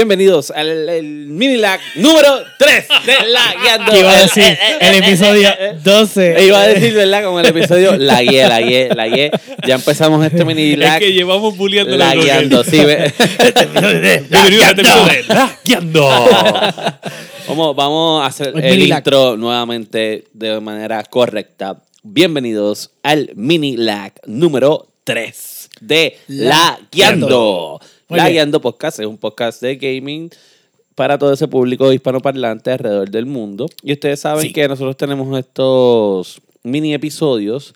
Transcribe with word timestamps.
Bienvenidos 0.00 0.50
al 0.50 0.88
el 0.88 1.04
mini 1.26 1.58
lag 1.58 1.78
número 1.96 2.42
3 2.56 2.88
de 3.04 3.28
Lagueando. 3.28 3.92
¿Qué 3.92 3.98
iba 3.98 4.16
a 4.16 4.22
decir? 4.22 4.58
El 4.80 4.94
episodio 4.94 5.50
12. 5.84 6.36
E 6.38 6.46
iba 6.46 6.62
a 6.62 6.68
decir, 6.68 6.94
¿verdad? 6.94 7.22
Como 7.24 7.38
el 7.38 7.44
episodio 7.44 7.98
Lagué, 7.98 8.48
Lagué, 8.48 8.88
Lagué. 8.94 9.30
Ya 9.66 9.74
empezamos 9.74 10.24
este 10.24 10.42
mini 10.46 10.72
Es 10.72 10.78
lag. 10.78 11.00
que 11.00 11.12
llevamos 11.12 11.54
bulleando 11.54 11.98
Lagueando, 11.98 12.64
sí. 12.64 12.82
ve. 12.82 12.94
A 13.02 13.04
este 13.44 13.60
episodio 13.60 14.64
de 14.74 15.24
Lagueando. 15.28 16.08
Vamos, 17.46 17.76
vamos 17.76 18.24
a 18.24 18.26
hacer 18.26 18.54
El 18.56 18.64
el, 18.64 18.82
intro 18.88 19.36
nuevamente 19.36 20.24
de 20.32 20.60
manera 20.60 21.04
correcta. 21.04 21.76
Bienvenidos 22.02 22.92
al 23.02 23.32
mini 23.34 23.76
lag 23.76 24.14
número 24.24 24.88
3 25.04 25.68
de 25.80 26.18
La 26.28 26.78
Guiando. 26.90 27.80
Muy 28.10 28.18
La 28.18 28.24
bien. 28.24 28.34
Guiando 28.34 28.60
Podcast 28.60 28.98
es 28.98 29.06
un 29.06 29.16
podcast 29.18 29.62
de 29.62 29.76
gaming 29.76 30.30
para 30.96 31.16
todo 31.16 31.32
ese 31.32 31.46
público 31.48 31.92
hispanoparlante 31.92 32.72
alrededor 32.72 33.08
del 33.08 33.24
mundo. 33.24 33.66
Y 33.84 33.92
ustedes 33.92 34.18
saben 34.20 34.42
Sí. 34.42 34.52
que 34.52 34.66
nosotros 34.68 34.96
tenemos 34.96 35.38
estos 35.38 36.42
mini 36.64 36.92
episodios 36.92 37.72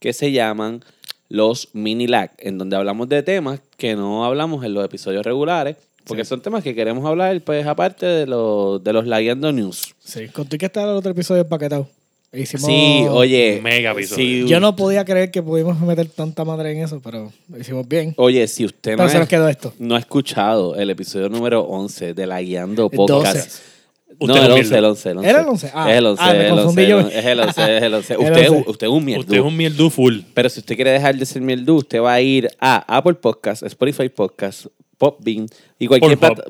que 0.00 0.12
se 0.12 0.32
llaman 0.32 0.82
los 1.28 1.68
mini 1.72 2.06
lag, 2.08 2.32
en 2.38 2.58
donde 2.58 2.76
hablamos 2.76 3.08
de 3.08 3.22
temas 3.22 3.60
que 3.76 3.94
no 3.96 4.24
hablamos 4.24 4.64
en 4.64 4.74
los 4.74 4.84
episodios 4.84 5.24
regulares, 5.24 5.76
porque 6.04 6.24
Sí. 6.24 6.28
son 6.30 6.40
temas 6.42 6.62
que 6.64 6.74
queremos 6.74 7.04
hablar, 7.06 7.40
pues 7.42 7.64
aparte 7.66 8.06
de 8.06 8.26
los, 8.26 8.82
de 8.82 8.92
los 8.92 9.06
Lagueando 9.06 9.52
News. 9.52 9.94
Sí, 10.04 10.26
conté 10.28 10.58
que 10.58 10.66
estaba 10.66 10.90
el 10.92 10.98
otro 10.98 11.12
episodio 11.12 11.42
empaquetado. 11.42 11.88
Hicimos... 12.32 12.66
Sí, 12.66 13.06
oye. 13.08 13.60
Mega 13.62 13.92
episodio. 13.92 14.44
si- 14.44 14.48
Yo 14.48 14.60
no 14.60 14.76
podía 14.76 15.04
creer 15.04 15.30
que 15.30 15.42
pudimos 15.42 15.80
meter 15.80 16.06
tanta 16.08 16.44
madre 16.44 16.72
en 16.72 16.78
eso, 16.82 17.00
pero 17.02 17.32
lo 17.48 17.58
hicimos 17.58 17.86
bien. 17.88 18.14
Oye, 18.18 18.46
si 18.48 18.64
usted 18.64 18.96
no, 18.96 19.08
se 19.08 19.16
ha- 19.16 19.20
nos 19.20 19.28
quedó 19.28 19.48
esto. 19.48 19.72
no 19.78 19.94
ha 19.94 19.98
escuchado 19.98 20.74
el 20.76 20.90
episodio 20.90 21.28
número 21.28 21.62
11 21.62 22.12
de 22.14 22.26
La 22.26 22.40
Guiando 22.42 22.90
Podcast. 22.90 23.36
12. 23.36 23.76
No, 24.18 24.32
Usted 24.34 24.44
el 24.46 24.52
es 24.52 24.58
11, 24.72 24.78
el 24.78 24.84
11, 24.86 25.10
el 25.10 25.16
11. 25.18 25.30
¿Era 25.30 25.40
el 25.40 25.46
11? 25.48 25.70
Ah, 25.74 25.90
es 25.92 25.98
el 25.98 26.06
11, 26.06 26.22
ah, 26.24 26.32
me 26.32 26.46
el 26.46 26.50
confundí 26.54 26.92
11, 26.92 27.10
yo. 27.12 27.18
Es 27.18 27.24
el 27.26 27.40
11, 27.40 27.76
es 27.76 27.82
el 27.82 27.94
11. 27.94 28.14
El 28.14 28.20
Usted, 28.20 28.48
11. 28.50 28.70
usted 28.70 28.86
es 28.86 28.92
un 28.92 29.04
mierdu. 29.04 29.20
Usted 29.20 29.36
es 29.36 29.42
un 29.42 29.56
mierdu 29.56 29.90
full. 29.90 30.18
Pero 30.32 30.48
si 30.48 30.60
usted 30.60 30.74
quiere 30.74 30.90
dejar 30.92 31.16
de 31.16 31.26
ser 31.26 31.42
mierdu, 31.42 31.76
usted 31.76 32.00
va 32.00 32.14
a 32.14 32.20
ir 32.22 32.48
a 32.58 32.96
Apple 32.96 33.14
Podcast, 33.14 33.62
Spotify 33.64 34.08
Podcast, 34.08 34.66
Popbean 34.96 35.46
y 35.78 35.86
cualquier 35.86 36.16
Pornhub. 36.18 36.44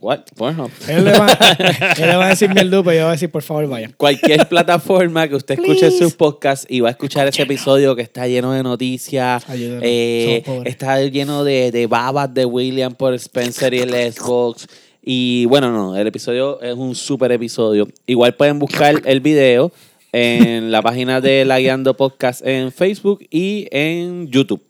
What? 0.00 0.20
Pornhub. 0.36 0.70
Él 0.88 1.04
le, 1.04 1.12
va, 1.12 1.26
él 1.98 2.06
le 2.08 2.16
va 2.16 2.26
a 2.26 2.28
decir 2.28 2.48
mierda, 2.54 2.82
pero 2.82 2.96
yo 2.96 3.02
voy 3.02 3.08
a 3.08 3.10
decir, 3.10 3.30
por 3.30 3.42
favor, 3.42 3.66
vaya. 3.66 3.90
Cualquier 3.96 4.48
plataforma 4.48 5.26
que 5.28 5.34
usted 5.34 5.54
escuche 5.58 5.88
Please. 5.88 5.98
sus 5.98 6.14
podcasts 6.14 6.66
y 6.68 6.80
va 6.80 6.88
a 6.88 6.92
escuchar 6.92 7.26
ese 7.26 7.42
episodio 7.42 7.96
que 7.96 8.02
está 8.02 8.28
lleno 8.28 8.52
de 8.52 8.62
noticias, 8.62 9.44
eh, 9.50 10.42
somos 10.44 10.58
pobres. 10.58 10.72
está 10.72 11.02
lleno 11.02 11.42
de, 11.42 11.72
de 11.72 11.86
babas 11.86 12.32
de 12.32 12.44
William 12.44 12.94
por 12.94 13.12
Spencer 13.14 13.74
y 13.74 13.78
el 13.80 14.12
Xbox. 14.12 14.68
Y 15.02 15.46
bueno, 15.46 15.72
no, 15.72 15.96
el 15.96 16.06
episodio 16.06 16.60
es 16.60 16.74
un 16.74 16.94
súper 16.94 17.32
episodio. 17.32 17.88
Igual 18.06 18.34
pueden 18.34 18.58
buscar 18.58 19.02
el 19.04 19.20
video 19.20 19.72
en 20.12 20.70
la 20.70 20.82
página 20.82 21.20
de 21.20 21.44
La 21.44 21.58
Guiando 21.58 21.94
Podcast 21.96 22.46
en 22.46 22.72
Facebook 22.72 23.26
y 23.30 23.66
en 23.70 24.28
YouTube. 24.28 24.62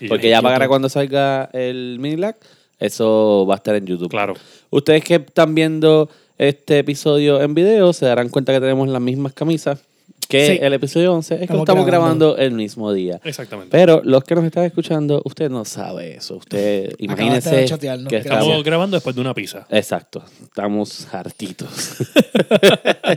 Y 0.00 0.08
Porque 0.08 0.28
en 0.28 0.40
ya 0.40 0.48
YouTube. 0.48 0.68
cuando 0.68 0.88
salga 0.88 1.50
el 1.52 1.98
mini 2.00 2.16
lag, 2.16 2.36
eso 2.78 3.46
va 3.48 3.54
a 3.54 3.56
estar 3.58 3.74
en 3.76 3.86
YouTube. 3.86 4.10
Claro. 4.10 4.34
Ustedes 4.70 5.04
que 5.04 5.14
están 5.16 5.54
viendo 5.54 6.08
este 6.36 6.78
episodio 6.78 7.40
en 7.42 7.54
video 7.54 7.92
se 7.92 8.06
darán 8.06 8.28
cuenta 8.28 8.52
que 8.52 8.60
tenemos 8.60 8.88
las 8.88 9.00
mismas 9.02 9.32
camisas 9.32 9.80
que 10.28 10.46
Sí. 10.46 10.58
el 10.60 10.74
episodio 10.74 11.14
11. 11.14 11.34
Es 11.34 11.38
que 11.38 11.44
Estamos 11.44 11.62
estamos 11.62 11.86
grabando. 11.86 12.26
grabando. 12.34 12.44
el 12.44 12.52
mismo 12.52 12.92
día. 12.92 13.18
Exactamente. 13.24 13.70
Pero 13.72 14.02
los 14.04 14.22
que 14.24 14.34
nos 14.34 14.44
están 14.44 14.64
escuchando, 14.64 15.22
usted 15.24 15.48
no 15.48 15.64
sabe 15.64 16.16
eso. 16.16 16.36
Usted 16.36 16.92
imagínese 16.98 17.64
que. 17.78 18.16
Estamos 18.18 18.62
grabando 18.62 18.96
después 18.96 19.16
de 19.16 19.22
una 19.22 19.32
pizza. 19.32 19.66
Exacto, 19.70 20.22
estamos 20.42 21.08
hartitos. 21.14 21.68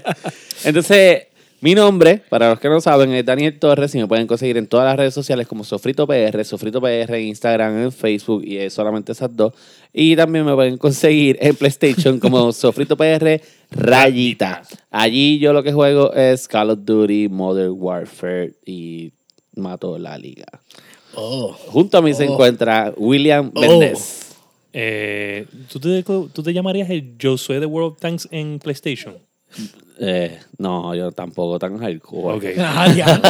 Entonces, 0.64 1.24
mi 1.62 1.76
nombre, 1.76 2.22
para 2.30 2.50
los 2.50 2.60
que 2.60 2.68
no 2.70 2.82
saben, 2.82 3.14
es 3.14 3.24
Daniel 3.26 3.58
Torres 3.60 3.94
y 3.96 4.00
me 4.00 4.08
pueden 4.08 4.26
conseguir 4.28 4.58
en 4.58 4.68
todas 4.68 4.86
las 4.86 4.98
redes 4.98 5.14
sociales 5.14 5.48
como 5.48 5.64
Sofrito 5.64 6.08
PR, 6.08 6.44
Sofrito 6.44 6.82
PR 6.82 7.16
en 7.20 7.28
Instagram, 7.28 7.84
en 7.84 7.92
Facebook 7.92 8.44
y 8.44 8.58
es 8.58 8.74
solamente 8.74 9.12
esas 9.12 9.36
dos. 9.36 9.54
Y 9.94 10.16
también 10.16 10.44
me 10.46 10.54
pueden 10.56 10.78
conseguir 10.78 11.38
en 11.40 11.56
PlayStation 11.56 12.20
como 12.20 12.52
Sofrito 12.54 12.98
PR 12.98 13.40
Rayita. 13.70 14.64
Allí 14.90 15.40
yo 15.40 15.54
lo 15.54 15.64
que 15.64 15.72
juego 15.72 16.14
es 16.14 16.48
Call 16.48 16.72
of 16.72 16.80
Duty, 16.84 17.30
Modern 17.30 17.74
Warfare 17.78 18.54
y 18.66 19.12
mato 19.56 19.98
la 20.00 20.18
liga. 20.18 20.48
Oh. 21.14 21.54
Junto 21.68 21.98
a 21.98 22.02
mí 22.02 22.14
se 22.14 22.28
Oh. 22.28 22.32
encuentra 22.34 22.94
William 22.98 23.52
Oh. 23.54 23.60
Méndez. 23.62 24.36
Eh, 24.74 25.46
¿tú, 25.72 25.80
te, 25.80 26.02
¿Tú 26.04 26.42
te 26.44 26.54
llamarías 26.54 26.90
el 26.90 27.16
Josué 27.22 27.60
de 27.60 27.66
World 27.66 27.94
of 27.94 28.00
Tanks 28.00 28.28
en 28.32 28.58
PlayStation? 28.60 29.16
Eh, 30.04 30.40
no, 30.58 30.96
yo 30.96 31.12
tampoco 31.12 31.60
tan 31.60 31.78
hardcore. 31.78 32.36
Ok. 32.36 32.44
Ah, 32.58 32.92
ya. 32.92 33.22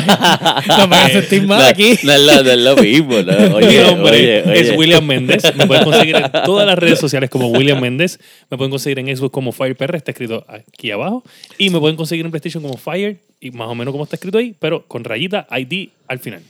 No 0.77 0.87
me 0.87 0.95
hagas 0.95 1.11
sentir 1.11 1.45
mal 1.45 1.59
No, 1.59 1.65
aquí. 1.65 1.95
No, 2.03 2.13
es 2.13 2.21
lo, 2.21 2.43
no 2.43 2.51
es 2.51 2.57
lo 2.59 2.75
mismo, 2.77 3.21
¿no? 3.21 3.33
Mi 3.59 3.65
Oye, 3.65 3.83
nombre 3.83 4.11
oye, 4.11 4.43
oye. 4.45 4.59
es 4.61 4.77
William 4.77 5.05
Méndez. 5.05 5.43
Me 5.57 5.67
pueden 5.67 5.83
conseguir 5.83 6.15
en 6.15 6.31
todas 6.45 6.65
las 6.65 6.79
redes 6.79 6.97
sociales 6.99 7.29
como 7.29 7.47
William 7.49 7.79
Méndez. 7.81 8.19
Me 8.49 8.57
pueden 8.57 8.71
conseguir 8.71 8.99
en 8.99 9.15
Xbox 9.15 9.33
como 9.33 9.51
FirePR, 9.51 9.95
está 9.95 10.11
escrito 10.11 10.45
aquí 10.47 10.91
abajo. 10.91 11.23
Y 11.57 11.69
me 11.71 11.79
pueden 11.79 11.97
conseguir 11.97 12.23
en 12.23 12.31
PlayStation 12.31 12.63
como 12.63 12.77
Fire, 12.77 13.17
y 13.41 13.51
más 13.51 13.67
o 13.67 13.75
menos 13.75 13.91
como 13.91 14.05
está 14.05 14.15
escrito 14.15 14.37
ahí, 14.37 14.55
pero 14.57 14.85
con 14.87 15.03
rayita 15.03 15.47
ID 15.51 15.89
al 16.07 16.19
final. 16.19 16.41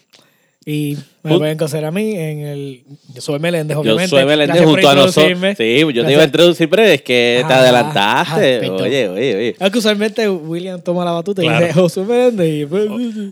Y 0.64 0.96
me 1.24 1.32
Jun- 1.32 1.40
pueden 1.40 1.58
conocer 1.58 1.84
a 1.86 1.90
mí 1.92 2.12
en 2.16 2.40
el... 2.42 2.84
Yo 3.16 3.22
soy 3.22 3.40
Meléndez, 3.40 3.74
Yo 3.74 3.82
obviamente. 3.82 4.10
soy 4.10 4.26
Meléndez 4.26 4.58
Gracias 4.58 4.70
junto 4.70 4.90
a 4.90 4.94
nosotros. 4.94 5.40
Sí, 5.58 5.80
yo 5.92 6.06
te 6.06 6.12
iba 6.12 6.22
a 6.22 6.26
introducir, 6.26 6.70
pero 6.70 6.84
es 6.84 7.02
que 7.02 7.44
te 7.48 7.54
Ah, 7.54 7.60
adelantaste. 7.62 8.62
ah, 8.68 8.72
oye, 8.74 9.10
oye, 9.10 9.36
oye. 9.36 9.56
Es 9.60 9.72
que 9.72 9.78
usualmente 9.80 10.30
William 10.30 10.80
toma 10.80 11.04
la 11.04 11.14
batuta 11.14 11.42
Claro. 11.42 11.66
y 11.66 11.68
dice 11.70 11.80
Josué 11.80 12.04
Meléndez. 12.06 12.62
Y, 12.62 12.66
pues, 12.68 12.88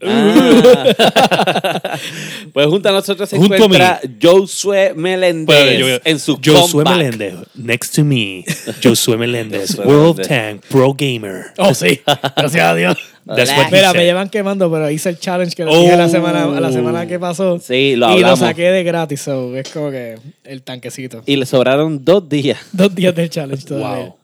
Ah. 0.07 1.99
pues 2.53 2.67
junto 2.67 2.89
a 2.89 2.91
nosotros 2.93 3.29
se 3.29 3.37
Junto 3.37 3.53
encuentra 3.55 4.01
Josué 4.21 4.93
Meléndez 4.95 5.77
yo- 5.79 5.87
en 6.03 6.19
su 6.19 6.39
Josué. 6.43 6.83
Meléndez, 6.83 7.35
next 7.55 7.95
to 7.95 8.03
me. 8.03 8.43
Josué 8.83 9.17
Meléndez, 9.17 9.77
World. 9.77 10.27
Tank, 10.27 10.61
Pro 10.67 10.95
Gamer. 10.97 11.45
oh, 11.57 11.73
sí. 11.75 11.99
Gracias 12.35 12.63
a 12.63 12.73
Dios. 12.75 12.97
He 13.27 13.31
Mira, 13.33 13.45
said. 13.45 13.95
me 13.95 14.05
llevan 14.05 14.29
quemando, 14.29 14.71
pero 14.71 14.89
hice 14.89 15.09
el 15.09 15.19
challenge 15.19 15.55
que 15.55 15.65
le 15.65 15.71
Oh. 15.71 15.81
dije 15.81 15.95
la 15.97 16.09
semana, 16.09 16.45
la 16.59 16.71
semana 16.71 17.05
que 17.07 17.19
pasó. 17.19 17.59
Sí, 17.59 17.95
lo 17.95 18.09
y 18.09 18.13
hablamos. 18.13 18.39
lo 18.39 18.45
saqué 18.47 18.71
de 18.71 18.83
gratis, 18.83 19.21
so 19.21 19.55
es 19.55 19.69
como 19.69 19.91
que 19.91 20.15
el 20.43 20.61
tanquecito. 20.63 21.21
Y 21.25 21.35
le 21.35 21.45
sobraron 21.45 22.03
dos 22.03 22.27
días. 22.27 22.57
Dos 22.71 22.93
días 22.95 23.13
del 23.15 23.29
challenge 23.29 23.65
todavía. 23.65 24.05
Wow. 24.05 24.15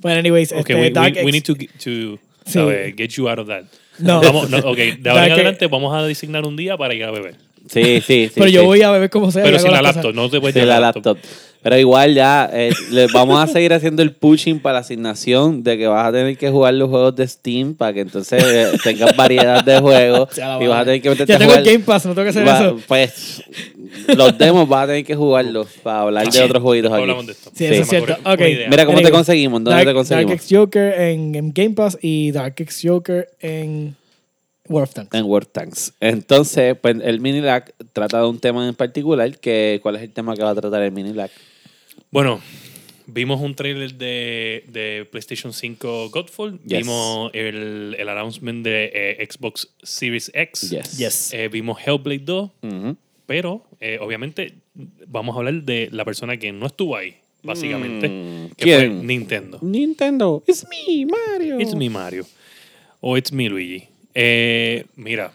Bueno, 0.00 0.18
anyways, 0.20 0.52
Ok, 0.52 0.58
este, 0.60 0.74
we, 0.74 0.80
we- 0.82 0.90
Dark 0.90 1.14
we 1.16 1.20
Ex- 1.22 1.32
need 1.32 1.42
to, 1.44 1.54
get- 1.54 1.70
to 1.82 2.96
get 2.96 3.10
you 3.10 3.28
out 3.28 3.38
of 3.38 3.48
that. 3.48 3.64
No. 3.98 4.20
Vamos, 4.20 4.50
no, 4.50 4.58
ok, 4.58 4.76
de 4.98 5.10
ahora 5.10 5.26
en 5.26 5.32
adelante 5.32 5.66
vamos 5.68 5.94
a 5.94 6.02
designar 6.06 6.44
un 6.46 6.56
día 6.56 6.76
para 6.76 6.94
ir 6.94 7.04
a 7.04 7.10
beber. 7.10 7.36
Sí, 7.70 8.00
sí, 8.00 8.26
sí. 8.26 8.30
pero 8.34 8.48
yo 8.48 8.60
sí. 8.60 8.66
voy 8.66 8.82
a 8.82 8.90
beber 8.90 9.08
como 9.08 9.30
sea. 9.30 9.42
y 9.42 9.46
Pero 9.46 9.58
sin 9.58 9.70
la 9.72 9.80
laptop, 9.80 10.02
cosas. 10.02 10.14
no 10.16 10.28
te 10.28 10.40
puedes 10.40 10.54
llevar 10.54 10.68
la 10.68 10.80
laptop. 10.92 11.16
Pero 11.64 11.78
igual 11.78 12.14
ya 12.14 12.48
eh, 12.52 12.70
le 12.90 13.06
vamos 13.06 13.42
a 13.42 13.46
seguir 13.46 13.72
haciendo 13.72 14.02
el 14.02 14.12
pushing 14.14 14.60
para 14.60 14.74
la 14.74 14.78
asignación 14.80 15.62
de 15.62 15.78
que 15.78 15.86
vas 15.86 16.06
a 16.06 16.12
tener 16.12 16.36
que 16.36 16.50
jugar 16.50 16.74
los 16.74 16.90
juegos 16.90 17.16
de 17.16 17.26
Steam 17.26 17.74
para 17.74 17.94
que 17.94 18.00
entonces 18.02 18.44
eh, 18.46 18.78
tengas 18.84 19.16
variedad 19.16 19.64
de 19.64 19.80
juegos 19.80 20.28
y 20.36 20.66
vas 20.66 20.82
a 20.82 20.84
tener 20.84 21.00
que 21.00 21.08
meterte 21.08 21.32
Ya 21.32 21.36
a 21.36 21.38
tengo 21.38 21.52
jugar. 21.52 21.66
el 21.66 21.72
Game 21.72 21.84
Pass, 21.86 22.04
no 22.04 22.14
tengo 22.14 22.24
que 22.24 22.30
hacer 22.30 22.46
Va- 22.46 22.60
eso. 22.66 22.80
Pues 22.86 23.42
los 24.14 24.36
demos 24.36 24.68
vas 24.68 24.84
a 24.84 24.86
tener 24.88 25.04
que 25.06 25.14
jugarlos 25.16 25.68
para 25.82 26.02
hablar 26.02 26.28
de 26.30 26.42
otros 26.42 26.62
jueguitos 26.62 26.92
aquí. 26.92 27.00
hablamos 27.00 27.26
de 27.26 27.32
esto. 27.32 27.50
Sí, 27.54 27.64
eso 27.64 27.82
es 27.82 27.88
cierto. 27.88 28.12
ocurre 28.12 28.20
una 28.26 28.34
Ok. 28.34 28.40
idea. 28.40 28.68
Mira 28.68 28.86
cómo 28.86 29.00
te 29.00 29.10
conseguimos, 29.10 29.54
dónde 29.64 29.70
Dark, 29.70 29.86
te 29.86 29.94
conseguimos. 29.94 30.30
Dark 30.32 30.40
Ex 30.42 30.48
Joker 30.54 31.00
en, 31.00 31.34
en 31.34 31.52
Game 31.54 31.70
Pass 31.74 31.98
y 32.02 32.30
Dark 32.30 32.54
Ex 32.58 32.80
Joker 32.84 33.28
en 33.40 33.96
World 34.68 34.88
of 34.88 34.94
Tanks. 34.94 35.14
En 35.14 35.24
World 35.24 35.48
Tanks. 35.50 35.92
Entonces, 36.00 36.76
pues 36.78 36.96
el 37.02 37.20
mini 37.20 37.40
lag 37.40 37.72
trata 37.94 38.20
de 38.20 38.26
un 38.26 38.38
tema 38.38 38.68
en 38.68 38.74
particular. 38.74 39.38
Que, 39.38 39.78
¿Cuál 39.82 39.96
es 39.96 40.02
el 40.02 40.10
tema 40.10 40.34
que 40.36 40.42
va 40.42 40.50
a 40.50 40.54
tratar 40.54 40.82
el 40.82 40.92
mini 40.92 41.14
lag? 41.14 41.30
Bueno, 42.14 42.40
vimos 43.08 43.40
un 43.40 43.56
trailer 43.56 43.92
de, 43.94 44.62
de 44.68 45.04
PlayStation 45.10 45.52
5 45.52 46.10
Godfall. 46.10 46.60
Yes. 46.60 46.78
Vimos 46.78 47.32
el, 47.34 47.96
el 47.98 48.08
announcement 48.08 48.62
de 48.64 48.92
eh, 48.94 49.28
Xbox 49.28 49.68
Series 49.82 50.30
X. 50.32 50.70
Yes. 50.70 50.96
Yes. 50.96 51.34
Eh, 51.34 51.48
vimos 51.48 51.76
Hellblade 51.84 52.20
2. 52.20 52.50
Ujú. 52.62 52.96
Pero, 53.26 53.66
eh, 53.80 53.98
obviamente, 54.00 54.54
vamos 55.08 55.34
a 55.34 55.40
hablar 55.40 55.64
de 55.64 55.88
la 55.90 56.04
persona 56.04 56.36
que 56.36 56.52
no 56.52 56.66
estuvo 56.66 56.94
ahí, 56.94 57.16
básicamente. 57.42 58.08
Mm, 58.08 58.54
que 58.56 58.76
fue. 58.76 58.88
Nintendo. 58.90 59.58
Nintendo. 59.60 60.44
It's 60.46 60.64
me, 60.68 61.06
Mario. 61.06 61.58
It's 61.58 61.74
me 61.74 61.90
Mario. 61.90 62.24
O 63.00 63.16
it's 63.16 63.32
me 63.32 63.48
Luigi. 63.48 63.88
Eh, 64.14 64.84
mira, 64.96 65.32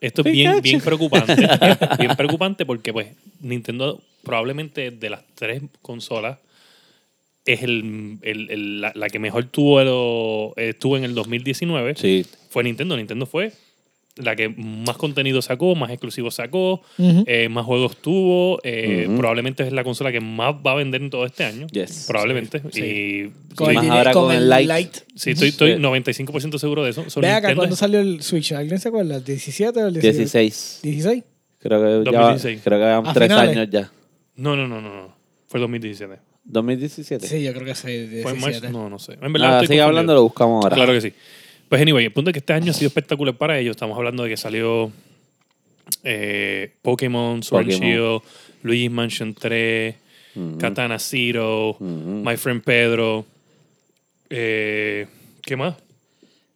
esto 0.00 0.22
es 0.24 0.32
bien, 0.32 0.50
Pikachu. 0.52 0.62
bien 0.62 0.80
preocupante. 0.80 1.36
bien 1.98 2.16
preocupante 2.16 2.66
porque 2.66 2.92
pues 2.92 3.08
Nintendo 3.40 4.00
probablemente 4.22 4.90
de 4.90 5.10
las 5.10 5.22
tres 5.34 5.62
consolas 5.82 6.38
es 7.46 7.62
el, 7.62 8.18
el- 8.22 8.50
el- 8.50 8.80
la, 8.82 8.92
la 8.94 9.08
que 9.08 9.18
mejor 9.18 9.44
tuvo, 9.46 9.80
el- 9.80 10.62
eh, 10.62 10.74
tuvo 10.74 10.96
en 10.98 11.04
el 11.04 11.14
2019. 11.14 11.94
Sí. 11.96 12.26
Fue 12.50 12.62
Nintendo. 12.62 12.96
Nintendo 12.96 13.24
fue 13.26 13.52
la 14.16 14.36
que 14.36 14.48
más 14.48 14.96
contenido 14.96 15.40
sacó, 15.40 15.74
más 15.74 15.90
exclusivos 15.90 16.34
sacó, 16.34 16.82
Ujú. 16.98 17.24
eh, 17.26 17.48
más 17.48 17.64
juegos 17.64 17.96
tuvo. 17.98 18.58
eh, 18.64 19.06
Ujú. 19.08 19.16
Probablemente 19.18 19.62
es 19.66 19.72
la 19.72 19.82
consola 19.84 20.12
que 20.12 20.20
más 20.20 20.54
va 20.54 20.72
a 20.72 20.74
vender 20.74 21.00
en 21.02 21.10
todo 21.10 21.24
este 21.24 21.44
año. 21.44 21.66
Yes. 21.68 22.04
Probablemente. 22.08 22.60
Sí. 22.72 22.82
Y 22.82 23.54
Con, 23.54 23.72
más 23.74 23.84
el, 23.84 23.90
ahora 23.90 24.12
con 24.12 24.24
con 24.26 24.34
el 24.36 24.48
Lite. 24.50 24.74
Lite. 24.78 24.98
sí, 25.14 25.30
estoy, 25.30 25.48
estoy 25.48 25.74
Sí. 25.74 25.78
95% 25.80 26.58
seguro 26.58 26.84
de 26.84 26.90
eso. 26.90 27.08
So, 27.08 27.20
Ve 27.20 27.28
acá, 27.28 27.48
Nintendo 27.48 27.56
¿cuándo 27.60 27.74
es- 27.74 27.78
salió 27.80 28.00
el 28.00 28.22
Switch? 28.22 28.52
¿Alguien 28.52 28.78
se 28.78 28.88
acuerda? 28.88 29.16
¿El 29.16 29.24
17 29.24 29.82
o 29.82 29.86
el 29.86 29.94
16? 29.94 30.16
16. 30.32 30.80
16. 30.82 31.24
Creo 31.60 31.78
que 31.82 32.10
ya 32.10 32.18
2016. 32.20 32.60
creo 32.64 32.78
que 32.78 32.84
¿A 32.84 33.00
van 33.00 33.14
tres 33.14 33.28
finales? 33.28 33.56
años 33.56 33.68
ya. 33.70 33.90
No, 34.36 34.56
no, 34.56 34.66
no, 34.66 34.80
no, 34.80 34.94
no. 34.94 35.16
Fue 35.48 35.60
2017. 35.60 36.20
2017. 36.44 37.26
Sí, 37.26 37.42
yo 37.42 37.52
creo 37.52 37.64
que 37.66 37.74
sí, 37.74 37.82
Fue 38.22 38.32
en 38.32 38.40
marzo. 38.40 38.46
17. 38.48 38.70
No, 38.72 38.88
no 38.88 38.98
sé. 38.98 39.12
En 39.20 39.32
verdad, 39.32 39.48
Nada, 39.48 39.62
estoy 39.62 39.74
sigue 39.74 39.82
hablando, 39.82 40.14
lo 40.14 40.22
buscamos 40.22 40.64
ahora. 40.64 40.74
Claro 40.74 40.92
que 40.94 41.00
sí. 41.00 41.12
Pues 41.70 41.80
anyway, 41.80 42.04
el 42.04 42.12
punto 42.12 42.28
es 42.30 42.34
que 42.34 42.40
este 42.40 42.52
año 42.52 42.72
ha 42.72 42.74
sido 42.74 42.88
espectacular 42.88 43.34
para 43.36 43.58
ellos. 43.58 43.70
Estamos 43.76 43.96
hablando 43.96 44.24
de 44.24 44.28
que 44.30 44.36
salió 44.36 44.90
eh, 46.04 46.72
Pokémon, 46.82 47.42
Sword 47.42 47.64
Pokémon. 47.66 47.88
Shield, 47.88 48.22
Luigi's 48.64 48.90
Mansion 48.90 49.34
3, 49.34 49.94
Ujú. 50.34 50.58
Katana 50.58 50.98
Zero. 50.98 51.76
My 51.80 52.36
Friend 52.36 52.62
Pedro. 52.62 53.24
Eh, 54.28 55.06
¿Qué 55.42 55.56
más? 55.56 55.76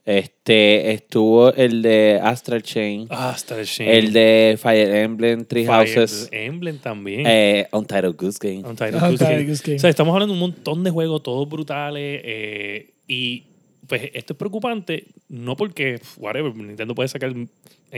Este, 0.04 0.90
estuvo 0.92 1.54
el 1.54 1.80
de 1.80 2.20
Astral 2.22 2.62
Chain, 2.62 3.06
Ah, 3.08 3.30
hasta 3.30 3.56
el 3.78 4.12
de 4.12 4.58
Fire 4.60 4.94
Emblem, 4.96 5.46
Three 5.46 5.64
Fire 5.64 5.88
Houses, 5.96 6.28
Emblem 6.30 6.76
también. 6.78 7.22
eh, 7.24 7.66
Untitled 7.72 8.14
Goose 8.14 8.38
Game. 8.38 8.68
Untitled 8.68 8.96
Untitled 8.96 9.10
Goose 9.12 9.24
Game. 9.24 9.44
Goose 9.46 9.62
Game. 9.64 9.76
O 9.76 9.78
sea, 9.80 9.88
estamos 9.88 10.12
hablando 10.12 10.34
de 10.34 10.40
un 10.42 10.50
montón 10.50 10.84
de 10.84 10.90
juegos, 10.90 11.22
todos 11.22 11.48
brutales. 11.48 12.20
eh, 12.22 12.90
y 13.08 13.44
pues 13.86 14.10
esto 14.14 14.32
es 14.32 14.38
preocupante, 14.38 15.06
no 15.28 15.56
porque, 15.56 16.00
whatever, 16.16 16.54
Nintendo 16.54 16.94
puede 16.94 17.08
sacar 17.08 17.30
en 17.32 17.48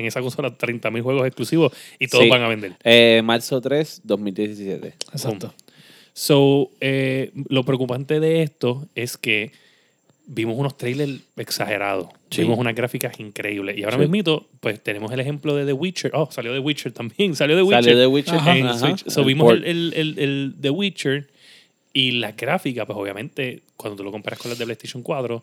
esa 0.04 0.20
consola 0.20 0.56
30.000 0.56 1.02
juegos 1.02 1.26
exclusivos 1.26 1.72
y 1.98 2.08
todos 2.08 2.24
Sí. 2.24 2.30
van 2.30 2.42
a 2.42 2.48
vender. 2.48 2.74
Eh, 2.84 3.22
marzo 3.24 3.60
3, 3.60 4.02
2017. 4.04 4.88
Exacto. 5.12 5.54
So, 6.12 6.70
eh, 6.80 7.30
lo 7.48 7.64
preocupante 7.64 8.20
de 8.20 8.42
esto 8.42 8.88
es 8.94 9.16
que 9.16 9.52
vimos 10.26 10.56
unos 10.58 10.76
trailers 10.76 11.20
exagerados. 11.36 12.08
Sí. 12.30 12.42
Vimos 12.42 12.58
unas 12.58 12.74
gráficas 12.74 13.20
increíbles. 13.20 13.78
Y 13.78 13.84
ahora 13.84 13.98
Sí. 14.02 14.08
mismo, 14.08 14.46
pues 14.60 14.82
tenemos 14.82 15.12
el 15.12 15.20
ejemplo 15.20 15.54
de 15.54 15.64
The 15.66 15.72
Witcher. 15.72 16.10
Oh, 16.14 16.28
salió 16.32 16.52
The 16.52 16.58
Witcher 16.58 16.92
también. 16.92 17.34
Salió 17.36 17.54
The 17.56 17.62
Witcher. 17.62 17.84
Salió 17.84 17.98
de 17.98 18.06
Witcher 18.06 18.34
Ajá. 18.34 18.56
en 18.56 18.66
Ajá. 18.66 18.78
Switch. 18.78 19.04
So, 19.08 19.20
El 19.20 19.26
vimos 19.26 19.44
port. 19.46 19.62
el, 19.64 19.92
el, 19.94 19.94
el, 19.94 20.18
el 20.18 20.54
The 20.60 20.70
Witcher 20.70 21.28
y 21.92 22.12
la 22.12 22.32
gráfica, 22.32 22.84
pues 22.86 22.98
obviamente, 22.98 23.62
cuando 23.76 23.96
tú 23.96 24.04
lo 24.04 24.10
comparas 24.10 24.38
con 24.40 24.48
las 24.50 24.58
de 24.58 24.64
PlayStation 24.64 25.02
4, 25.02 25.42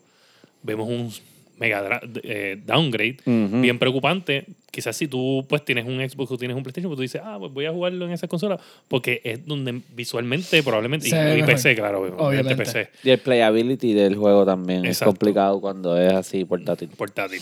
vemos 0.64 0.88
un 0.90 1.12
mega 1.60 1.82
dra- 1.84 2.02
eh, 2.24 2.60
downgrade 2.66 3.18
Ujú. 3.26 3.62
bien 3.62 3.78
preocupante. 3.80 4.46
Quizás 4.72 4.98
si 4.98 5.08
tú 5.08 5.46
pues 5.48 5.64
tienes 5.64 5.86
un 5.86 5.98
Xbox 6.10 6.32
o 6.32 6.38
tienes 6.38 6.58
un 6.58 6.64
PlayStation, 6.64 6.90
pues 6.90 6.98
tú 6.98 7.02
dices, 7.04 7.22
ah, 7.24 7.38
pues 7.40 7.54
voy 7.54 7.66
a 7.66 7.72
jugarlo 7.72 8.06
en 8.08 8.12
esa 8.12 8.28
consola, 8.28 8.60
porque 8.88 9.22
es 9.24 9.46
donde 9.46 9.82
visualmente 9.96 10.64
probablemente, 10.64 11.08
y. 11.10 11.44
PC, 11.44 11.76
claro, 11.76 12.02
obviamente. 12.18 12.56
PC, 12.56 12.90
Y 13.04 13.12
el 13.12 13.20
playability 13.20 13.94
del 13.94 14.16
juego 14.16 14.46
también 14.46 14.84
Exacto. 14.86 15.12
es 15.12 15.14
complicado 15.14 15.62
cuando 15.62 15.96
es 16.00 16.12
así 16.12 16.44
portátil. 16.44 16.90
portátil. 16.90 17.40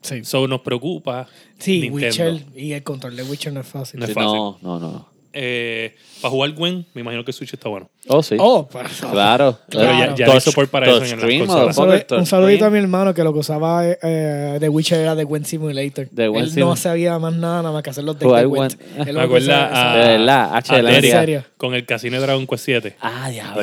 Sí. 0.00 0.24
So 0.24 0.46
nos 0.48 0.60
preocupa 0.62 1.28
Sí, 1.58 1.82
Nintendo. 1.90 2.06
Witcher 2.06 2.34
y 2.56 2.72
el 2.72 2.82
control 2.82 3.16
de 3.16 3.22
Witcher 3.24 3.52
no 3.52 3.60
es 3.60 3.66
fácil. 3.66 4.00
No 4.00 4.06
es 4.06 4.12
fácil. 4.12 4.32
no, 4.32 4.58
no, 4.62 4.78
no. 4.80 5.08
Eh, 5.32 5.94
para 6.22 6.30
jugar 6.32 6.52
Gwen, 6.52 6.86
me 6.94 7.02
imagino 7.02 7.24
que 7.24 7.32
Switch 7.32 7.52
está 7.52 7.68
bueno. 7.68 7.88
Oh, 8.10 8.22
sí. 8.22 8.36
Oh, 8.38 8.66
pero, 8.72 8.88
Claro. 9.12 9.58
Pero 9.68 9.82
ya, 9.84 9.90
Claro. 9.90 10.16
ya 10.16 10.32
hay 10.32 10.40
support 10.40 10.70
para 10.70 10.86
eso 10.86 10.96
en 10.96 11.00
las 11.02 11.10
touchscreen, 11.10 11.46
consolas. 11.46 12.06
Un, 12.10 12.24
saludito 12.26 12.64
a 12.64 12.70
mi 12.70 12.78
hermano 12.78 13.12
que 13.12 13.22
lo 13.22 13.34
que 13.34 13.40
usaba 13.40 13.82
eh, 13.86 14.56
de 14.58 14.68
Witcher 14.70 15.00
era 15.00 15.14
de 15.14 15.24
Gwen 15.24 15.44
Simulator. 15.44 16.08
The 16.14 16.28
Gwen 16.28 16.44
Él 16.44 16.52
no 16.56 16.74
sabía 16.74 17.18
más 17.18 17.34
nada, 17.34 17.58
nada 17.62 17.72
más 17.72 17.82
que 17.82 17.90
hacer 17.90 18.04
los 18.04 18.18
de 18.18 18.24
Gwen. 18.26 18.48
Gwen. 18.48 18.70
Él 18.98 19.04
Me 19.06 19.12
lo 19.12 19.18
que 19.20 19.24
acuerda 19.26 19.92
a, 19.92 19.96
De 19.98 20.08
verdad, 20.18 20.56
H 20.56 20.72
a 20.72 20.76
de 20.78 20.82
la 20.82 20.90
Derek 20.92 21.12
¿En 21.12 21.20
serio? 21.20 21.44
con 21.58 21.74
el 21.74 21.84
casino 21.84 22.16
de 22.16 22.22
Dragon 22.22 22.46
Quest 22.46 22.64
7. 22.64 22.96
Ah, 23.00 23.28
diablo. 23.30 23.62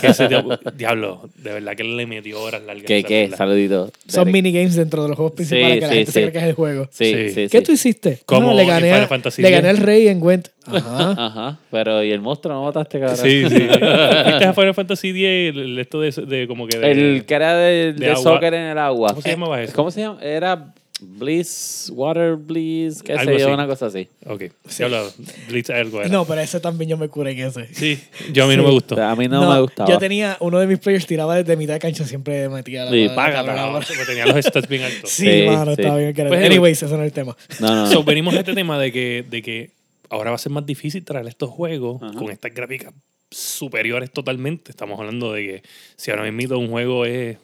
que 0.00 0.06
ese 0.06 0.28
diablo, 0.28 0.58
diablo, 0.76 1.28
de 1.36 1.52
verdad 1.54 1.74
que 1.74 1.82
le 1.84 2.06
metió 2.06 2.40
horas 2.40 2.62
largas. 2.62 2.84
¿Qué, 2.86 3.02
qué? 3.02 3.30
Saludito. 3.36 3.90
Son 4.06 4.24
Derek. 4.26 4.32
minigames 4.32 4.76
dentro 4.76 5.02
de 5.02 5.08
los 5.08 5.16
juegos 5.16 5.34
principales 5.34 5.74
Sí, 5.74 5.80
que 5.80 5.86
la 5.86 5.88
sí, 5.92 5.94
gente 5.98 6.12
se 6.12 6.20
cree 6.20 6.32
que 6.32 6.38
es 6.38 6.44
el 6.44 6.54
juego. 6.54 6.88
Sí, 6.92 7.04
Sí. 7.04 7.30
sí, 7.34 7.48
¿Qué 7.50 7.62
tú 7.62 7.72
hiciste? 7.72 8.20
Como 8.26 8.50
Ah, 8.50 8.54
le 8.54 8.64
gané, 8.64 8.86
Final 8.88 9.02
a- 9.02 9.08
Fantasy 9.08 9.42
le 9.42 9.50
gané 9.50 9.68
al 9.70 9.78
rey 9.78 10.06
en 10.08 10.20
Ajá. 10.66 11.10
Ajá. 11.26 11.58
Pero, 11.70 12.02
¿y 12.02 12.10
el 12.10 12.20
monstruo 12.20 12.54
no 12.54 12.64
mataste, 12.64 12.98
cabrón? 13.00 13.16
Sí, 13.18 13.44
sí. 13.48 13.54
¿Viste 13.58 14.44
a 14.44 14.52
Final 14.54 14.74
Fantasy 14.74 15.08
X 15.10 15.22
el, 15.24 15.58
el 15.58 15.78
esto 15.78 16.00
de, 16.00 16.10
de 16.10 16.46
como 16.48 16.66
que 16.66 16.78
de, 16.78 16.90
El 16.90 17.24
que 17.26 17.34
era 17.34 17.54
de, 17.56 17.92
de, 17.92 18.10
agua. 18.10 18.22
soccer 18.22 18.54
en 18.54 18.62
el 18.66 18.78
agua. 18.78 19.08
¿Cómo 19.10 19.22
se 19.22 19.30
llamaba 19.30 19.62
eso? 19.62 19.72
¿Cómo 19.74 19.90
se 19.90 20.00
llama? 20.00 20.18
Era 20.22 20.72
Bliss, 21.00 21.90
Water 21.94 22.36
Bliss, 22.36 23.02
qué 23.02 23.12
Algo 23.12 23.32
sé 23.32 23.38
yo, 23.40 23.46
así. 23.46 23.54
una 23.54 23.66
cosa 23.66 23.86
así. 23.86 24.08
Ok, 24.26 24.44
sí. 24.68 24.82
hablado. 24.84 25.12
Blitz 25.48 25.68
algo 25.70 26.00
era. 26.00 26.08
No, 26.08 26.24
pero 26.24 26.40
ese 26.40 26.60
también 26.60 26.88
yo 26.88 26.96
me 26.96 27.08
curé 27.08 27.32
en 27.32 27.40
ese. 27.40 27.66
Sí, 27.74 28.00
yo 28.32 28.44
a 28.44 28.46
mí 28.46 28.56
no 28.56 28.62
me 28.62 28.70
gustó. 28.70 29.02
A 29.02 29.14
mí 29.16 29.28
no, 29.28 29.52
me 29.52 29.60
gustaba. 29.60 29.90
Yo 29.90 29.98
tenía, 29.98 30.36
uno 30.40 30.60
de 30.60 30.66
mis 30.66 30.78
players 30.78 31.04
tiraba 31.06 31.34
desde 31.36 31.56
mitad 31.56 31.74
de 31.74 31.80
cancha, 31.80 32.04
siempre 32.04 32.48
metía 32.48 32.84
la 32.86 32.90
Sí, 32.92 33.08
la- 33.08 33.14
paga, 33.14 33.42
la- 33.42 33.54
la- 33.54 33.66
No, 33.66 33.72
porque 33.80 34.04
tenía 34.06 34.24
los 34.26 34.44
stats 34.46 34.68
bien 34.68 34.82
altos. 34.84 35.10
Sí, 35.10 35.28
Sí, 35.30 35.46
mano, 35.48 35.74
sí. 35.74 35.80
estaba 35.82 35.98
bien. 35.98 36.14
que- 36.14 36.24
Pues, 36.24 36.44
Anyways, 36.46 36.82
ese 36.82 36.94
no 36.96 37.02
es 37.02 37.06
el 37.08 37.12
tema. 37.12 37.36
No, 37.60 37.66
no, 37.68 37.74
no. 37.82 37.86
So, 37.90 38.04
venimos 38.04 38.32
a 38.34 38.38
este 38.38 38.54
tema 38.54 38.78
de 38.78 38.92
que, 38.92 39.24
de 39.28 39.42
que 39.42 39.70
ahora 40.10 40.30
va 40.30 40.36
a 40.36 40.38
ser 40.38 40.52
más 40.52 40.64
difícil 40.66 41.04
traer 41.04 41.26
estos 41.26 41.50
juegos 41.50 42.02
Ajá. 42.02 42.14
con 42.18 42.30
estas 42.30 42.52
gráficas 42.54 42.92
superiores 43.30 44.10
totalmente. 44.12 44.70
Estamos 44.70 44.98
hablando 45.00 45.32
de 45.32 45.42
que 45.42 45.62
si 45.96 46.10
ahora 46.10 46.30
mismo 46.30 46.58
un 46.58 46.68
juego 46.68 47.04
es 47.04 47.36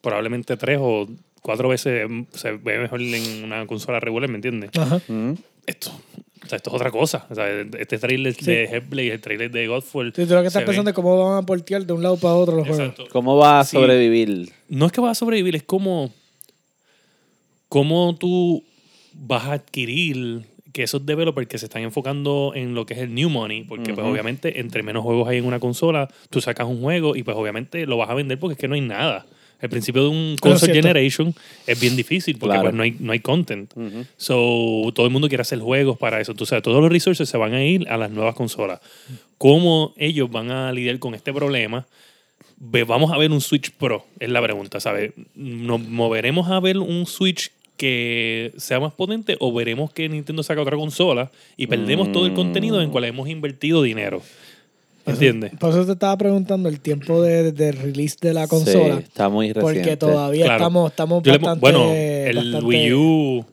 probablemente 0.00 0.56
tres 0.56 0.78
o 0.80 1.08
cuatro 1.42 1.68
veces 1.68 2.08
mm, 2.08 2.22
se 2.32 2.52
ve 2.52 2.78
mejor 2.78 3.00
en 3.00 3.44
una 3.44 3.66
consola 3.66 4.00
regular, 4.00 4.28
¿me 4.28 4.36
entiendes? 4.36 4.70
Ajá. 4.76 5.00
Mm. 5.08 5.34
Esto, 5.66 5.90
o 6.44 6.48
sea, 6.48 6.56
esto 6.56 6.70
es 6.70 6.74
otra 6.74 6.90
cosa. 6.90 7.26
O 7.30 7.34
sea, 7.34 7.46
este 7.78 7.98
trailer 7.98 8.32
Sí. 8.34 8.46
de 8.46 8.64
Hellblade, 8.64 9.12
el 9.12 9.20
trailer 9.20 9.50
de 9.50 9.66
Godfall. 9.66 10.12
Sí, 10.16 10.24
tú 10.26 10.34
lo 10.34 10.40
que 10.40 10.46
estás 10.48 10.62
ve- 10.62 10.66
pensando 10.66 10.90
es 10.90 10.94
cómo 10.96 11.22
van 11.28 11.42
a 11.42 11.46
portear 11.46 11.84
de 11.84 11.92
un 11.92 12.02
lado 12.02 12.16
para 12.16 12.34
otro 12.34 12.56
los 12.56 12.66
juegos. 12.66 12.94
¿Cómo 13.12 13.36
va 13.36 13.60
a 13.60 13.64
Sí. 13.64 13.76
sobrevivir? 13.76 14.50
no 14.68 14.86
es 14.86 14.92
que 14.92 15.00
vas 15.00 15.10
a 15.12 15.14
sobrevivir, 15.14 15.56
es 15.56 15.62
como 15.62 16.10
cómo 17.68 18.16
tú 18.16 18.64
vas 19.12 19.44
a 19.44 19.52
adquirir 19.54 20.44
que 20.72 20.82
esos 20.82 21.04
developers 21.06 21.48
que 21.48 21.58
se 21.58 21.66
están 21.66 21.82
enfocando 21.82 22.52
en 22.54 22.74
lo 22.74 22.84
que 22.86 22.94
es 22.94 23.00
el 23.00 23.14
new 23.14 23.30
money, 23.30 23.64
porque 23.64 23.94
pues 23.94 24.06
obviamente 24.06 24.60
entre 24.60 24.82
menos 24.82 25.02
juegos 25.02 25.28
hay 25.28 25.38
en 25.38 25.44
una 25.46 25.58
consola, 25.60 26.08
tú 26.30 26.40
sacas 26.40 26.66
un 26.68 26.80
juego 26.80 27.16
y 27.16 27.22
pues 27.22 27.36
obviamente 27.36 27.86
lo 27.86 27.96
vas 27.96 28.10
a 28.10 28.14
vender 28.14 28.38
porque 28.38 28.52
es 28.54 28.58
que 28.58 28.68
no 28.68 28.74
hay 28.74 28.80
nada. 28.82 29.24
El 29.60 29.70
principio 29.70 30.02
de 30.02 30.08
un 30.08 30.36
console 30.40 30.72
generation 30.72 31.34
es 31.66 31.80
bien 31.80 31.96
difícil 31.96 32.38
porque 32.38 32.52
Claro. 32.52 32.62
pues 32.68 32.74
no 32.76 32.82
hay, 32.84 32.96
no 33.00 33.10
hay 33.12 33.18
content. 33.18 33.72
So, 34.16 34.92
todo 34.94 35.06
el 35.06 35.10
mundo 35.10 35.26
quiere 35.28 35.42
hacer 35.42 35.58
juegos 35.58 35.98
para 35.98 36.20
eso. 36.20 36.32
Tú 36.34 36.46
sabes, 36.46 36.62
todos 36.62 36.80
los 36.80 36.92
resources 36.92 37.28
se 37.28 37.36
van 37.36 37.54
a 37.54 37.64
ir 37.64 37.88
a 37.88 37.96
las 37.96 38.10
nuevas 38.10 38.36
consolas. 38.36 38.80
¿Cómo 39.36 39.94
ellos 39.96 40.30
van 40.30 40.50
a 40.52 40.70
lidiar 40.72 40.98
con 41.00 41.14
este 41.14 41.32
problema? 41.32 41.86
Vamos 42.60 43.10
a 43.12 43.18
ver 43.18 43.30
un 43.32 43.40
Switch 43.40 43.70
Pro, 43.72 44.04
es 44.20 44.28
la 44.28 44.42
pregunta, 44.42 44.80
¿sabes? 44.80 45.12
¿Nos 45.34 45.80
moveremos 45.80 46.48
a 46.50 46.58
ver 46.60 46.78
un 46.78 47.06
Switch 47.06 47.50
que 47.78 48.52
sea 48.58 48.78
más 48.80 48.92
potente 48.92 49.36
o 49.40 49.50
veremos 49.54 49.90
que 49.92 50.06
Nintendo 50.10 50.42
saca 50.42 50.60
otra 50.60 50.76
consola 50.76 51.30
y 51.56 51.66
perdemos 51.68 52.12
todo 52.12 52.26
el 52.26 52.34
contenido 52.34 52.82
en 52.82 52.90
cual 52.90 53.04
hemos 53.04 53.26
invertido 53.30 53.82
dinero? 53.82 54.20
¿Entiendes? 55.06 55.52
Por 55.58 55.70
eso 55.70 55.86
te 55.86 55.92
estaba 55.92 56.18
preguntando 56.18 56.68
el 56.68 56.80
tiempo 56.80 57.22
de, 57.22 57.52
de 57.52 57.72
release 57.72 58.16
de 58.20 58.34
la 58.34 58.46
consola. 58.46 58.96
Sí, 58.98 59.04
está 59.04 59.30
muy 59.30 59.50
reciente. 59.54 59.80
porque 59.80 59.96
todavía 59.96 60.44
Claro. 60.44 60.58
estamos, 60.58 60.90
estamos 60.90 61.22
Yo 61.22 61.32
le- 61.32 61.38
bastante. 61.38 61.60
bueno, 61.60 61.90
el 61.94 62.36
bastante- 62.36 62.66
Wii 62.66 62.92
U, 62.92 63.44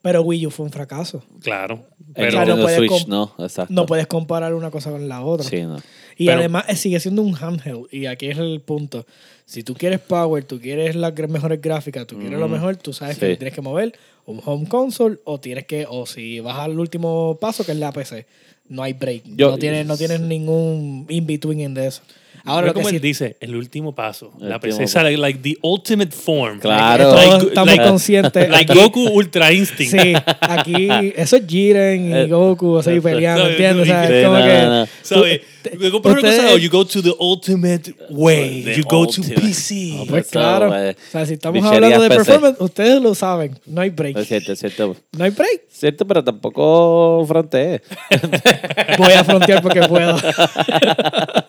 Pero 0.00 0.22
Wii 0.22 0.46
U 0.46 0.50
fue 0.50 0.64
un 0.64 0.72
fracaso. 0.72 1.22
claro. 1.42 1.84
Pero, 2.14 2.28
O 2.28 2.30
sea, 2.30 2.44
no 2.46 2.62
puedes 2.62 2.78
Switch, 2.78 2.90
comp- 2.90 3.06
no, 3.08 3.34
exacto. 3.38 3.72
No 3.74 3.84
puedes 3.84 4.06
comparar 4.06 4.54
una 4.54 4.70
cosa 4.70 4.90
con 4.90 5.06
la 5.08 5.20
otra. 5.22 5.46
Sí, 5.46 5.60
no. 5.62 5.76
Y 6.18 6.26
Pero- 6.26 6.40
además 6.40 6.64
eh, 6.68 6.76
sigue 6.76 7.00
siendo 7.00 7.22
un 7.22 7.34
handheld. 7.36 7.86
Y 7.92 8.06
aquí 8.06 8.26
es 8.26 8.36
el 8.38 8.60
punto. 8.60 9.06
Si 9.46 9.62
tú 9.62 9.72
quieres 9.74 10.00
power, 10.00 10.44
tú 10.44 10.60
quieres 10.60 10.94
las 10.96 11.14
mejores 11.30 11.60
gráficas, 11.62 12.06
tú 12.06 12.18
quieres 12.18 12.38
lo 12.38 12.48
mejor, 12.48 12.76
tú 12.76 12.92
sabes 12.92 13.14
sí. 13.14 13.20
que 13.20 13.36
tienes 13.36 13.54
que 13.54 13.62
mover 13.62 13.94
un 14.26 14.42
home 14.44 14.68
console 14.68 15.16
o 15.24 15.40
tienes 15.40 15.64
que, 15.64 15.86
o 15.88 16.04
si 16.04 16.40
vas 16.40 16.56
al 16.58 16.78
último 16.78 17.38
paso 17.40 17.64
que 17.64 17.72
es 17.72 17.78
la 17.78 17.92
PC. 17.92 18.26
No 18.68 18.82
hay 18.82 18.92
break. 18.92 19.22
Yo- 19.36 19.52
no, 19.52 19.56
tienes, 19.58 19.86
no 19.86 19.96
tienes 19.96 20.20
ningún 20.20 21.06
in-between 21.08 21.60
en 21.60 21.72
de 21.74 21.86
eso. 21.86 22.02
Ahora 22.48 22.66
lo 22.68 22.72
que 22.72 22.78
como 22.80 22.88
sí, 22.88 22.96
él 22.96 23.02
dice, 23.02 23.36
el 23.40 23.54
último 23.56 23.94
paso. 23.94 24.32
El 24.40 24.48
la 24.48 24.56
último 24.56 24.76
PC 24.78 24.86
sale 24.88 25.16
like 25.16 25.40
the 25.40 25.56
ultimate 25.62 26.12
form. 26.12 26.58
Claro. 26.60 27.04
todos 27.10 27.16
Like- 27.26 27.46
estamos 27.48 27.68
like- 27.76 27.84
conscientes. 27.88 28.48
Like 28.50 28.72
aquí- 28.72 28.80
Goku 28.80 29.00
Ultra 29.08 29.52
Instinct. 29.52 29.92
Sí, 30.00 30.14
aquí, 30.40 30.88
eso 31.16 31.36
es 31.36 31.42
Jiren 31.46 32.10
y 32.10 32.14
Eh, 32.14 32.26
Goku 32.26 32.78
así 32.78 33.00
peleando, 33.00 33.44
no, 33.44 33.50
¿entiendes? 33.50 33.82
O 33.82 33.86
sea, 33.86 34.06
sí, 34.06 34.12
es 34.14 34.24
como 34.26 34.38
no, 34.38 34.44
que 34.44 34.52
no, 34.62 34.80
no. 34.80 34.86
¿Sabes? 35.02 35.40
Luego, 35.78 36.00
por 36.00 36.12
una 36.18 36.20
ustedes- 36.30 36.62
you 36.62 36.70
go 36.70 36.86
to 36.86 37.02
the 37.02 37.12
ultimate 37.18 37.94
way. 38.10 38.62
The 38.64 38.76
you 38.76 38.84
go 38.84 39.06
to 39.06 39.20
ultimate. 39.20 39.40
PC. 39.40 39.74
No, 39.98 40.06
Pues 40.06 40.22
Eso, 40.22 40.30
claro. 40.32 40.74
eh, 40.74 40.96
O 40.98 41.10
sea, 41.10 41.26
si 41.26 41.34
estamos 41.34 41.54
bicherías 41.62 41.74
hablando 41.92 42.02
de 42.02 42.08
PC. 42.08 42.24
performance, 42.24 42.60
ustedes 42.60 43.02
lo 43.02 43.14
saben. 43.14 43.58
No 43.66 43.80
hay 43.82 43.90
break. 43.90 44.16
Es 44.16 44.28
cierto, 44.28 44.52
es 44.52 44.58
cierto. 44.60 44.96
No 45.16 45.24
hay 45.24 45.30
break. 45.30 45.62
Cierto, 45.68 46.06
pero 46.06 46.24
tampoco 46.24 47.24
fronteé. 47.28 47.82
Voy 48.98 49.12
a 49.12 49.24
frontear 49.24 49.60
porque 49.62 49.82
puedo. 49.82 50.16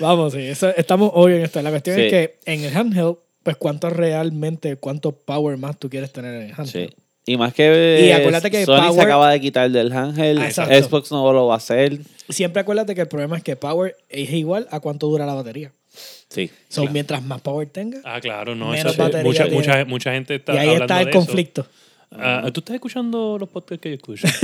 Vamos, 0.00 0.32
sí. 0.32 0.40
eso- 0.40 0.74
estamos 0.76 1.10
obvio 1.14 1.36
en 1.36 1.42
esto. 1.42 1.60
La 1.62 1.70
cuestión 1.70 1.96
Sí. 1.96 2.02
es 2.02 2.10
que 2.10 2.38
en 2.46 2.64
el 2.64 2.76
handheld 2.76 3.16
pues 3.42 3.56
cuánto 3.56 3.88
realmente, 3.90 4.74
cuánto 4.76 5.12
power 5.12 5.56
más 5.56 5.78
tú 5.78 5.88
quieres 5.88 6.12
tener 6.12 6.34
en 6.34 6.42
el 6.48 6.50
handheld. 6.56 6.90
Sí. 6.90 6.96
Y 7.28 7.36
más 7.36 7.54
que, 7.54 8.04
Y 8.08 8.10
acuérdate 8.12 8.50
que 8.50 8.64
Sony 8.64 8.92
se 8.92 9.00
acaba 9.00 9.30
de 9.30 9.40
quitar 9.40 9.70
del 9.70 9.92
handheld, 9.92 10.40
Ah, 10.40 10.46
exacto. 10.46 10.74
Xbox 10.74 11.10
no 11.12 11.32
lo 11.32 11.46
va 11.46 11.54
a 11.54 11.56
hacer. 11.58 11.98
Siempre 12.28 12.62
acuérdate 12.62 12.94
que 12.94 13.00
el 13.02 13.08
problema 13.08 13.36
es 13.36 13.42
que 13.44 13.54
power 13.56 13.96
es 14.08 14.30
igual 14.32 14.66
a 14.70 14.80
cuánto 14.80 15.06
dura 15.08 15.26
la 15.26 15.34
batería. 15.34 15.72
Sí. 16.28 16.50
So, 16.68 16.82
Claro. 16.82 16.92
mientras 16.92 17.22
más 17.22 17.40
power 17.40 17.68
tenga, 17.68 18.00
Ah, 18.04 18.20
claro, 18.20 18.54
no. 18.56 18.70
Menos 18.70 18.92
Eso, 18.94 19.02
batería 19.02 19.24
mucha, 19.24 19.46
mucha, 19.46 19.84
mucha 19.84 20.12
gente 20.12 20.34
está 20.36 20.54
y 20.54 20.58
ahí 20.58 20.68
hablando 20.70 20.84
está 20.84 20.98
el 21.00 21.04
de 21.06 21.10
eso. 21.12 21.66
Conflicto. 22.08 22.46
Ah, 22.46 22.50
¿Tú 22.52 22.60
estás 22.60 22.74
escuchando 22.74 23.36
los 23.38 23.48
podcasts 23.48 23.82
que 23.82 23.88
yo 23.90 23.94
escucho? 23.96 24.26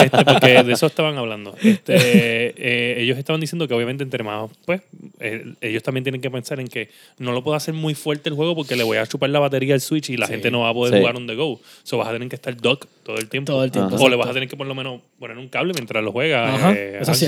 Este, 0.00 0.24
porque 0.24 0.62
de 0.62 0.72
eso 0.72 0.86
estaban 0.86 1.16
hablando. 1.18 1.54
Este, 1.62 1.94
eh, 1.96 3.00
ellos 3.02 3.18
estaban 3.18 3.40
diciendo 3.40 3.66
que 3.68 3.74
obviamente 3.74 4.02
entre 4.04 4.22
más, 4.22 4.50
pues, 4.64 4.82
eh, 5.18 5.54
ellos 5.60 5.82
también 5.82 6.04
tienen 6.04 6.20
que 6.20 6.30
pensar 6.30 6.60
en 6.60 6.68
que 6.68 6.90
no 7.18 7.32
lo 7.32 7.42
puedo 7.42 7.56
hacer 7.56 7.74
muy 7.74 7.94
fuerte 7.94 8.28
el 8.28 8.34
juego 8.34 8.54
porque 8.54 8.76
le 8.76 8.84
voy 8.84 8.98
a 8.98 9.06
chupar 9.06 9.30
la 9.30 9.38
batería 9.38 9.74
al 9.74 9.80
Switch 9.80 10.10
y 10.10 10.16
la 10.16 10.26
Sí. 10.26 10.32
gente 10.34 10.50
no 10.50 10.60
va 10.60 10.70
a 10.70 10.74
poder 10.74 10.94
Sí. 10.94 11.00
jugar 11.00 11.16
on 11.16 11.26
the 11.26 11.34
go. 11.34 11.60
So 11.82 11.98
vas 11.98 12.08
a 12.08 12.12
tener 12.12 12.28
que 12.28 12.36
estar 12.36 12.56
dock 12.56 12.86
todo 13.02 13.16
el 13.16 13.28
tiempo. 13.28 13.52
Todo 13.52 13.64
el 13.64 13.70
tiempo. 13.70 13.94
Ajá. 13.96 14.04
O 14.04 14.08
le 14.08 14.16
vas 14.16 14.28
a 14.28 14.32
tener 14.32 14.48
que 14.48 14.56
por 14.56 14.66
lo 14.66 14.74
menos 14.74 15.00
poner 15.18 15.36
un 15.38 15.48
cable 15.48 15.72
mientras 15.74 16.02
lo 16.04 16.12
juega. 16.12 16.54
Ajá, 16.54 16.72
eh, 16.72 16.98
eso 17.00 17.12
es 17.12 17.18
sí. 17.18 17.26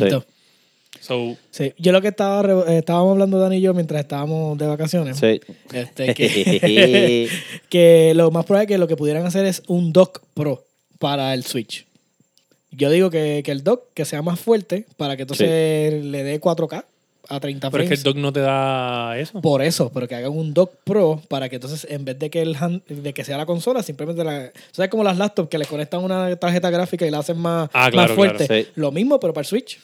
So, 1.02 1.37
Sí. 1.50 1.73
Yo 1.78 1.90
lo 1.90 2.00
que 2.00 2.09
estaba, 2.09 2.64
eh, 2.73 2.78
estábamos 2.78 3.12
hablando 3.12 3.38
Dani 3.38 3.56
y 3.56 3.61
yo 3.61 3.75
mientras 3.75 4.00
estábamos 4.02 4.56
de 4.56 4.66
vacaciones. 4.66 5.18
Sí. 5.18 5.40
Este, 5.73 6.14
que, 6.14 7.28
que 7.68 8.12
lo 8.14 8.30
más 8.30 8.44
probable 8.44 8.64
es 8.64 8.68
que 8.68 8.78
lo 8.78 8.87
que 8.88 8.97
pudieran 8.97 9.26
hacer 9.26 9.44
es 9.44 9.62
un 9.66 9.92
dock 9.92 10.23
pro 10.35 10.64
para 10.99 11.35
el 11.35 11.44
Switch. 11.44 11.87
Yo 12.71 12.88
digo 12.90 13.11
que, 13.11 13.42
que 13.44 13.50
el 13.50 13.64
dock 13.64 13.82
que 13.94 14.04
sea 14.04 14.23
más 14.23 14.38
fuerte 14.40 14.87
para 14.97 15.16
que 15.16 15.23
entonces 15.23 16.04
le 16.04 16.23
dé 16.25 16.40
4K 16.40 16.85
a 17.28 17.38
30 17.40 17.71
pero 17.71 17.82
es 17.85 17.88
que 17.88 17.97
frames. 17.97 17.99
el 18.00 18.04
dock 18.04 18.16
no 18.23 18.32
te 18.32 18.40
da 18.40 19.18
eso. 19.18 19.40
Por 19.40 19.62
eso, 19.62 19.90
pero 19.92 20.09
que 20.09 20.14
hagan 20.14 20.32
un 20.32 20.54
dock 20.54 20.73
pro 20.85 21.21
para 21.28 21.49
que 21.49 21.56
entonces 21.56 21.87
en 21.90 22.04
vez 22.04 22.18
de 22.18 22.30
que 22.30 22.42
el 22.42 22.56
hand- 22.56 22.85
de 22.87 23.12
que 23.12 23.25
sea 23.25 23.37
la 23.37 23.47
consola, 23.47 23.82
simplemente 23.82 24.25
la... 24.25 24.50
¿Sabes 24.71 24.90
como 24.90 25.04
las 25.04 25.18
laptops 25.18 25.49
que 25.49 25.59
le 25.59 25.66
conectan 25.66 26.02
una 26.02 26.35
tarjeta 26.37 26.71
gráfica 26.71 27.06
y 27.06 27.11
la 27.11 27.18
hacen 27.18 27.38
más, 27.38 27.68
Ah, 27.73 27.88
claro, 27.90 28.09
más 28.11 28.16
fuerte? 28.16 28.47
claro, 28.47 28.62
sí. 28.64 28.68
Lo 28.76 28.90
mismo, 28.90 29.18
pero 29.21 29.32
para 29.35 29.42
el 29.42 29.47
Switch. 29.47 29.78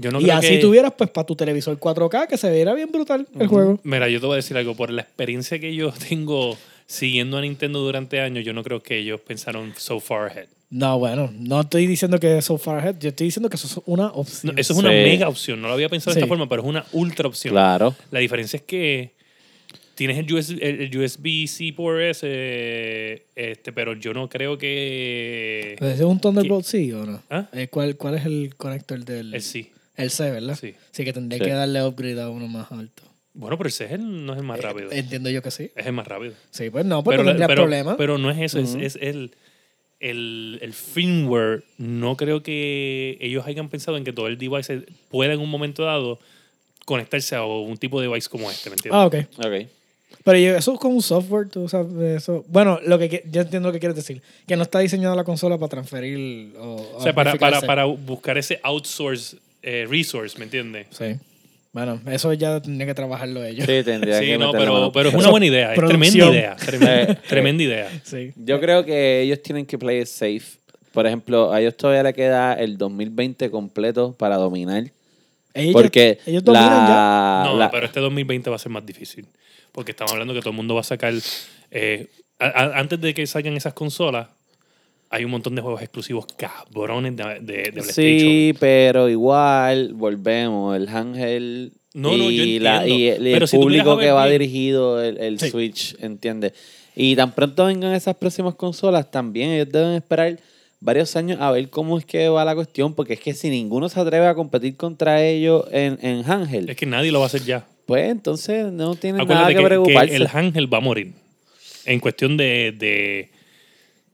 Yo 0.00 0.10
no 0.10 0.20
y 0.20 0.24
creo 0.24 0.36
así 0.36 0.48
que- 0.48 0.58
tuvieras 0.58 0.92
pues 0.96 1.10
para 1.10 1.26
tu 1.26 1.36
televisor 1.36 1.78
4K 1.78 2.26
que 2.26 2.36
se 2.38 2.50
viera 2.50 2.72
bien 2.74 2.90
brutal 2.90 3.26
el 3.38 3.46
juego. 3.48 3.78
Mira, 3.82 4.08
yo 4.08 4.18
te 4.20 4.26
voy 4.26 4.34
a 4.34 4.36
decir 4.36 4.56
algo. 4.56 4.74
Por 4.74 4.90
la 4.90 5.02
experiencia 5.02 5.58
que 5.58 5.74
yo 5.74 5.92
tengo 6.08 6.56
siguiendo 6.86 7.36
a 7.36 7.42
Nintendo 7.42 7.80
durante 7.80 8.20
años, 8.20 8.44
yo 8.44 8.52
no 8.52 8.62
creo 8.64 8.82
que 8.82 8.98
ellos 8.98 9.20
pensaron 9.20 9.72
so 9.76 10.00
far 10.00 10.30
ahead. 10.30 10.46
No, 10.70 10.98
bueno, 11.00 11.30
no 11.36 11.60
estoy 11.62 11.86
diciendo 11.86 12.18
que 12.20 12.38
es 12.38 12.44
so 12.44 12.56
far 12.56 12.78
ahead, 12.78 12.96
yo 13.00 13.08
estoy 13.10 13.26
diciendo 13.26 13.50
que 13.50 13.56
eso 13.56 13.66
es 13.66 13.80
una 13.86 14.06
opción. 14.08 14.54
No, 14.54 14.60
eso 14.60 14.72
es 14.72 14.78
una 14.78 14.90
Sí. 14.90 14.94
mega 14.96 15.28
opción. 15.28 15.60
No 15.60 15.68
lo 15.68 15.74
había 15.74 15.88
pensado 15.88 16.12
de 16.14 16.14
Sí. 16.14 16.18
esta 16.20 16.28
forma, 16.28 16.48
pero 16.48 16.62
es 16.62 16.68
una 16.68 16.84
ultra 16.92 17.28
opción. 17.28 17.52
Claro. 17.52 17.94
La 18.12 18.20
diferencia 18.20 18.56
es 18.56 18.62
que 18.62 19.10
tienes 19.96 20.16
el, 20.16 20.32
US 20.32 20.50
el, 20.50 20.62
el 20.62 20.96
USB-C 20.96 21.72
por 21.76 22.00
ese, 22.00 23.24
este, 23.34 23.72
pero 23.72 23.94
yo 23.94 24.14
no 24.14 24.28
creo 24.28 24.56
que... 24.58 25.76
¿Es 25.80 26.00
un 26.00 26.20
Thunderbolt 26.20 26.64
sí 26.64 26.92
o 26.92 27.04
no? 27.04 27.22
¿Ah? 27.30 27.48
Eh, 27.52 27.68
¿cuál, 27.68 27.96
¿Cuál 27.96 28.14
es 28.14 28.24
el 28.26 28.54
conector 28.56 29.04
del...? 29.04 29.34
El 29.34 29.42
sí. 29.42 29.70
El 30.02 30.10
C, 30.10 30.30
¿verdad? 30.30 30.58
Sí. 30.60 30.74
Sí, 30.90 31.04
que 31.04 31.12
tendría 31.12 31.38
Sí. 31.38 31.44
que 31.44 31.50
darle 31.52 31.82
upgrade 31.84 32.20
a 32.20 32.28
uno 32.30 32.46
más 32.48 32.70
alto. 32.72 33.02
Bueno, 33.34 33.56
pero 33.56 33.68
ese 33.68 33.84
es 33.86 33.92
el, 33.92 34.26
no 34.26 34.32
es 34.32 34.38
el 34.40 34.44
más 34.44 34.60
rápido. 34.60 34.90
Eh, 34.90 34.98
entiendo 34.98 35.30
yo 35.30 35.40
que 35.42 35.50
sí. 35.50 35.70
es 35.76 35.86
el 35.86 35.92
más 35.92 36.06
rápido. 36.06 36.34
Sí, 36.50 36.68
pues 36.70 36.84
no, 36.84 37.02
pues 37.04 37.14
pero, 37.14 37.24
no 37.24 37.30
tendría 37.30 37.46
pero, 37.46 37.62
problema. 37.62 37.96
pero 37.96 38.18
no 38.18 38.30
es 38.30 38.38
eso, 38.38 38.58
es- 38.58 38.96
el, 39.00 39.32
el, 40.00 40.58
el 40.62 40.72
firmware. 40.72 41.62
No 41.78 42.16
creo 42.16 42.42
que 42.42 43.16
ellos 43.20 43.46
hayan 43.46 43.68
pensado 43.68 43.96
en 43.96 44.04
que 44.04 44.12
todo 44.12 44.26
el 44.26 44.36
device 44.38 44.82
pueda 45.10 45.32
en 45.32 45.40
un 45.40 45.48
momento 45.48 45.84
dado 45.84 46.18
conectarse 46.86 47.36
a 47.36 47.44
un 47.44 47.76
tipo 47.76 48.00
de 48.00 48.08
device 48.08 48.28
como 48.28 48.50
este, 48.50 48.68
¿me 48.70 48.74
entiendes? 48.74 48.98
ah, 49.00 49.06
ok. 49.06 49.14
Ok. 49.38 49.68
Pero 50.24 50.38
yo- 50.38 50.56
eso 50.56 50.74
es 50.74 50.80
como 50.80 50.96
un 50.96 51.02
software, 51.02 51.48
tú 51.48 51.68
sabes, 51.68 52.22
eso. 52.22 52.44
Bueno, 52.48 52.80
lo 52.84 52.98
que 52.98 53.22
yo 53.30 53.42
entiendo 53.42 53.68
lo 53.68 53.72
que 53.72 53.78
quieres 53.78 53.94
decir. 53.96 54.20
Que 54.46 54.56
no 54.56 54.64
está 54.64 54.80
diseñada 54.80 55.14
la 55.14 55.22
consola 55.24 55.56
para 55.56 55.68
transferir 55.68 56.52
o, 56.58 56.96
o 56.96 57.00
sea, 57.02 57.14
para, 57.14 57.36
para, 57.36 57.60
para 57.60 57.84
buscar 57.84 58.36
ese 58.36 58.58
outsource 58.64 59.36
eh, 59.62 59.86
resource, 59.88 60.38
¿me 60.38 60.44
entiendes? 60.44 60.86
Sí. 60.90 61.16
Bueno, 61.72 62.00
eso 62.10 62.32
ya 62.32 62.60
tendría 62.60 62.86
que 62.86 62.94
trabajarlo 62.94 63.44
ellos. 63.44 63.64
Sí, 63.66 63.82
tendría 63.84 64.18
Sí, 64.18 64.26
que 64.26 64.38
no, 64.38 64.50
pero, 64.50 64.90
pero 64.92 65.10
es 65.10 65.14
una 65.14 65.30
buena 65.30 65.46
idea, 65.46 65.72
es 65.72 65.76
producción. 65.78 66.10
tremenda 66.10 66.38
idea, 66.38 66.56
tremenda, 66.56 67.02
Eh, 67.12 67.16
tremenda 67.28 67.62
idea. 67.62 68.00
Sí. 68.02 68.32
Yo 68.36 68.60
creo 68.60 68.84
que 68.84 69.20
ellos 69.22 69.40
tienen 69.42 69.66
que 69.66 69.78
play 69.78 70.00
it 70.00 70.06
safe. 70.06 70.42
Por 70.92 71.06
ejemplo, 71.06 71.52
a 71.52 71.60
ellos 71.60 71.76
todavía 71.76 72.02
le 72.02 72.12
queda 72.12 72.54
el 72.54 72.76
2020 72.76 73.50
completo 73.52 74.12
para 74.18 74.36
dominar. 74.36 74.90
Ellos, 75.54 75.72
Porque 75.72 76.18
ellos 76.26 76.42
dominan 76.42 76.88
ya. 76.88 77.42
No, 77.46 77.56
la- 77.56 77.70
pero 77.70 77.86
este 77.86 78.00
2020 78.00 78.50
va 78.50 78.56
a 78.56 78.58
ser 78.58 78.72
más 78.72 78.84
difícil. 78.84 79.26
Porque 79.70 79.92
estamos 79.92 80.12
hablando 80.12 80.34
que 80.34 80.40
todo 80.40 80.50
el 80.50 80.56
mundo 80.56 80.74
va 80.74 80.80
a 80.80 80.84
sacar. 80.84 81.14
eh, 81.70 82.08
a- 82.40 82.46
a- 82.46 82.78
antes 82.80 83.00
de 83.00 83.14
que 83.14 83.24
salgan 83.28 83.56
esas 83.56 83.74
consolas, 83.74 84.26
hay 85.10 85.24
un 85.24 85.30
montón 85.32 85.54
de 85.56 85.62
juegos 85.62 85.82
exclusivos 85.82 86.26
cabrones 86.36 87.16
de, 87.16 87.24
de, 87.24 87.36
de 87.64 87.72
PlayStation. 87.72 87.94
Sí, 88.20 88.54
pero 88.60 89.08
igual, 89.08 89.92
volvemos, 89.94 90.76
el 90.76 90.88
handheld 90.88 91.72
No, 91.94 92.16
no, 92.16 92.30
yo 92.30 92.42
y, 92.44 92.58
la- 92.60 92.86
y 92.86 93.08
el, 93.08 93.48
si 93.48 93.56
público 93.56 93.98
que 93.98 94.10
va 94.12 94.26
bien- 94.26 94.38
dirigido 94.40 95.02
el, 95.02 95.18
el 95.18 95.38
Sí. 95.40 95.50
Switch, 95.50 95.96
¿entiendes? 96.00 96.52
Y 96.94 97.16
tan 97.16 97.32
pronto 97.32 97.66
vengan 97.66 97.92
esas 97.94 98.16
próximas 98.16 98.54
consolas, 98.54 99.10
también 99.10 99.50
ellos 99.50 99.68
deben 99.72 99.92
esperar 99.94 100.38
varios 100.80 101.14
años 101.16 101.38
a 101.40 101.50
ver 101.50 101.68
cómo 101.70 101.98
es 101.98 102.04
que 102.04 102.28
va 102.28 102.44
la 102.44 102.54
cuestión, 102.54 102.94
porque 102.94 103.14
es 103.14 103.20
que 103.20 103.34
si 103.34 103.50
ninguno 103.50 103.88
se 103.88 103.98
atreve 104.00 104.26
a 104.26 104.34
competir 104.34 104.76
contra 104.76 105.22
ellos 105.24 105.64
en, 105.72 105.98
en 106.02 106.22
handheld, 106.30 106.70
Es 106.70 106.76
que 106.76 106.86
nadie 106.86 107.10
lo 107.12 107.18
va 107.18 107.24
a 107.24 107.28
hacer 107.28 107.42
ya. 107.44 107.66
pues 107.86 108.08
entonces 108.10 108.70
no 108.72 108.94
tienen 108.94 109.20
Acuérdate 109.22 109.42
nada 109.42 109.48
que, 109.48 109.54
que, 109.56 109.62
que 109.62 109.66
preocuparse. 109.66 110.16
el 110.16 110.28
handheld 110.32 110.72
va 110.72 110.78
a 110.78 110.80
morir. 110.80 111.12
En 111.84 111.98
cuestión 112.00 112.36
de, 112.36 112.72
de, 112.78 113.30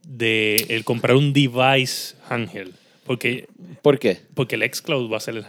de 0.06 0.66
el 0.70 0.84
comprar 0.84 1.16
un 1.16 1.32
device 1.32 2.14
handheld. 2.28 2.72
Porque, 3.04 3.48
¿Por 3.82 3.98
qué? 3.98 4.18
porque 4.34 4.54
el 4.56 4.62
xCloud 4.72 5.12
va 5.12 5.18
a 5.18 5.20
ser 5.20 5.36
el. 5.36 5.44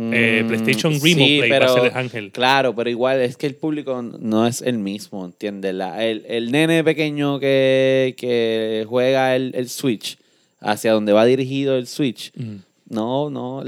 Eh, 0.00 0.42
Mm, 0.44 0.46
PlayStation 0.48 0.94
sí, 1.00 1.12
Remote 1.14 1.38
Play 1.38 1.50
va 1.50 1.56
a 1.56 1.60
pero- 1.60 1.74
ser 1.74 1.84
el 1.86 1.96
handheld. 1.98 2.30
Claro, 2.32 2.74
pero 2.74 2.88
igual 2.88 3.20
es 3.20 3.36
que 3.36 3.46
el 3.48 3.56
público 3.56 4.00
no 4.00 4.46
es 4.46 4.62
el 4.62 4.78
mismo, 4.78 5.24
¿entiendes? 5.24 5.74
La- 5.74 6.04
el, 6.06 6.24
el 6.28 6.52
nene 6.52 6.84
pequeño 6.84 7.40
que, 7.40 8.14
que 8.16 8.86
juega 8.88 9.34
el, 9.34 9.52
el 9.56 9.68
Switch, 9.68 10.16
hacia 10.60 10.92
donde 10.92 11.12
va 11.12 11.24
dirigido 11.24 11.76
el 11.76 11.88
Switch, 11.88 12.30
Mm. 12.36 12.56
no, 12.90 13.28
no. 13.30 13.64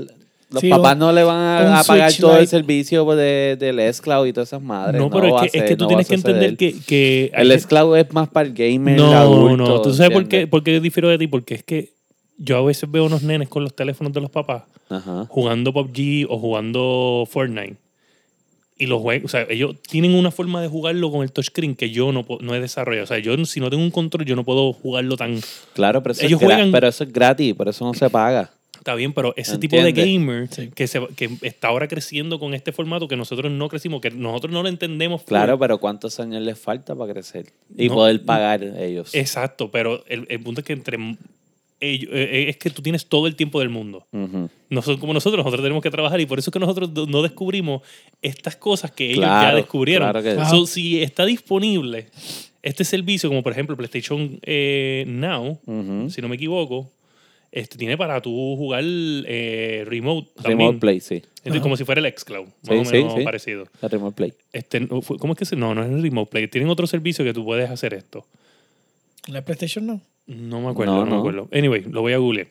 Los 0.50 0.60
Sí, 0.62 0.68
papás 0.68 0.94
un- 0.94 0.98
no 0.98 1.12
le 1.12 1.22
van 1.22 1.36
a, 1.36 1.80
a 1.80 1.84
pagar 1.84 2.12
todo 2.18 2.36
el 2.36 2.46
servicio 2.48 3.04
de, 3.14 3.56
del 3.58 3.78
S-Cloud 3.78 4.26
y 4.26 4.32
todas 4.32 4.48
esas 4.48 4.60
madres. 4.60 5.00
No, 5.00 5.08
pero 5.08 5.36
es 5.36 5.42
que, 5.42 5.46
es 5.46 5.52
ser- 5.52 5.68
que 5.68 5.76
tú 5.76 5.84
no 5.84 5.88
tienes 5.88 6.08
que 6.08 6.14
entender 6.16 6.56
que, 6.56 6.74
que 6.86 7.30
El 7.34 7.52
S-Cloud 7.52 7.96
es 7.96 8.12
más 8.12 8.28
para 8.28 8.48
el 8.48 8.54
gamer 8.54 8.96
No, 8.96 9.12
adulto. 9.12 9.56
no. 9.56 9.80
¿Tú 9.82 9.94
sabes 9.94 10.10
por 10.12 10.26
qué, 10.26 10.46
por 10.48 10.64
qué 10.64 10.80
difiero 10.80 11.08
de 11.08 11.18
ti? 11.18 11.28
Porque 11.28 11.54
es 11.54 11.62
que 11.62 11.92
yo 12.36 12.56
a 12.56 12.62
veces 12.64 12.90
veo 12.90 13.04
unos 13.04 13.22
nenes 13.22 13.48
con 13.48 13.62
los 13.62 13.74
teléfonos 13.76 14.12
de 14.12 14.20
los 14.22 14.30
papás 14.30 14.64
Ajá. 14.88 15.26
jugando 15.28 15.72
PUBG 15.72 16.26
o 16.28 16.38
jugando 16.38 17.28
Fortnite. 17.30 17.76
Y 18.76 18.86
los 18.86 19.00
juegos, 19.02 19.26
o 19.26 19.28
sea, 19.28 19.46
ellos 19.50 19.76
tienen 19.88 20.14
una 20.14 20.30
forma 20.30 20.62
de 20.62 20.66
jugarlo 20.68 21.10
con 21.12 21.22
el 21.22 21.30
touchscreen 21.30 21.76
que 21.76 21.90
yo 21.90 22.12
no, 22.12 22.24
no 22.40 22.54
he 22.54 22.60
desarrollado. 22.60 23.04
O 23.04 23.06
sea, 23.06 23.18
yo 23.18 23.36
si 23.44 23.60
no 23.60 23.68
tengo 23.68 23.82
un 23.84 23.90
control, 23.90 24.24
yo 24.24 24.34
no 24.36 24.42
puedo 24.44 24.72
jugarlo 24.72 25.16
tan. 25.18 25.38
Claro, 25.74 26.02
pero 26.02 26.12
eso, 26.14 26.24
Ellos 26.24 26.40
es 26.40 26.46
juegan- 26.48 26.72
pero 26.72 26.88
eso 26.88 27.04
es 27.04 27.12
gratis, 27.12 27.54
por 27.54 27.68
eso 27.68 27.84
no 27.84 27.92
se 27.94 28.08
paga. 28.08 28.50
Está 28.80 28.94
bien, 28.94 29.12
pero 29.12 29.34
ese 29.36 29.58
tipo 29.58 29.76
de 29.76 29.92
gamer 29.92 30.48
Sí. 30.50 30.70
que, 30.74 30.86
se, 30.88 31.00
que 31.14 31.28
está 31.42 31.68
ahora 31.68 31.86
creciendo 31.86 32.38
con 32.40 32.54
este 32.54 32.72
formato 32.72 33.06
que 33.08 33.16
nosotros 33.16 33.52
no 33.52 33.68
crecimos, 33.68 34.00
que 34.00 34.10
nosotros 34.10 34.52
no 34.52 34.62
lo 34.62 34.68
entendemos. 34.68 35.20
full. 35.20 35.28
Claro, 35.28 35.58
pero 35.58 35.78
¿cuántos 35.78 36.18
años 36.18 36.42
les 36.42 36.58
falta 36.58 36.96
para 36.96 37.12
crecer? 37.12 37.52
Y 37.76 37.88
No. 37.88 37.94
poder 37.94 38.22
pagar 38.24 38.62
ellos. 38.64 39.14
Exacto, 39.14 39.70
pero 39.70 40.02
el, 40.08 40.26
el 40.30 40.40
punto 40.40 40.62
es 40.62 40.66
que 40.66 40.72
entre 40.72 40.96
ellos, 41.82 42.10
eh, 42.12 42.46
es 42.48 42.56
que 42.58 42.70
tú 42.70 42.82
tienes 42.82 43.06
todo 43.06 43.26
el 43.26 43.36
tiempo 43.36 43.58
del 43.60 43.68
mundo. 43.70 44.06
No 44.70 44.82
son 44.82 44.98
como 44.98 45.12
nosotros, 45.14 45.38
nosotros 45.44 45.62
tenemos 45.62 45.82
que 45.82 45.90
trabajar 45.90 46.20
y 46.20 46.26
por 46.26 46.38
eso 46.38 46.50
es 46.50 46.52
que 46.52 46.58
nosotros 46.58 46.90
no 47.08 47.22
descubrimos 47.22 47.82
estas 48.22 48.56
cosas 48.56 48.90
que 48.92 49.10
ellos 49.12 49.24
ya 49.24 49.54
descubrieron. 49.54 50.10
claro 50.10 50.22
que 50.22 50.42
sí. 50.44 50.50
So, 50.50 50.66
si 50.66 51.02
está 51.02 51.24
disponible 51.26 52.08
este 52.62 52.84
servicio, 52.84 53.28
como 53.30 53.42
por 53.42 53.52
ejemplo 53.52 53.76
PlayStation 53.76 54.38
eh, 54.42 55.04
Now, 55.06 55.58
si 56.10 56.20
no 56.20 56.28
me 56.28 56.36
equivoco, 56.36 56.90
este, 57.52 57.76
tiene 57.78 57.96
para 57.96 58.20
tú 58.20 58.30
jugar 58.56 58.82
eh, 58.84 59.84
remote 59.86 60.28
también. 60.36 60.58
Remote 60.58 60.78
Play, 60.78 61.00
sí. 61.00 61.22
Entonces, 61.38 61.62
como 61.62 61.76
si 61.76 61.84
fuera 61.84 62.00
el 62.00 62.14
xCloud, 62.16 62.44
más 62.46 62.54
Sí, 62.62 62.74
o 62.74 62.84
sí, 62.84 62.92
menos 62.92 63.14
sí. 63.14 63.24
parecido. 63.24 63.66
La 63.80 63.88
Remote 63.88 64.14
Play. 64.16 64.32
Este, 64.52 64.86
¿Cómo 64.86 65.32
es 65.32 65.38
que 65.38 65.44
se.? 65.44 65.56
No, 65.56 65.74
no 65.74 65.82
es 65.82 65.90
el 65.90 66.02
Remote 66.02 66.30
Play. 66.30 66.48
Tienen 66.48 66.68
otro 66.70 66.86
servicio 66.86 67.24
que 67.24 67.32
tú 67.32 67.44
puedes 67.44 67.68
hacer 67.70 67.94
esto. 67.94 68.26
La 69.26 69.42
PlayStation 69.44 69.86
no. 69.86 70.00
No 70.26 70.60
me 70.60 70.68
acuerdo, 70.68 70.94
No, 70.94 71.04
no, 71.06 71.10
me 71.12 71.18
acuerdo. 71.18 71.48
Anyway, 71.52 71.82
lo 71.90 72.02
voy 72.02 72.12
a 72.12 72.18
googlear. 72.18 72.46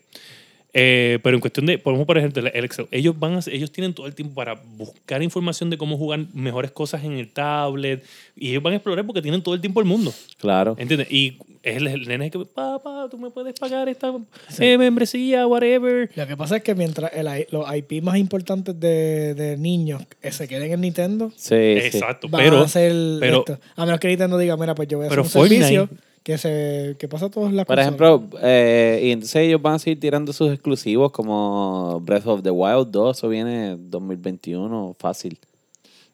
Eh, 0.73 1.17
pero 1.23 1.35
en 1.35 1.41
cuestión 1.41 1.65
de, 1.65 1.79
por 1.79 2.17
ejemplo, 2.17 2.45
el 2.47 2.63
Excel, 2.65 2.87
ellos 2.91 3.17
van 3.17 3.33
a, 3.35 3.39
ellos 3.51 3.71
tienen 3.71 3.93
todo 3.93 4.05
el 4.05 4.13
tiempo 4.13 4.35
para 4.35 4.53
buscar 4.53 5.23
información 5.23 5.71
de 5.71 5.77
cómo 5.77 5.97
jugar 5.97 6.25
mejores 6.33 6.69
cosas 6.71 7.03
en 7.03 7.13
el 7.13 7.29
tablet 7.29 8.05
y 8.35 8.49
ellos 8.49 8.61
van 8.61 8.73
a 8.73 8.75
explorar 8.75 9.03
porque 9.05 9.21
tienen 9.21 9.41
todo 9.41 9.55
el 9.55 9.61
tiempo 9.61 9.79
el 9.79 9.87
mundo. 9.87 10.13
Claro. 10.37 10.75
¿Entiendes? 10.77 11.07
Y 11.11 11.37
es 11.63 11.77
el, 11.77 11.87
el 11.87 12.07
nene 12.07 12.31
que, 12.31 12.39
papá, 12.39 13.07
tú 13.11 13.17
me 13.17 13.29
puedes 13.31 13.53
pagar 13.59 13.89
esta 13.89 14.13
eh, 14.59 14.77
membresía, 14.77 15.45
whatever. 15.47 16.09
Lo 16.15 16.27
que 16.27 16.37
pasa 16.37 16.57
es 16.57 16.63
que 16.63 16.73
mientras 16.75 17.11
el, 17.13 17.47
los 17.51 17.65
IP 17.75 18.01
más 18.03 18.17
importantes 18.17 18.79
de, 18.79 19.33
de 19.33 19.57
niños 19.57 20.03
eh, 20.21 20.31
se 20.31 20.47
queden 20.47 20.71
en 20.71 20.81
Nintendo, 20.81 21.31
Sí, 21.35 21.47
sí. 21.49 21.79
Exacto. 21.97 22.27
van 22.29 22.43
Pero, 22.43 22.59
a 22.59 22.67
ser 22.67 22.91
pero- 23.19 23.39
esto. 23.39 23.59
A 23.75 23.85
menos 23.85 23.99
que 23.99 24.07
Nintendo 24.07 24.37
diga, 24.37 24.55
mira, 24.57 24.73
pues 24.75 24.87
yo 24.87 24.97
voy 24.97 25.05
a 25.05 25.07
hacer 25.09 25.19
un 25.19 25.25
Fortnite- 25.25 25.47
servicio 25.49 25.89
que 26.23 26.37
se 26.37 26.95
que 26.99 27.07
pasa 27.07 27.25
a 27.27 27.29
todas 27.29 27.51
las 27.53 27.65
Por 27.65 27.77
consolas. 27.77 27.95
ejemplo, 28.21 28.39
eh, 28.43 29.01
y 29.05 29.11
entonces 29.11 29.35
ellos 29.37 29.61
van 29.61 29.75
a 29.75 29.79
seguir 29.79 29.99
tirando 29.99 30.31
sus 30.33 30.51
exclusivos 30.51 31.11
como 31.11 31.99
Breath 32.01 32.27
of 32.27 32.43
the 32.43 32.51
Wild 32.51 32.89
2, 32.91 33.17
eso 33.17 33.29
viene 33.29 33.77
2021 33.79 34.95
fácil. 34.99 35.39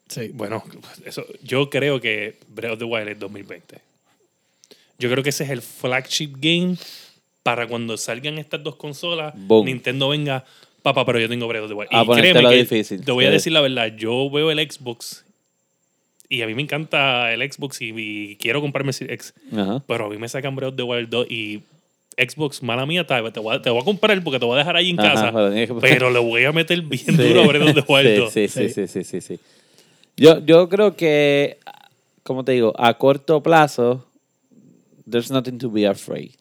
Sí. 0.07 0.29
bueno, 0.33 0.63
eso, 1.05 1.23
yo 1.43 1.69
creo 1.71 1.99
que 1.99 2.37
Breath 2.47 2.73
of 2.73 2.79
the 2.79 2.85
Wild 2.85 3.07
es 3.09 3.19
2020. 3.19 3.77
Yo 4.99 5.09
creo 5.09 5.23
que 5.23 5.29
ese 5.29 5.43
es 5.43 5.49
el 5.49 5.61
flagship 5.61 6.33
game 6.39 6.75
para 7.43 7.67
cuando 7.67 7.97
salgan 7.97 8.37
estas 8.37 8.63
dos 8.63 8.75
consolas, 8.75 9.33
Boom. 9.35 9.65
Nintendo 9.65 10.09
venga, 10.09 10.45
papá, 10.81 11.05
pero 11.05 11.19
yo 11.19 11.27
tengo 11.29 11.47
Breath 11.47 11.63
of 11.63 11.69
the 11.69 11.75
Wild. 11.75 11.89
A 11.91 12.03
y 12.03 12.07
créeme 12.19 12.49
que 12.49 12.55
difícil. 12.55 13.03
te 13.03 13.11
voy 13.11 13.25
a 13.25 13.29
decir 13.29 13.51
la 13.53 13.61
verdad, 13.61 13.93
yo 13.95 14.29
veo 14.29 14.49
el 14.51 14.59
Xbox 14.71 15.23
y 16.27 16.41
a 16.41 16.47
mí 16.47 16.55
me 16.55 16.63
encanta 16.63 17.31
el 17.33 17.41
Xbox 17.51 17.81
y, 17.81 17.93
y 17.95 18.35
quiero 18.37 18.61
comprarme 18.61 18.91
el 18.99 19.09
X, 19.11 19.33
Ajá. 19.55 19.83
pero 19.87 20.05
a 20.05 20.09
mí 20.09 20.17
me 20.17 20.27
sacan 20.27 20.55
Breath 20.55 20.69
of 20.71 20.75
the 20.77 20.83
Wild 20.83 21.09
2 21.09 21.27
y 21.29 21.61
Xbox, 22.17 22.63
mala 22.63 22.85
mía, 22.85 23.05
te, 23.05 23.19
voy, 23.41 23.55
a, 23.55 23.61
te 23.61 23.69
voy 23.69 23.81
a 23.81 23.85
comprar 23.85 24.23
porque 24.23 24.39
te 24.39 24.45
voy 24.45 24.55
a 24.55 24.59
dejar 24.59 24.77
ahí 24.77 24.89
en 24.89 24.99
Ajá, 24.99 25.31
casa, 25.31 25.33
pero 25.81 26.09
le 26.11 26.19
voy 26.19 26.45
a 26.45 26.51
meter 26.53 26.81
bien 26.81 27.03
Sí. 27.05 27.11
duro 27.11 27.43
a 27.43 27.47
Breath 27.47 27.63
of 27.77 27.85
the 27.85 27.93
Wild 27.93 28.17
2. 28.19 28.31
Sí, 28.33 28.47
sí, 28.47 28.69
sí, 28.69 28.87
sí, 28.87 29.03
sí, 29.03 29.21
sí. 29.21 29.39
Yo, 30.17 30.39
yo 30.45 30.69
creo 30.69 30.95
que, 30.95 31.57
como 32.23 32.45
te 32.45 32.53
digo, 32.53 32.73
a 32.77 32.93
corto 32.97 33.43
plazo, 33.43 34.07
there's 35.09 35.31
nothing 35.31 35.57
to 35.59 35.69
be 35.69 35.85
afraid. 35.85 36.31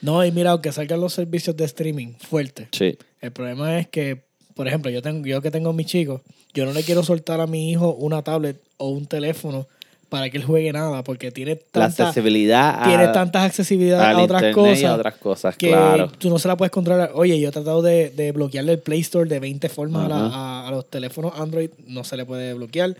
No, 0.00 0.24
y 0.24 0.30
mira, 0.30 0.50
aunque 0.52 0.70
salgan 0.72 1.00
los 1.00 1.12
servicios 1.14 1.56
de 1.56 1.64
streaming 1.64 2.14
fuertes, 2.18 2.68
Sí. 2.72 2.96
el 3.20 3.32
problema 3.32 3.78
es 3.80 3.88
que, 3.88 4.22
por 4.54 4.68
ejemplo, 4.68 4.90
yo 4.90 5.02
tengo 5.02 5.26
yo 5.26 5.40
que 5.42 5.50
tengo 5.50 5.70
a 5.70 5.72
mis 5.72 5.86
chicos, 5.86 6.20
yo 6.54 6.64
no 6.66 6.72
le 6.72 6.82
quiero 6.84 7.02
soltar 7.02 7.40
a 7.40 7.46
mi 7.46 7.70
hijo 7.70 7.94
una 7.94 8.22
tablet 8.22 8.60
o 8.76 8.88
un 8.90 9.06
teléfono 9.06 9.66
para 10.08 10.30
que 10.30 10.38
él 10.38 10.44
juegue 10.44 10.72
nada, 10.72 11.04
porque 11.04 11.30
tiene 11.30 11.56
La 11.72 11.86
tanta, 11.88 12.08
accesibilidad 12.08 12.82
a, 12.82 12.84
tiene 12.88 13.08
tantas 13.08 13.44
accesibilidades 13.44 14.16
a 14.16 14.22
otras 14.22 14.54
cosas. 14.54 14.84
a 14.84 14.94
otras 14.94 15.14
cosas, 15.16 15.56
que 15.56 15.68
claro. 15.68 16.10
tú 16.18 16.30
no 16.30 16.38
se 16.38 16.48
la 16.48 16.56
puedes 16.56 16.70
controlar. 16.70 17.10
Oye, 17.14 17.38
yo 17.40 17.48
he 17.48 17.52
tratado 17.52 17.82
de, 17.82 18.10
de 18.10 18.32
bloquearle 18.32 18.72
el 18.72 18.78
Play 18.78 19.00
Store 19.00 19.28
de 19.28 19.38
20 19.38 19.68
formas 19.68 20.06
a, 20.06 20.08
la- 20.08 20.26
a- 20.26 20.68
a 20.68 20.70
los 20.70 20.88
teléfonos 20.88 21.32
Android, 21.38 21.70
no 21.86 22.04
se 22.04 22.16
le 22.16 22.24
puede 22.24 22.54
bloquear. 22.54 22.96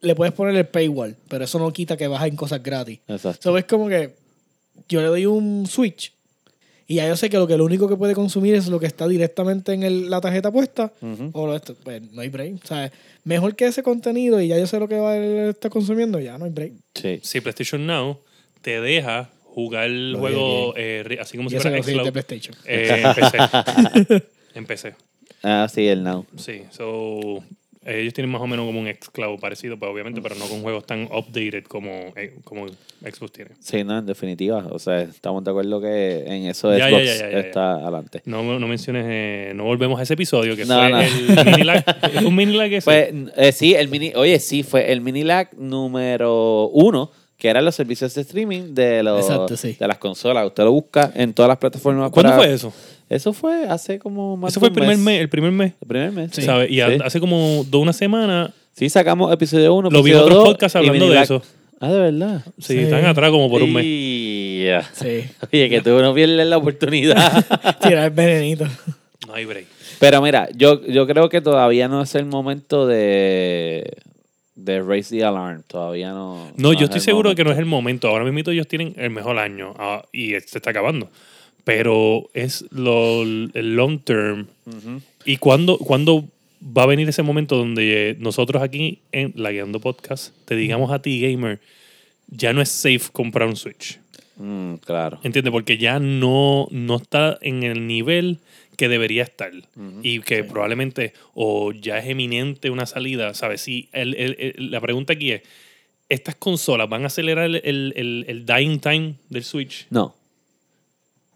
Le 0.00 0.14
puedes 0.14 0.32
poner 0.34 0.54
el 0.56 0.66
paywall, 0.66 1.16
pero 1.28 1.44
eso 1.44 1.58
no 1.58 1.72
quita 1.72 1.96
que 1.96 2.08
bajen 2.08 2.36
cosas 2.36 2.62
gratis. 2.62 3.00
Exacto. 3.08 3.50
So, 3.50 3.58
es 3.58 3.64
como 3.66 3.88
que 3.88 4.14
yo 4.88 5.00
le 5.02 5.08
doy 5.08 5.26
un 5.26 5.66
Switch 5.66 6.12
y 6.90 6.96
ya 6.96 7.06
yo 7.06 7.14
sé 7.16 7.30
que 7.30 7.36
lo 7.38 7.46
que 7.46 7.56
lo 7.56 7.64
único 7.64 7.88
que 7.88 7.94
puede 7.94 8.14
consumir 8.14 8.56
es 8.56 8.66
lo 8.66 8.80
que 8.80 8.86
está 8.86 9.06
directamente 9.06 9.72
en 9.72 9.84
el- 9.84 10.10
la 10.10 10.20
tarjeta 10.20 10.50
puesta 10.50 10.92
o 11.32 11.46
lo 11.46 11.54
esto, 11.54 11.76
pues 11.84 12.02
no 12.12 12.20
hay 12.20 12.28
break. 12.30 12.56
O 12.64 12.66
sea, 12.66 12.90
mejor 13.22 13.54
que 13.54 13.66
ese 13.66 13.84
contenido 13.84 14.40
y 14.40 14.48
ya 14.48 14.58
yo 14.58 14.66
sé 14.66 14.80
lo 14.80 14.88
que 14.88 14.96
va 14.98 15.12
a 15.12 15.50
estar 15.50 15.70
consumiendo, 15.70 16.18
ya 16.18 16.36
no 16.36 16.46
hay 16.46 16.50
break. 16.50 16.72
Sí. 16.96 17.20
Si 17.22 17.40
PlayStation 17.40 17.86
Now 17.86 18.18
te 18.60 18.80
deja 18.80 19.30
jugar 19.44 19.84
el 19.84 20.12
Lo 20.12 20.18
juego 20.18 20.74
eh, 20.76 21.16
así 21.20 21.36
como 21.36 21.48
Y 21.48 21.52
si 21.52 21.56
fuera 21.60 21.78
es 21.78 21.86
de 21.86 21.92
xCloud 21.92 22.10
PlayStation. 22.12 22.56
eh, 22.66 23.02
en 23.04 23.14
PC. 23.14 23.38
en 24.56 24.66
PC. 24.66 24.94
Ah, 25.44 25.68
sí, 25.72 25.86
el 25.86 26.02
Now. 26.02 26.26
Sí, 26.36 26.62
so, 26.70 27.42
ellos 27.84 28.12
tienen 28.12 28.30
más 28.30 28.42
o 28.42 28.46
menos 28.46 28.66
como 28.66 28.78
un 28.80 28.86
xCloud 28.86 29.40
parecido, 29.40 29.78
pues 29.78 29.90
obviamente, 29.90 30.20
pero 30.20 30.34
no 30.34 30.46
con 30.46 30.60
juegos 30.62 30.84
tan 30.86 31.04
updated 31.04 31.64
como, 31.64 31.90
eh, 32.14 32.34
como 32.44 32.66
Xbox 32.68 33.32
tiene. 33.32 33.50
Sí, 33.58 33.82
no, 33.84 33.98
en 33.98 34.04
definitiva. 34.06 34.66
O 34.70 34.78
sea, 34.78 35.00
estamos 35.02 35.42
de 35.44 35.50
acuerdo 35.50 35.80
que 35.80 36.24
en 36.26 36.44
eso 36.44 36.76
Ya, 36.76 36.88
Xbox 36.88 37.04
ya, 37.04 37.14
ya, 37.14 37.20
ya, 37.20 37.30
ya. 37.30 37.38
está 37.40 37.72
adelante. 37.76 38.20
No, 38.26 38.42
no 38.58 38.68
menciones, 38.68 39.06
eh, 39.08 39.52
no 39.54 39.64
volvemos 39.64 39.98
a 39.98 40.02
ese 40.02 40.14
episodio 40.14 40.54
que 40.56 40.66
No, 40.66 40.78
fue 40.78 40.90
no. 40.90 41.00
el 41.00 41.44
mini 41.46 41.64
lag. 41.64 41.84
¿Es 42.14 42.22
un 42.22 42.36
mini 42.36 42.52
lag 42.56 42.72
ese? 42.72 42.84
Pues, 42.84 43.14
eh, 43.36 43.52
sí, 43.52 43.74
el 43.74 43.88
mini, 43.88 44.12
oye, 44.14 44.38
sí, 44.40 44.62
fue 44.62 44.92
el 44.92 45.00
mini 45.00 45.24
lag 45.24 45.48
número 45.56 46.68
uno, 46.68 47.10
que 47.40 47.48
eran 47.48 47.64
los 47.64 47.74
servicios 47.74 48.14
de 48.14 48.20
streaming 48.20 48.74
de, 48.74 49.02
los, 49.02 49.22
Exacto, 49.22 49.56
sí. 49.56 49.76
de 49.80 49.88
las 49.88 49.98
consolas. 49.98 50.46
Usted 50.46 50.62
lo 50.62 50.72
busca 50.72 51.10
en 51.14 51.32
todas 51.34 51.48
las 51.48 51.58
plataformas. 51.58 52.10
¿Cuándo 52.10 52.30
para- 52.32 52.42
fue 52.44 52.52
eso? 52.52 52.72
Eso 53.08 53.32
fue 53.32 53.64
hace 53.68 53.98
como 53.98 54.36
más 54.36 54.52
Eso 54.52 54.60
de 54.60 54.66
fue 54.66 54.68
el 54.68 54.74
primer 54.74 54.96
mes, 54.98 55.20
el 55.20 55.28
primer 55.28 55.50
mes. 55.50 55.72
El 55.80 55.88
primer 55.88 56.12
mes. 56.12 56.30
Sí. 56.32 56.42
¿sabes? 56.42 56.70
Y 56.70 56.74
Sí. 56.76 56.82
hace 57.02 57.18
como 57.18 57.64
de 57.68 57.76
una 57.78 57.92
semana 57.92 58.52
Sí, 58.72 58.88
sacamos 58.88 59.32
episodio 59.32 59.74
1, 59.74 59.90
Lo 59.90 60.02
vi 60.02 60.12
en 60.12 60.16
episodio 60.18 60.24
otros 60.26 60.38
2 60.44 60.48
podcasts 60.54 60.76
hablando 60.76 61.10
de 61.10 61.20
eso. 61.20 61.42
Ah, 61.80 61.90
de 61.90 61.98
verdad. 61.98 62.42
Sí, 62.58 62.74
Sí. 62.74 62.78
están 62.80 63.04
atrás 63.06 63.30
como 63.30 63.50
por 63.50 63.62
un 63.62 63.72
mes. 63.72 63.84
Y, 63.86 64.64
ya. 64.66 64.82
Sí. 64.92 65.24
Oye, 65.52 65.68
que 65.68 65.80
tú 65.80 65.90
no 66.00 66.14
pierdes 66.14 66.46
la 66.46 66.56
oportunidad. 66.58 67.16
Tirar 67.82 68.04
el 68.04 68.10
venenito. 68.10 68.66
No 69.26 69.34
hay 69.34 69.44
break. 69.44 69.66
Pero 69.98 70.22
mira, 70.22 70.48
yo, 70.54 70.80
yo 70.86 71.06
creo 71.06 71.28
que 71.28 71.40
todavía 71.40 71.88
no 71.88 72.02
es 72.02 72.14
el 72.14 72.26
momento 72.26 72.86
de, 72.86 73.96
de 74.64 74.82
raise 74.82 75.14
the 75.14 75.24
alarm. 75.24 75.62
Todavía 75.66 76.10
no. 76.10 76.52
No, 76.56 76.72
yo 76.72 76.80
es 76.80 76.84
estoy 76.84 77.00
seguro 77.00 77.30
de 77.30 77.36
que 77.36 77.44
no 77.44 77.52
es 77.52 77.58
el 77.58 77.66
momento. 77.66 78.08
Ahora 78.08 78.24
mismo 78.24 78.50
ellos 78.50 78.68
tienen 78.68 78.94
el 78.96 79.10
mejor 79.10 79.38
año 79.38 79.74
ah, 79.78 80.04
y 80.12 80.30
se 80.30 80.58
está 80.58 80.70
acabando. 80.70 81.10
Pero 81.64 82.30
es 82.34 82.64
lo, 82.70 83.22
el 83.22 83.76
long 83.76 84.00
term. 84.00 84.46
¿Y 85.24 85.36
cuándo, 85.36 85.78
cuándo 85.78 86.24
va 86.62 86.84
a 86.84 86.86
venir 86.86 87.08
ese 87.08 87.22
momento 87.22 87.56
donde 87.56 88.16
nosotros 88.18 88.62
aquí 88.62 89.00
en 89.12 89.32
La 89.36 89.50
Guiando 89.50 89.80
Podcast 89.80 90.34
te 90.44 90.56
digamos 90.56 90.90
a 90.90 91.00
ti, 91.00 91.20
gamer, 91.20 91.60
ya 92.28 92.52
no 92.52 92.62
es 92.62 92.70
safe 92.70 93.10
comprar 93.12 93.48
un 93.48 93.56
Switch? 93.56 94.00
Mm, 94.36 94.76
claro. 94.76 95.20
¿Entiendes? 95.22 95.52
Porque 95.52 95.76
ya 95.76 95.98
no, 95.98 96.66
no 96.70 96.96
está 96.96 97.38
en 97.42 97.62
el 97.62 97.86
nivel 97.86 98.38
que 98.80 98.88
debería 98.88 99.24
estar. 99.24 99.52
Y 100.02 100.20
que 100.20 100.42
probablemente 100.42 101.12
o 101.34 101.70
ya 101.72 101.98
es 101.98 102.06
eminente 102.08 102.70
una 102.70 102.86
salida, 102.86 103.34
¿sabes? 103.34 103.60
Si 103.60 103.90
el- 103.92 104.14
el- 104.14 104.36
el- 104.56 104.70
la 104.70 104.80
pregunta 104.80 105.12
aquí 105.12 105.32
es, 105.32 105.42
¿estas 106.08 106.34
consolas 106.36 106.88
van 106.88 107.02
a 107.02 107.08
acelerar 107.08 107.44
el, 107.44 107.56
el- 107.62 107.92
el- 107.94 108.24
el 108.26 108.46
dying 108.46 108.78
time 108.80 109.14
del 109.28 109.44
Switch? 109.44 109.86
No. 109.90 110.14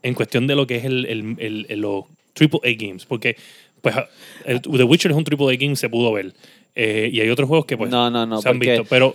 En 0.02 0.14
cuestión 0.14 0.46
de 0.46 0.54
lo 0.54 0.66
que 0.66 0.76
es 0.76 0.84
el, 0.86 1.04
el, 1.04 1.36
el- 1.38 1.66
el- 1.68 1.80
los 1.80 2.04
AAA 2.34 2.72
games. 2.78 3.04
Porque 3.04 3.36
pues, 3.82 3.94
el- 4.46 4.62
The 4.62 4.84
Witcher 4.84 5.10
es 5.10 5.16
un 5.18 5.24
AAA 5.24 5.56
game, 5.56 5.76
se 5.76 5.90
pudo 5.90 6.12
ver. 6.14 6.32
Eh, 6.76 7.08
y 7.12 7.20
hay 7.20 7.28
otros 7.30 7.48
juegos 7.48 7.66
que 7.66 7.76
pues, 7.76 7.90
No, 7.90 8.10
no, 8.10 8.26
no, 8.26 8.40
se 8.42 8.48
han 8.48 8.56
porque- 8.56 8.70
visto. 8.72 8.86
Pero, 8.90 9.14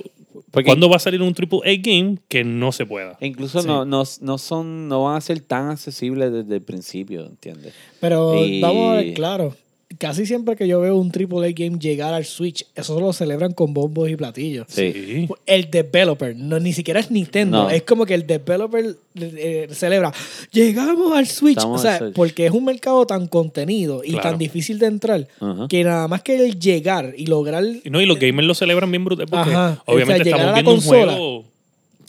porque- 0.51 0.65
¿cuándo 0.67 0.89
va 0.89 0.95
a 0.95 0.99
salir 0.99 1.21
un 1.21 1.33
AAA 1.33 1.75
game 1.81 2.17
que 2.27 2.43
no 2.43 2.71
se 2.71 2.85
pueda? 2.85 3.17
Incluso 3.21 3.61
Sí. 3.61 3.67
no, 3.67 3.83
no, 3.85 4.03
no 4.21 4.37
son, 4.37 4.87
no 4.87 5.03
van 5.03 5.17
a 5.17 5.21
ser 5.21 5.41
tan 5.41 5.69
accesibles 5.69 6.31
desde 6.31 6.55
el 6.55 6.61
principio, 6.61 7.25
¿entiendes? 7.25 7.73
Pero 7.99 8.45
Y- 8.45 8.61
vamos 8.61 8.91
a 8.93 8.95
ver, 9.01 9.13
claro. 9.13 9.55
Casi 9.99 10.25
siempre 10.25 10.55
que 10.55 10.65
yo 10.65 10.79
veo 10.79 10.95
un 10.95 11.11
AAA 11.11 11.51
game 11.53 11.77
llegar 11.77 12.13
al 12.13 12.23
Switch, 12.23 12.65
eso 12.73 12.97
lo 13.01 13.11
celebran 13.11 13.51
con 13.51 13.73
bombos 13.73 14.09
y 14.09 14.15
platillos. 14.15 14.65
Sí. 14.69 15.27
El 15.45 15.69
developer, 15.69 16.33
no, 16.37 16.57
ni 16.57 16.71
siquiera 16.71 17.01
es 17.01 17.11
Nintendo, 17.11 17.63
No. 17.63 17.69
es 17.69 17.83
como 17.83 18.05
que 18.05 18.13
el 18.13 18.25
developer 18.25 18.95
eh, 19.19 19.67
celebra, 19.71 20.13
llegamos 20.51 21.11
al 21.17 21.27
Switch, 21.27 21.57
Estamos 21.57 21.81
o 21.81 21.83
sea, 21.83 21.97
Switch. 21.97 22.13
porque 22.13 22.45
es 22.45 22.51
un 22.53 22.63
mercado 22.63 23.05
tan 23.05 23.27
contenido 23.27 24.01
y 24.03 24.11
Claro. 24.11 24.29
tan 24.29 24.37
difícil 24.39 24.79
de 24.79 24.85
entrar, 24.87 25.27
que 25.67 25.83
nada 25.83 26.07
más 26.07 26.21
que 26.21 26.37
el 26.37 26.57
llegar 26.57 27.13
y 27.17 27.25
lograr, 27.25 27.65
Y 27.83 27.89
No, 27.89 28.01
y 28.01 28.05
los 28.05 28.17
gamers 28.19 28.47
lo 28.47 28.53
celebran 28.55 28.89
bien 28.91 29.03
brutal 29.03 29.27
porque 29.27 29.49
Ajá. 29.51 29.83
obviamente 29.85 30.21
O 30.21 30.23
sea, 30.23 30.23
llegar 30.23 30.39
estamos 30.39 30.43
a 30.43 30.47
la 30.47 30.53
viendo 30.53 30.71
un 30.71 30.77
consola. 30.77 31.11
juego 31.11 31.43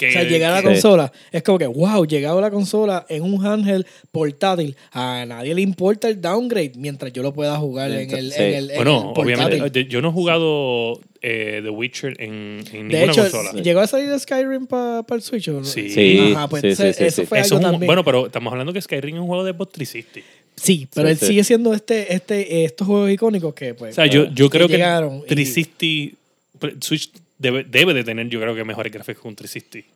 que, 0.01 0.09
o 0.09 0.13
sea, 0.13 0.25
llegar 0.25 0.53
a 0.53 0.55
la 0.57 0.61
que- 0.63 0.69
consola, 0.69 1.13
es 1.31 1.43
como 1.43 1.59
que, 1.59 1.67
wow, 1.67 2.05
llegado 2.07 2.39
a 2.39 2.41
la 2.41 2.51
consola 2.51 3.05
en 3.09 3.23
un 3.23 3.45
handheld 3.47 3.87
portátil, 4.11 4.75
a 4.93 5.25
nadie 5.27 5.55
le 5.55 5.61
importa 5.63 6.09
el 6.09 6.21
downgrade 6.21 6.73
mientras 6.77 7.13
yo 7.13 7.23
lo 7.23 7.33
pueda 7.33 7.57
jugar 7.59 7.91
en 7.93 8.11
el, 8.11 8.33
Sí. 8.33 8.43
en 8.43 8.55
el, 8.55 8.71
en 8.71 8.77
Bueno, 8.77 8.99
el 9.09 9.15
portátil. 9.15 9.45
obviamente, 9.61 9.85
yo 9.87 10.01
no 10.03 10.09
he 10.09 10.13
jugado 10.13 11.01
eh, 11.23 11.61
The 11.63 11.69
Witcher 11.71 12.17
en, 12.19 12.61
en 12.73 12.89
De 12.89 12.95
ninguna 12.99 13.13
hecho, 13.13 13.21
consola. 13.23 13.53
¿llegó 13.63 13.81
a 13.81 13.87
salir 13.87 14.19
Skyrim 14.19 14.67
para 14.67 15.05
el 15.11 15.21
Switch 15.23 15.49
o 15.49 15.53
no? 15.61 15.65
Sí. 15.65 15.91
Sí, 15.91 16.33
Ajá, 16.35 16.49
pues 16.49 16.63
sí, 16.63 16.69
ese- 16.69 16.93
sí, 16.95 16.99
sí, 16.99 17.05
eso 17.05 17.21
sí. 17.23 17.27
fue 17.27 17.41
Eso 17.41 17.57
algo 17.57 17.61
es 17.61 17.67
un- 17.67 17.73
también. 17.73 17.87
bueno, 17.89 18.05
pero 18.05 18.27
estamos 18.27 18.51
hablando 18.51 18.73
que 18.73 18.81
Skyrim 18.81 19.17
es 19.17 19.21
un 19.21 19.27
juego 19.27 19.45
de 19.45 19.53
Xbox 19.53 19.73
360. 19.73 20.21
sí, 20.57 20.89
pero 20.95 21.09
Sí, 21.09 21.13
él 21.13 21.19
sí. 21.19 21.27
sigue 21.27 21.45
siendo 21.45 21.75
este, 21.75 22.15
este, 22.15 22.65
estos 22.65 22.87
juegos 22.87 23.11
icónicos 23.11 23.53
que, 23.55 23.75
pues, 23.75 23.93
O 23.93 23.95
sea, 23.97 24.07
yo, 24.07 24.25
yo 24.33 24.49
que 24.49 24.57
creo 24.59 24.69
que 24.69 24.75
llegaron 24.79 25.19
y- 25.19 25.27
360 25.27 26.17
pero 26.59 26.77
Switch 26.81 27.11
debe, 27.41 27.65
debe 27.65 27.93
de 27.95 28.05
tener, 28.05 28.29
yo 28.29 28.41
creo 28.41 28.55
que 28.55 28.63
mejores 28.65 28.93
gráficos 28.93 29.23
que 29.23 29.29
un 29.29 29.35
360. 29.35 29.89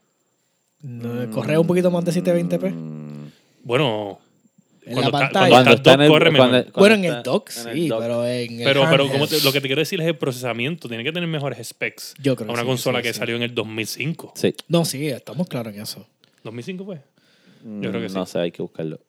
no, 0.82 1.30
corre 1.30 1.56
un 1.56 1.66
poquito 1.66 1.90
más 1.90 2.04
de 2.04 2.12
720p. 2.12 2.70
Mm, 2.72 3.30
Bueno, 3.62 4.18
En 4.84 4.92
cuando, 4.94 5.00
la 5.00 5.06
está- 5.06 5.18
pantalla. 5.18 5.48
cuando 5.48 5.54
Cuando 5.54 5.70
está 5.70 5.90
está 5.90 5.94
en 5.94 6.00
el- 6.02 6.08
dock, 6.08 6.14
corre 6.18 6.30
mejor. 6.30 6.48
cuando- 6.50 6.72
bueno, 6.80 6.94
en 6.96 7.04
el 7.04 7.22
dock 7.22 7.48
el 7.50 7.74
sí, 7.74 7.88
dock. 7.88 8.00
pero 8.02 8.26
en 8.26 8.52
el 8.58 8.64
Pero, 8.64 8.64
pero 8.64 8.82
handheld, 9.04 9.12
como 9.12 9.26
te- 9.28 9.40
lo 9.40 9.52
que 9.52 9.60
te 9.62 9.68
quiero 9.68 9.80
decir 9.80 10.00
es 10.00 10.06
el 10.06 10.16
procesamiento. 10.18 10.88
Tiene 10.88 11.02
que 11.04 11.12
tener 11.12 11.26
mejores 11.28 11.66
specs 11.68 12.14
Yo 12.20 12.36
creo 12.36 12.50
a 12.50 12.52
una 12.52 12.62
sí, 12.62 12.66
consola 12.66 12.98
sí, 12.98 13.02
que 13.04 13.12
sí. 13.14 13.18
salió 13.18 13.36
en 13.36 13.42
el 13.42 13.54
2005. 13.54 14.32
Sí. 14.36 14.54
No, 14.68 14.84
sí, 14.84 15.08
estamos 15.08 15.48
claros 15.48 15.72
en 15.74 15.80
eso. 15.80 16.06
¿2005 16.42 16.84
fue? 16.84 17.00
Yo 17.80 17.88
creo 17.90 18.02
que 18.02 18.08
sí. 18.10 18.14
No 18.14 18.26
sé, 18.26 18.38
hay 18.40 18.52
que 18.52 18.60
buscarlo. 18.60 19.00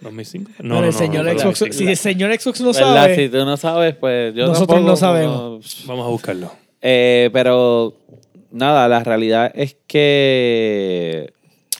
2005. 0.00 0.50
No, 0.60 0.68
No, 0.68 0.74
no, 0.80 0.86
el 0.86 0.92
no, 0.92 0.98
señor 0.98 1.24
no, 1.26 1.32
no, 1.34 1.38
Xbox, 1.40 1.60
no, 1.62 1.72
si 1.72 1.86
el 1.88 1.96
señor 1.96 2.40
Xbox 2.40 2.60
no 2.60 2.72
¿Verdad? 2.72 2.94
sabe, 3.02 3.16
Si 3.16 3.28
tú 3.28 3.44
no 3.44 3.56
sabes, 3.56 3.94
pues 3.96 4.34
yo 4.34 4.46
Nosotros 4.46 4.68
tampoco, 4.68 4.90
no 4.90 4.96
sabemos. 4.96 5.84
Vamos 5.86 6.06
a 6.06 6.08
buscarlo. 6.10 6.52
Eh, 6.82 7.30
pero 7.32 7.94
nada, 8.50 8.88
la 8.88 9.04
realidad 9.04 9.52
es 9.54 9.76
que 9.86 11.32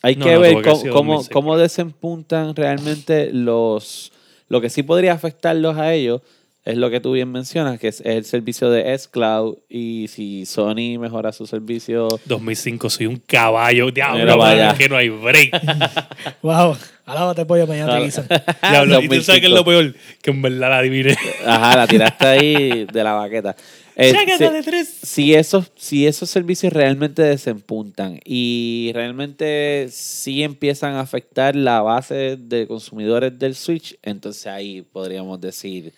hay 0.02 0.16
No, 0.16 0.24
que 0.26 0.33
no, 0.35 0.40
ver 0.40 0.62
cómo, 0.62 0.76
sido 0.76 0.94
cómo, 0.94 1.12
2006. 1.14 1.33
cómo 1.33 1.56
desempuntan 1.59 2.54
realmente 2.56 3.30
los... 3.33 4.12
Lo 4.48 4.61
que 4.61 4.68
sí 4.68 4.83
podría 4.83 5.12
afectarlos 5.12 5.76
a 5.78 5.92
ellos 5.94 6.22
es 6.64 6.77
lo 6.77 6.90
que 6.90 7.01
tú 7.01 7.12
bien 7.12 7.33
mencionas, 7.33 7.79
que 7.79 7.88
es 7.88 8.03
el 8.03 8.25
servicio 8.25 8.70
de 8.70 8.92
S-Cloud 8.94 9.59
y 9.68 10.09
si 10.09 10.44
Sony 10.44 10.99
mejora 10.99 11.33
su 11.33 11.46
servicio... 11.46 12.09
2005, 12.27 12.90
soy 12.90 13.07
un 13.07 13.16
caballo. 13.16 13.90
Diablo, 13.90 14.37
vaya. 14.37 14.75
que 14.75 14.88
no 14.88 14.96
hay 14.96 15.09
break. 15.09 15.53
wow, 16.42 16.77
alábate 17.07 17.46
pollo, 17.46 17.66
mañana 17.66 17.96
te 17.96 18.05
guisan. 18.05 18.29
Diablo, 18.70 19.01
y 19.01 19.09
tú 19.09 19.23
sabes 19.23 19.40
que 19.40 19.46
es 19.46 19.55
2005. 19.55 19.57
lo 19.57 19.64
peor, 19.64 19.94
que 20.20 20.31
en 20.31 20.42
verdad 20.42 20.70
la 20.70 20.79
adiviné. 20.79 21.16
Ajá, 21.46 21.77
la 21.77 21.87
tiraste 21.87 22.27
ahí 22.27 22.85
de 22.85 23.05
la 23.05 23.14
baqueta. 23.14 23.57
Eh, 24.03 24.14
de 24.14 24.62
tres. 24.62 24.88
si 25.03 25.35
esos, 25.35 25.70
si 25.77 26.07
esos 26.07 26.31
servicios 26.31 26.73
realmente 26.73 27.20
desempuntan 27.20 28.18
y 28.25 28.92
realmente 28.94 29.88
sí 29.90 30.42
empiezan 30.42 30.94
a 30.94 31.01
afectar 31.01 31.55
la 31.55 31.83
base 31.83 32.38
de 32.38 32.66
consumidores 32.66 33.38
del 33.38 33.55
Switch, 33.55 33.99
entonces 34.03 34.46
ahí 34.46 34.81
podríamos 34.81 35.38
decir, 35.38 35.92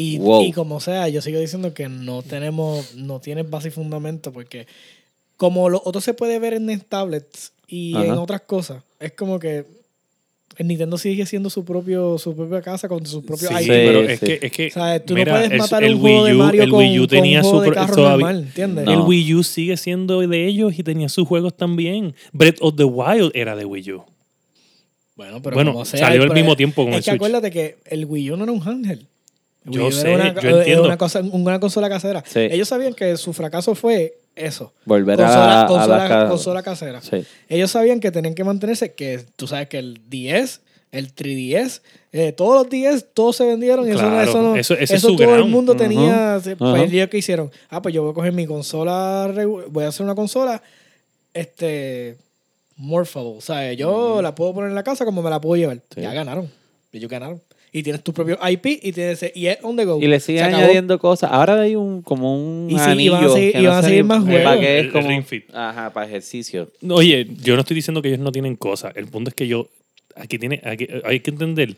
Y, 0.00 0.18
Wow. 0.18 0.44
y 0.44 0.52
como 0.52 0.78
sea, 0.78 1.08
yo 1.08 1.20
sigo 1.20 1.40
diciendo 1.40 1.74
que 1.74 1.88
no 1.88 2.22
tenemos, 2.22 2.94
no 2.94 3.18
tiene 3.18 3.42
base 3.42 3.66
y 3.66 3.70
fundamento, 3.72 4.32
porque 4.32 4.68
como 5.36 5.68
lo 5.68 5.82
otro 5.84 6.00
se 6.00 6.14
puede 6.14 6.38
ver 6.38 6.54
en 6.54 6.80
tablets 6.82 7.52
y 7.66 7.96
en 7.96 8.12
Ajá. 8.12 8.20
otras 8.20 8.42
cosas, 8.42 8.84
es 9.00 9.10
como 9.14 9.40
que 9.40 9.64
el 10.56 10.68
Nintendo 10.68 10.98
sigue 10.98 11.26
siendo 11.26 11.50
su 11.50 11.64
propio, 11.64 12.16
su 12.18 12.36
propia 12.36 12.62
casa 12.62 12.86
con 12.88 13.04
su 13.06 13.24
propio 13.24 13.48
Sí, 13.48 13.54
IP. 13.64 13.66
pero 13.68 14.00
Sí, 14.06 14.12
es 14.12 14.20
sí. 14.20 14.26
que, 14.26 14.38
es 14.46 14.52
que 14.52 14.66
O 14.68 14.70
sea, 14.70 15.04
tú 15.04 15.14
mira, 15.14 15.32
no 15.32 15.38
puedes 15.38 15.50
el- 15.52 15.58
matar 15.58 15.82
el 15.82 15.94
un 15.94 16.00
juego 16.00 16.24
de 16.24 16.30
Wii 16.32 16.40
U- 16.40 16.44
Mario 16.44 16.62
el 16.62 16.70
con, 16.70 16.78
Wii 16.78 16.98
U 16.98 17.02
con 17.02 17.08
tenía 17.08 17.42
su 17.42 17.60
de 17.60 17.66
pro- 17.66 17.74
carro 17.74 17.94
todavía- 17.96 18.26
normal, 18.26 18.44
¿entiendes? 18.44 18.84
No. 18.84 18.92
El 18.92 19.00
Wii 19.00 19.34
U 19.34 19.42
sigue 19.42 19.76
siendo 19.76 20.20
de 20.20 20.46
ellos 20.46 20.78
y 20.78 20.84
tenía 20.84 21.08
sus 21.08 21.26
juegos 21.26 21.56
también. 21.56 22.14
Breath 22.32 22.58
of 22.60 22.76
the 22.76 22.84
Wild 22.84 23.32
era 23.34 23.56
de 23.56 23.64
Wii 23.64 23.92
U. 23.94 24.04
Bueno, 25.16 25.42
pero 25.42 25.54
Bueno, 25.56 25.72
como 25.72 25.84
sea, 25.84 25.98
salió 25.98 26.22
al 26.22 26.30
mismo 26.32 26.54
tiempo 26.54 26.84
con 26.84 26.92
es 26.92 26.98
el 26.98 27.02
que 27.04 27.10
Switch. 27.10 27.16
acuérdate 27.16 27.50
que 27.50 27.78
el 27.86 28.04
Wii 28.04 28.30
U 28.30 28.36
no 28.36 28.44
era 28.44 28.52
un 28.52 28.62
handheld. 28.62 29.04
El 29.68 29.72
Yo 29.74 29.92
sé, 29.92 30.14
una, 30.14 30.34
yo 30.34 30.48
era 30.48 30.58
entiendo. 30.58 30.84
una, 30.84 30.96
cosa, 30.98 31.20
una 31.20 31.60
consola 31.60 31.88
casera. 31.88 32.22
Sí. 32.26 32.40
Ellos 32.40 32.68
sabían 32.68 32.94
que 32.94 33.16
su 33.16 33.32
fracaso 33.32 33.74
fue 33.74 34.18
eso. 34.36 34.72
volver 34.84 35.16
Consola, 35.18 35.60
a, 35.60 35.64
a 35.64 35.66
consola- 35.66 35.98
la 35.98 36.08
ca- 36.08 36.28
consola 36.28 36.62
casera. 36.62 37.00
Sí. 37.00 37.24
Ellos 37.48 37.70
sabían 37.70 38.00
que 38.00 38.10
tenían 38.10 38.34
que 38.34 38.44
mantenerse, 38.44 38.92
que 38.94 39.24
tú 39.36 39.46
sabes 39.46 39.68
que 39.68 39.78
el 39.78 40.00
10, 40.08 40.60
el 40.92 41.14
3DS, 41.14 41.82
eh, 42.12 42.32
todos 42.32 42.54
los 42.62 42.70
10, 42.70 43.06
todos 43.12 43.36
se 43.36 43.44
vendieron. 43.44 43.86
y 43.86 43.90
eso 43.90 44.02
no- 44.02 44.08
Claro, 44.08 44.30
eso, 44.30 44.42
no, 44.42 44.56
eso- 44.56 44.74
es 44.74 45.02
todo 45.02 45.34
el 45.36 45.44
mundo 45.46 45.74
tenía. 45.76 46.40
Pues 46.42 46.56
Ajá. 46.60 46.84
ellos 46.84 47.08
que 47.08 47.18
hicieron, 47.18 47.50
ah, 47.68 47.82
pues 47.82 47.94
yo 47.94 48.02
voy 48.02 48.12
a 48.12 48.14
coger 48.14 48.32
mi 48.32 48.46
consola, 48.46 49.30
voy 49.68 49.84
a 49.84 49.88
hacer 49.88 50.04
una 50.04 50.14
consola, 50.14 50.62
este, 51.34 52.16
morphable. 52.76 53.34
O 53.36 53.40
sea, 53.40 53.72
yo 53.72 54.22
la 54.22 54.34
puedo 54.34 54.54
poner 54.54 54.70
en 54.70 54.74
la 54.76 54.82
casa 54.84 55.04
como 55.04 55.20
me 55.22 55.30
la 55.30 55.40
puedo 55.40 55.56
llevar. 55.56 55.80
Sí. 55.94 56.00
Ya 56.00 56.12
ganaron. 56.14 56.50
Ellos 56.92 57.10
ganaron. 57.10 57.42
Y 57.70 57.82
tienes 57.82 58.02
tu 58.02 58.12
propio 58.14 58.38
IP 58.50 58.66
y 58.82 58.92
tienes 58.92 59.24
y 59.34 59.46
es 59.46 59.58
on 59.62 59.76
the 59.76 59.84
go. 59.84 59.98
Y 60.00 60.06
le 60.06 60.20
siguen 60.20 60.44
añadiendo 60.44 60.98
cosas. 60.98 61.30
Ahora 61.30 61.60
hay 61.60 61.76
un 61.76 62.00
como 62.02 62.34
un 62.34 62.70
Y 62.70 62.78
sí, 62.78 62.84
y 62.86 62.90
anillo. 62.90 63.12
van 63.12 63.24
a 63.24 63.28
seguir- 63.28 63.52
que 63.52 63.58
y 63.58 63.62
no 63.62 63.68
van 63.68 63.78
a 63.78 63.82
sé 63.82 63.88
seguir 63.88 64.02
ni 64.04 64.08
más 64.08 64.24
para 64.24 64.32
juegos. 64.44 64.56
qué 64.60 64.74
es 64.74 64.80
El- 64.80 64.86
el 64.86 64.92
como- 64.92 65.08
Ring 65.08 65.24
Fit. 65.24 65.54
Ajá, 65.54 65.92
para 65.92 66.06
ejercicio. 66.06 66.70
Oye, 66.88 67.26
yo 67.42 67.54
no 67.54 67.60
estoy 67.60 67.74
diciendo 67.74 68.00
que 68.00 68.08
ellos 68.08 68.20
no 68.20 68.32
tienen 68.32 68.56
cosas. 68.56 68.92
El 68.96 69.06
punto 69.08 69.28
es 69.28 69.34
que 69.34 69.46
yo. 69.48 69.68
Aquí 70.16 70.38
tiene, 70.38 70.60
aquí- 70.64 70.88
hay 71.04 71.20
que 71.20 71.30
entender 71.30 71.76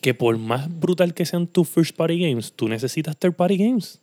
que 0.00 0.12
por 0.12 0.36
más 0.38 0.68
brutal 0.78 1.14
que 1.14 1.24
sean 1.24 1.46
tus 1.46 1.68
first 1.68 1.96
party 1.96 2.18
games, 2.18 2.52
tú 2.54 2.68
necesitas 2.68 3.16
third 3.16 3.34
party 3.34 3.56
games. 3.56 4.00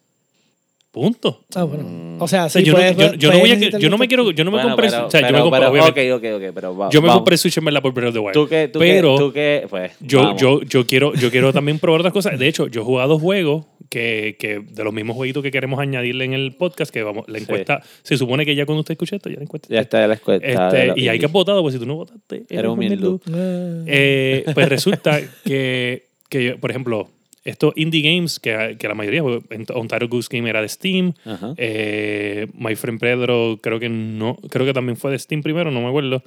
Punto. 0.96 1.42
Ah, 1.56 1.64
bueno. 1.66 1.84
Mm. 1.84 2.22
O 2.22 2.28
sea, 2.30 2.48
sí, 2.48 2.64
yo, 2.64 2.72
no, 2.72 2.78
puedes- 2.80 2.96
yo, 2.96 3.04
yo 3.16 3.32
no 3.34 3.40
puedes 3.40 3.60
voy 3.60 3.68
a, 3.68 3.78
yo 3.80 3.90
no 3.90 3.98
me 3.98 4.08
quiero, 4.08 4.32
yo 4.32 4.46
no 4.46 4.52
me 4.52 4.56
Bueno, 4.56 4.70
compré, 4.70 4.90
pero- 4.90 5.08
o 5.08 5.12
sea, 5.12 5.20
yo 5.20 5.34
me 5.36 5.42
compré, 5.42 5.60
pero- 5.60 5.72
obviamente, 5.72 6.14
ok, 6.14 6.18
ok, 6.24 6.26
ok, 6.48 6.52
pero 6.56 6.78
va- 6.78 6.90
yo 6.90 7.02
me 7.02 7.08
vamos. 7.10 7.20
compré 7.20 7.38
Switch 7.38 7.58
en 7.58 7.66
verdad 7.66 7.82
por 7.82 7.94
Breath 7.94 8.08
of 8.08 8.14
the 8.14 8.20
Wild. 8.22 8.34
Tú 8.34 8.48
que, 8.48 8.70
tú 8.70 8.80
pero 8.80 9.18
tú 9.18 9.34
que, 9.34 9.68
pues, 9.70 9.92
yo, 10.00 10.22
vamos. 10.24 10.42
yo, 10.42 10.62
yo 10.62 10.88
quiero, 10.88 11.14
yo 11.16 11.30
quiero 11.32 11.52
también 11.52 11.80
probar 11.80 12.00
otras 12.00 12.14
cosas. 12.14 12.40
De 12.40 12.48
hecho, 12.48 12.68
yo 12.68 12.80
he 12.80 12.84
jugado 12.86 13.20
juegos 13.20 13.66
que, 13.90 14.38
que 14.40 14.62
de 14.62 14.84
los 14.86 14.94
mismos 14.94 15.18
jueguitos 15.18 15.44
que 15.44 15.52
queremos 15.52 15.80
añadirle 15.82 16.24
en 16.24 16.34
el 16.34 16.54
podcast, 16.56 16.92
que 16.94 17.04
vamos, 17.04 17.26
la 17.28 17.40
Sí. 17.40 17.44
encuesta, 17.44 17.82
se 18.02 18.16
supone 18.18 18.46
que 18.46 18.56
ya 18.56 18.66
cuando 18.66 18.80
usted 18.80 18.94
escuche 18.94 19.18
esto, 19.18 19.30
ya 19.30 19.36
la 19.36 19.44
encuesta. 19.44 19.68
Ya 19.70 19.82
está 19.82 20.08
la 20.08 20.14
escuela. 20.14 20.40
Este, 20.46 20.94
y 20.96 21.10
hay 21.10 21.20
que 21.20 21.28
votado, 21.28 21.62
pues 21.62 21.74
si 21.74 21.80
tú 21.82 21.86
no 21.86 21.96
votaste, 21.96 22.46
Era 22.50 22.72
un. 22.72 23.20
Ah. 23.34 23.84
eh, 23.86 24.46
pues 24.54 24.70
resulta 24.70 25.20
que, 25.44 26.06
que, 26.30 26.56
por 26.60 26.72
ejemplo, 26.72 27.10
estos 27.46 27.74
indie 27.78 28.02
games, 28.02 28.40
que, 28.40 28.76
que 28.78 28.88
la 28.88 28.96
mayoría, 28.96 29.24
pues, 29.24 29.40
Ontario 29.74 30.10
Goose 30.10 30.28
Game 30.32 30.50
era 30.50 30.62
de 30.62 30.68
Steam, 30.68 31.14
eh, 31.58 32.48
My 32.54 32.76
Friend 32.76 33.00
Pedro 33.00 33.60
creo 33.62 33.80
que 33.80 33.88
no, 33.88 34.36
creo 34.50 34.66
que 34.66 34.74
también 34.74 34.98
fue 34.98 35.12
de 35.12 35.20
Steam 35.20 35.42
primero, 35.42 35.72
no 35.72 35.82
me 35.82 35.88
acuerdo. 35.88 36.24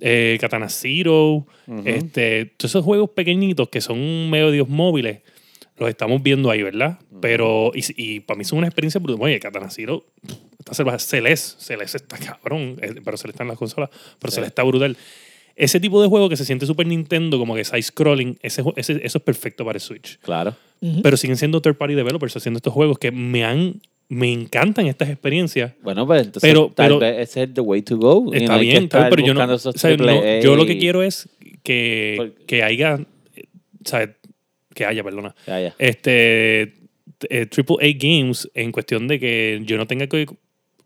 Eh, 0.00 0.38
Katana 0.40 0.68
Zero, 0.68 1.46
este, 1.84 2.44
todos 2.56 2.70
esos 2.70 2.84
juegos 2.84 3.10
pequeñitos 3.10 3.68
que 3.68 3.80
son 3.80 4.30
medios 4.30 4.68
móviles, 4.68 5.22
los 5.76 5.88
estamos 5.88 6.22
viendo 6.22 6.50
ahí, 6.50 6.62
¿verdad? 6.62 6.98
Pero, 7.20 7.72
y, 7.74 7.82
y 7.96 8.20
para 8.20 8.38
mí 8.38 8.44
son 8.44 8.58
una 8.58 8.68
experiencia 8.68 9.00
brutal. 9.00 9.22
Oye, 9.24 9.40
Katana 9.40 9.70
Zero, 9.70 10.04
está 10.58 10.74
salvaje. 10.74 10.98
Celeste, 11.00 11.60
Celeste 11.64 11.96
está 11.96 12.16
cabrón, 12.18 12.76
eh, 12.82 12.94
pero 13.04 13.16
Celeste 13.16 13.30
está 13.30 13.42
en 13.44 13.48
las 13.48 13.58
consolas, 13.58 13.90
pero 14.20 14.30
Sí. 14.30 14.36
Celeste 14.36 14.50
está 14.50 14.62
brutal. 14.64 14.96
Ese 15.58 15.80
tipo 15.80 16.00
de 16.00 16.06
juego 16.08 16.28
que 16.28 16.36
se 16.36 16.44
siente 16.44 16.66
Super 16.66 16.86
Nintendo, 16.86 17.36
como 17.36 17.56
que 17.56 17.64
side-scrolling, 17.64 18.38
ese, 18.42 18.62
eso 18.76 18.92
es 19.02 19.16
perfecto 19.18 19.64
para 19.64 19.76
el 19.76 19.80
Switch. 19.80 20.18
Claro. 20.20 20.54
Pero 21.02 21.16
siguen 21.16 21.36
siendo 21.36 21.60
third-party 21.60 21.94
developers 21.94 22.36
haciendo 22.36 22.58
estos 22.58 22.72
juegos 22.72 22.98
que 23.00 23.10
me 23.10 23.44
han, 23.44 23.80
me 24.08 24.32
encantan 24.32 24.86
estas 24.86 25.08
experiencias. 25.10 25.72
Bueno, 25.82 26.06
pues 26.06 26.26
entonces 26.26 26.48
Pero- 26.48 26.70
tal 26.72 26.86
pero- 26.86 26.98
vez 27.00 27.28
ese 27.30 27.42
es 27.42 27.54
the 27.54 27.60
way 27.60 27.82
to 27.82 27.96
go. 27.96 28.32
Está 28.32 28.54
no 28.54 28.60
bien, 28.60 28.84
estar 28.84 29.10
pero 29.10 29.26
yo 29.26 29.34
no, 29.34 29.52
o 29.52 29.58
sea, 29.58 30.40
yo 30.40 30.54
lo 30.54 30.64
que 30.64 30.78
quiero 30.78 31.02
es 31.02 31.28
que, 31.64 32.14
Por- 32.16 32.34
que 32.46 32.62
haya, 32.62 32.94
o 32.94 33.88
sea, 33.88 34.14
que 34.74 34.84
haya, 34.86 35.02
perdona, 35.02 35.34
este 35.78 36.74
eh, 37.30 37.46
Triple 37.46 37.76
A 37.80 37.92
Games 37.98 38.48
en 38.54 38.70
cuestión 38.70 39.08
de 39.08 39.18
que 39.18 39.60
yo 39.64 39.76
no 39.76 39.88
tenga 39.88 40.06
que 40.06 40.24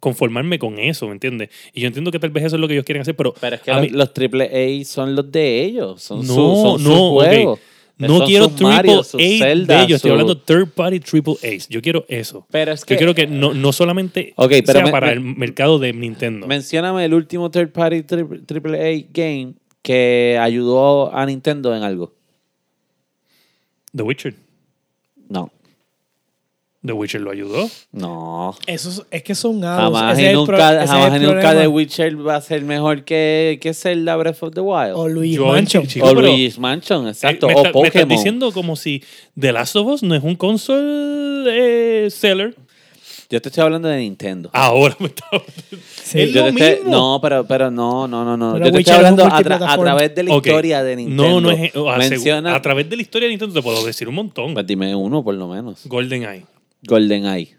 conformarme 0.02 0.58
con 0.58 0.80
eso, 0.80 1.06
¿me 1.06 1.12
entiendes? 1.12 1.48
Y 1.72 1.80
yo 1.80 1.86
entiendo 1.86 2.10
que 2.10 2.18
tal 2.18 2.30
vez 2.30 2.42
eso 2.44 2.56
es 2.56 2.60
lo 2.60 2.66
que 2.66 2.74
ellos 2.74 2.84
quieren 2.84 3.02
hacer, 3.02 3.14
pero, 3.14 3.32
Pero 3.40 3.54
es 3.54 3.62
que 3.62 3.70
los, 3.70 3.80
mí- 3.82 3.90
los 3.90 4.12
triple 4.12 4.50
A 4.82 4.84
son 4.84 5.14
los 5.14 5.30
de 5.30 5.62
ellos. 5.62 6.02
Son 6.02 6.18
No, 6.18 6.24
su, 6.26 6.34
son 6.34 6.78
sus 6.80 6.88
no, 6.88 7.06
ok. 7.12 7.24
juegos. 7.24 7.60
no 7.98 8.18
Son 8.18 8.26
quiero 8.26 8.44
sus 8.46 8.54
Triple 8.56 8.74
Mario, 8.74 9.04
sus 9.04 9.14
A 9.14 9.38
Zelda, 9.38 9.76
de 9.78 9.84
ellos, 9.84 9.96
estoy 9.98 10.10
hablando 10.10 10.36
third 10.36 10.66
party 10.70 10.98
Triple 10.98 11.34
A's. 11.44 11.68
Yo 11.68 11.80
quiero 11.80 12.04
eso. 12.08 12.44
Pero 12.50 12.72
es 12.72 12.84
que... 12.84 12.94
Yo 12.94 12.98
quiero 12.98 13.14
que 13.14 13.28
no, 13.28 13.54
no 13.54 13.72
solamente 13.72 14.34
pero 14.36 14.64
sea 14.64 14.84
me- 14.86 14.90
para 14.90 15.06
me- 15.06 15.12
el 15.12 15.20
mercado 15.20 15.78
de 15.78 15.92
Nintendo. 15.92 16.48
Mencióname 16.48 17.04
el 17.04 17.14
último 17.14 17.48
third 17.52 17.70
party 17.70 17.98
tri- 18.02 18.44
triple 18.44 18.80
A 18.80 19.06
game 19.12 19.52
que 19.82 20.36
ayudó 20.40 21.14
a 21.14 21.24
Nintendo 21.26 21.76
en 21.76 21.84
algo. 21.84 22.12
The 23.94 24.02
Witcher. 24.02 24.34
No. 26.82 26.88
The 26.88 26.92
Witcher 26.94 27.20
lo 27.20 27.30
ayudó. 27.30 27.70
No. 27.92 28.56
Eso 28.66 28.88
es, 28.90 29.02
es 29.10 29.22
que 29.22 29.34
son 29.36 29.62
hados. 29.64 29.84
Jamás 29.96 30.18
y 30.18 30.32
nunca, 30.32 30.84
jamás 30.86 31.20
nunca. 31.20 31.54
The 31.54 31.68
Witcher 31.68 32.26
va 32.26 32.36
a 32.36 32.40
ser 32.40 32.62
mejor 32.62 33.04
que, 33.04 33.58
que 33.62 33.72
Zelda 33.72 34.16
Breath 34.16 34.42
of 34.42 34.52
the 34.52 34.60
Wild. 34.60 34.94
O 34.96 35.08
Luigi 35.08 35.36
Yo 35.36 35.46
Mansion. 35.46 35.86
Chico, 35.86 36.06
o 36.06 36.12
Luigi's 36.14 36.58
Mansion, 36.58 37.06
exacto. 37.06 37.48
Eh, 37.48 37.54
me, 37.54 37.54
o 37.54 37.64
está- 37.64 37.72
me 37.78 37.86
estás 37.86 37.92
Pokémon. 38.02 38.08
diciendo 38.16 38.52
como 38.52 38.74
si 38.74 39.02
The 39.38 39.52
Last 39.52 39.76
of 39.76 39.86
Us 39.86 40.02
no 40.02 40.14
es 40.16 40.22
un 40.24 40.34
console 40.34 42.06
eh, 42.06 42.10
seller. 42.10 42.54
Yo 43.30 43.40
te 43.40 43.48
estoy 43.48 43.62
hablando 43.64 43.88
de 43.88 43.96
Nintendo. 43.98 44.50
Ahora 44.52 44.94
me 44.98 45.06
está... 45.06 45.24
Sí. 46.02 46.20
Es 46.20 46.34
lo 46.34 46.48
estoy- 46.48 46.52
mismo. 46.80 46.90
no, 46.90 47.18
pero, 47.22 47.46
pero 47.46 47.70
no, 47.70 48.06
no, 48.06 48.24
no, 48.26 48.36
no. 48.36 48.52
Pero 48.54 48.66
Yo 48.66 48.72
te 48.72 48.76
Witcher 48.78 48.94
estoy 48.94 49.06
hablando 49.06 49.24
a, 49.24 49.40
tra- 49.40 49.66
a 49.72 49.78
través 49.78 50.14
de 50.14 50.22
la 50.24 50.34
historia 50.34 50.82
de 50.82 50.96
Nintendo. 50.96 51.22
No, 51.28 51.40
no 51.40 51.50
es... 51.50 51.72
a, 51.74 51.96
Menciona, 51.96 52.54
a 52.54 52.60
través 52.60 52.90
de 52.90 52.96
la 52.96 53.02
historia 53.02 53.28
de 53.28 53.32
Nintendo 53.32 53.54
te 53.54 53.62
puedo 53.62 53.86
decir 53.86 54.06
un 54.08 54.16
montón. 54.16 54.52
pues 54.52 54.66
dime 54.66 54.94
uno 54.94 55.22
por 55.24 55.34
lo 55.34 55.48
menos. 55.48 55.80
GoldenEye. 55.86 56.44
GoldenEye. 56.82 57.56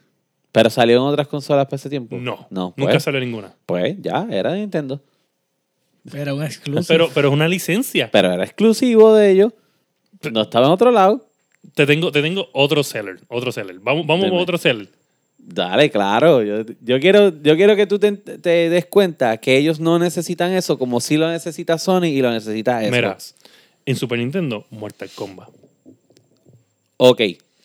Pero 0.51 0.69
salió 0.69 0.97
en 0.97 1.03
otras 1.03 1.27
consolas 1.27 1.65
para 1.65 1.77
ese 1.77 1.89
tiempo. 1.89 2.15
No. 2.17 2.47
No, 2.49 2.73
nunca 2.77 2.91
pues, 2.93 3.03
salió 3.03 3.19
ninguna. 3.19 3.53
pues 3.65 3.95
ya, 3.99 4.27
era 4.29 4.53
de 4.53 4.59
Nintendo. 4.59 5.01
Era 6.13 6.33
un 6.33 6.43
exclusivo. 6.43 6.85
Pero, 6.87 7.09
pero 7.13 7.29
es 7.29 7.33
una 7.33 7.47
licencia. 7.47 8.09
Pero 8.11 8.31
era 8.31 8.43
exclusivo 8.43 9.15
de 9.15 9.31
ellos. 9.31 9.53
No 10.31 10.41
estaba 10.41 10.67
en 10.67 10.73
otro 10.73 10.91
lado. 10.91 11.25
Te 11.73 11.85
tengo, 11.85 12.11
te 12.11 12.21
tengo 12.21 12.49
otro 12.53 12.83
seller. 12.83 13.19
Otro 13.29 13.51
seller. 13.51 13.79
Vamos, 13.79 14.05
vamos 14.05 14.25
Dime. 14.25 14.37
a 14.37 14.41
otro 14.41 14.57
seller. 14.57 14.89
Dale, 15.37 15.89
claro. 15.89 16.43
Yo, 16.43 16.63
yo 16.81 16.99
quiero, 16.99 17.29
yo 17.41 17.55
quiero 17.55 17.75
que 17.75 17.87
tú 17.87 17.99
te, 17.99 18.11
te 18.11 18.69
des 18.69 18.85
cuenta 18.85 19.37
que 19.37 19.57
ellos 19.57 19.79
no 19.79 19.97
necesitan 19.97 20.51
eso 20.51 20.77
como 20.77 20.99
si 20.99 21.17
lo 21.17 21.29
necesita 21.29 21.77
Sony 21.77 22.05
y 22.05 22.21
lo 22.21 22.31
necesita 22.31 22.79
Xbox. 22.79 22.91
Mira, 22.91 23.17
en 23.85 23.95
Super 23.95 24.19
Nintendo, 24.19 24.65
Mortal 24.69 25.09
Kombat. 25.15 25.49
Ok. 26.97 27.21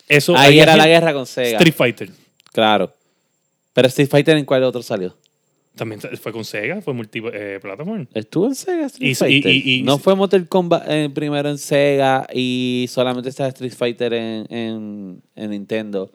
Eso, 0.09 0.37
Ahí 0.37 0.59
era 0.61 0.77
la 0.77 0.87
guerra 0.87 1.13
con 1.13 1.27
Sega. 1.27 1.59
Street 1.59 1.75
Fighter. 1.75 2.11
Claro. 2.53 2.93
Pero 3.73 3.89
Street 3.89 4.09
Fighter 4.09 4.37
en 4.37 4.45
cuál 4.45 4.63
otro 4.65 4.83
salió. 4.83 5.17
También 5.77 6.01
fue 6.01 6.33
con 6.33 6.45
Sega, 6.45 6.81
fue 6.83 6.93
multiplataforma. 6.95 8.07
Estuvo 8.13 8.47
en 8.47 8.55
Sega 8.57 8.87
Street 8.87 9.11
Y- 9.11 9.15
Fighter. 9.15 9.53
y- 9.53 9.79
y- 9.79 9.83
no 9.83 9.99
fue 9.99 10.17
Mortal 10.17 10.49
Kombat 10.49 10.85
eh, 10.89 11.09
primero 11.15 11.49
en 11.49 11.59
Sega 11.59 12.27
y 12.35 12.87
solamente 12.89 13.29
estaba 13.29 13.49
Street 13.51 13.73
Fighter 13.77 14.13
en, 14.15 14.47
en, 14.51 15.23
en 15.37 15.51
Nintendo. 15.51 16.11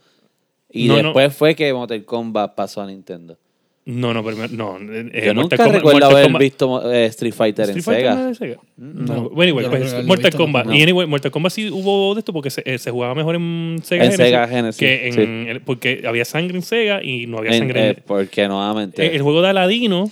Y 0.69 0.87
No, 0.87 0.97
no. 0.97 1.03
después 1.03 1.33
fue 1.35 1.55
que 1.55 1.71
Mortal 1.71 2.03
Kombat 2.03 2.55
pasó 2.55 2.81
a 2.81 2.87
Nintendo. 2.87 3.37
No, 3.85 4.13
no, 4.13 4.23
primero, 4.23 4.47
no. 4.53 4.77
eh, 4.79 5.23
Yo 5.25 5.33
Mortal 5.33 5.35
nunca 5.35 5.57
Kombat- 5.57 5.71
recuerdo 5.73 5.99
Mortal 5.99 6.11
haber 6.11 6.25
Kombat- 6.31 6.39
visto 6.39 6.91
eh, 6.93 7.05
Street 7.07 7.33
Fighter 7.33 7.63
¿Street 7.69 7.77
en 7.79 7.83
Fighter 7.83 8.01
Sega. 8.03 8.13
no 8.15 8.19
era 8.21 8.27
de 8.29 8.35
Sega? 8.35 8.57
No, 8.77 9.13
No. 9.15 9.29
Bueno, 9.31 9.59
yo 9.61 9.67
no 9.69 9.69
pues, 9.77 10.05
Mortal 10.05 10.23
visto, 10.31 10.37
Kombat. 10.37 10.65
no. 10.67 10.73
Y 10.73 10.81
anyway, 10.83 11.05
Mortal 11.05 11.31
Kombat 11.31 11.51
sí 11.51 11.69
hubo 11.69 12.15
de 12.15 12.19
esto 12.19 12.31
porque 12.31 12.49
se, 12.49 12.63
eh, 12.65 12.77
se 12.77 12.91
jugaba 12.91 13.13
mejor 13.13 13.35
en 13.35 13.75
Sega 13.83 14.05
En 14.05 14.11
Genesis. 14.11 14.25
Sega 14.25 14.47
Genesis, 14.47 14.79
Que 14.79 15.07
en, 15.07 15.13
sí. 15.13 15.49
el- 15.49 15.61
porque 15.61 16.03
había 16.07 16.23
sangre 16.23 16.55
en 16.55 16.61
Sega 16.61 17.03
y 17.03 17.27
no 17.27 17.39
había 17.39 17.51
En- 17.51 17.57
sangre 17.59 17.89
en 17.89 17.95
eh, 17.97 18.03
porque 18.07 18.47
nuevamente. 18.47 19.05
Eh, 19.05 19.15
el 19.15 19.21
juego 19.21 19.41
de 19.41 19.49
Aladino, 19.49 20.09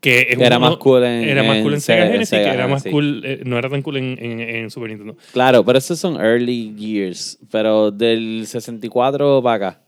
que 0.00 0.28
es 0.30 0.38
Era 0.38 0.58
uno- 0.58 0.68
más 0.70 0.76
cool 0.78 1.02
en- 1.02 1.24
era 1.28 1.42
más 1.42 1.60
cool 1.62 1.74
en 1.74 1.80
Sega, 1.80 1.98
Sega- 2.02 2.06
en 2.06 2.12
Genesis, 2.12 2.28
Sega 2.30 2.44
que 2.50 2.54
era 2.54 2.68
más 2.68 2.84
cool, 2.84 3.22
eh, 3.24 3.40
no 3.44 3.58
era 3.58 3.68
tan 3.68 3.82
cool 3.82 3.96
en, 3.96 4.16
en- 4.24 4.40
en 4.40 4.70
Super 4.70 4.90
Nintendo. 4.90 5.16
Claro, 5.32 5.64
pero 5.64 5.78
esos 5.78 5.98
son 5.98 6.14
early 6.24 6.72
years. 6.76 7.40
Pero 7.50 7.90
del 7.90 8.44
64 8.46 9.42
para 9.42 9.56
acá. 9.70 9.80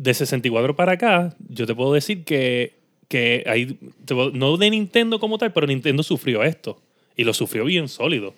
De 0.00 0.14
64 0.14 0.74
para 0.76 0.92
acá, 0.92 1.36
yo 1.50 1.66
te 1.66 1.74
puedo 1.74 1.92
decir 1.92 2.24
que, 2.24 2.72
que 3.08 3.76
puedo- 4.06 4.30
no 4.30 4.56
de 4.56 4.70
Nintendo 4.70 5.20
como 5.20 5.36
tal, 5.36 5.52
pero 5.52 5.66
Nintendo 5.66 6.02
sufrió 6.02 6.42
esto. 6.42 6.80
Y 7.16 7.24
lo 7.24 7.34
sufrió 7.34 7.66
bien 7.66 7.86
sólido. 7.86 8.32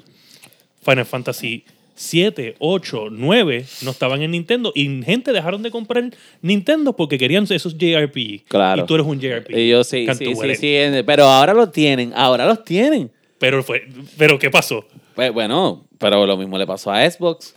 Final 0.85 1.07
Fantasy 1.07 1.65
7, 1.95 2.57
8, 2.59 3.11
9 3.13 3.65
no 3.83 3.93
estaban 3.93 4.23
en 4.23 4.33
Nintendo 4.33 4.73
y 4.75 5.03
gente 5.05 5.31
dejaron 5.33 5.63
de 5.63 5.71
comprar 5.71 6.11
Nintendo 6.41 6.97
porque 6.97 7.17
querían 7.17 7.47
esos 7.49 7.79
JRPG. 7.79 8.45
Claro. 8.49 8.83
Y 8.83 8.87
tú 8.87 8.95
eres 8.97 9.07
un 9.07 9.21
JRPG. 9.21 9.57
Y 9.57 9.69
yo 9.69 9.85
sí, 9.85 10.05
sí, 10.19 10.35
sí, 10.57 11.03
Pero 11.07 11.25
ahora 11.27 11.55
los 11.55 11.71
tienen. 11.71 12.13
Ahora 12.17 12.45
los 12.47 12.65
tienen. 12.65 13.13
Pero, 13.39 13.63
fue, 13.63 13.87
pero 14.19 14.37
¿qué 14.37 14.51
pasó? 14.51 14.85
Pues, 15.15 15.33
bueno, 15.33 15.85
pero 15.99 16.27
lo 16.27 16.37
mismo 16.37 16.59
le 16.59 16.67
pasó 16.67 16.91
a 16.91 17.09
Xbox. 17.09 17.55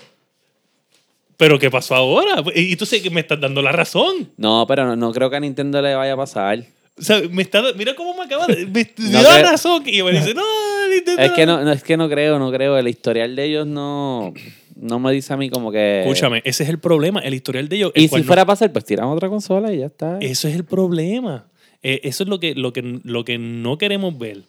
¿Pero 1.37 1.59
qué 1.59 1.69
pasó 1.69 1.95
ahora? 1.95 2.43
Y 2.55 2.75
tú 2.75 2.85
sé 2.85 3.01
que 3.01 3.09
me 3.09 3.21
estás 3.21 3.39
dando 3.41 3.61
la 3.61 3.71
razón. 3.71 4.29
No, 4.37 4.65
pero 4.67 4.85
no, 4.85 4.95
no 4.95 5.11
creo 5.11 5.29
que 5.29 5.35
a 5.35 5.39
Nintendo 5.39 5.81
le 5.81 5.93
vaya 5.95 6.13
a 6.13 6.17
pasar. 6.17 6.63
O 6.97 7.01
sea, 7.01 7.21
me 7.29 7.41
está, 7.41 7.61
mira 7.75 7.93
cómo 7.93 8.13
me 8.15 8.23
acaba 8.23 8.47
de... 8.47 8.65
Me 8.67 8.89
No 8.97 9.09
dio 9.09 9.21
la 9.23 9.29
creo- 9.39 9.51
razón. 9.51 9.83
Y 9.85 10.01
me 10.01 10.11
dice, 10.13 10.33
no, 10.35 10.43
Nintendo... 10.89 11.21
Es 11.21 11.31
que 11.33 11.45
no, 11.45 11.61
no, 11.61 11.71
es 11.73 11.83
que 11.83 11.97
no 11.97 12.09
creo, 12.09 12.39
no 12.39 12.51
creo. 12.51 12.77
El 12.77 12.87
historial 12.87 13.35
de 13.35 13.43
ellos 13.43 13.67
no, 13.67 14.33
no 14.77 14.99
me 14.99 15.11
dice 15.11 15.33
a 15.33 15.37
mí 15.37 15.49
como 15.49 15.71
que. 15.73 16.03
Escúchame, 16.03 16.41
ese 16.45 16.63
es 16.63 16.69
el 16.69 16.79
problema. 16.79 17.19
El 17.19 17.33
historial 17.33 17.67
de 17.67 17.75
ellos... 17.75 17.91
el 17.95 18.03
Y 18.03 18.07
si 18.07 18.15
no- 18.15 18.23
fuera 18.23 18.43
a 18.43 18.45
pasar, 18.45 18.71
pues 18.71 18.85
tiramos 18.85 19.13
otra 19.13 19.27
consola 19.27 19.73
y 19.73 19.79
ya 19.79 19.87
está. 19.87 20.17
Eso 20.21 20.47
es 20.47 20.55
el 20.55 20.63
problema. 20.63 21.47
Eh, 21.83 21.99
eso 22.03 22.23
es 22.23 22.29
lo 22.29 22.39
que, 22.39 22.55
lo, 22.55 22.71
que, 22.71 22.81
lo 23.03 23.25
que 23.25 23.37
no 23.37 23.77
queremos 23.77 24.17
ver. 24.17 24.43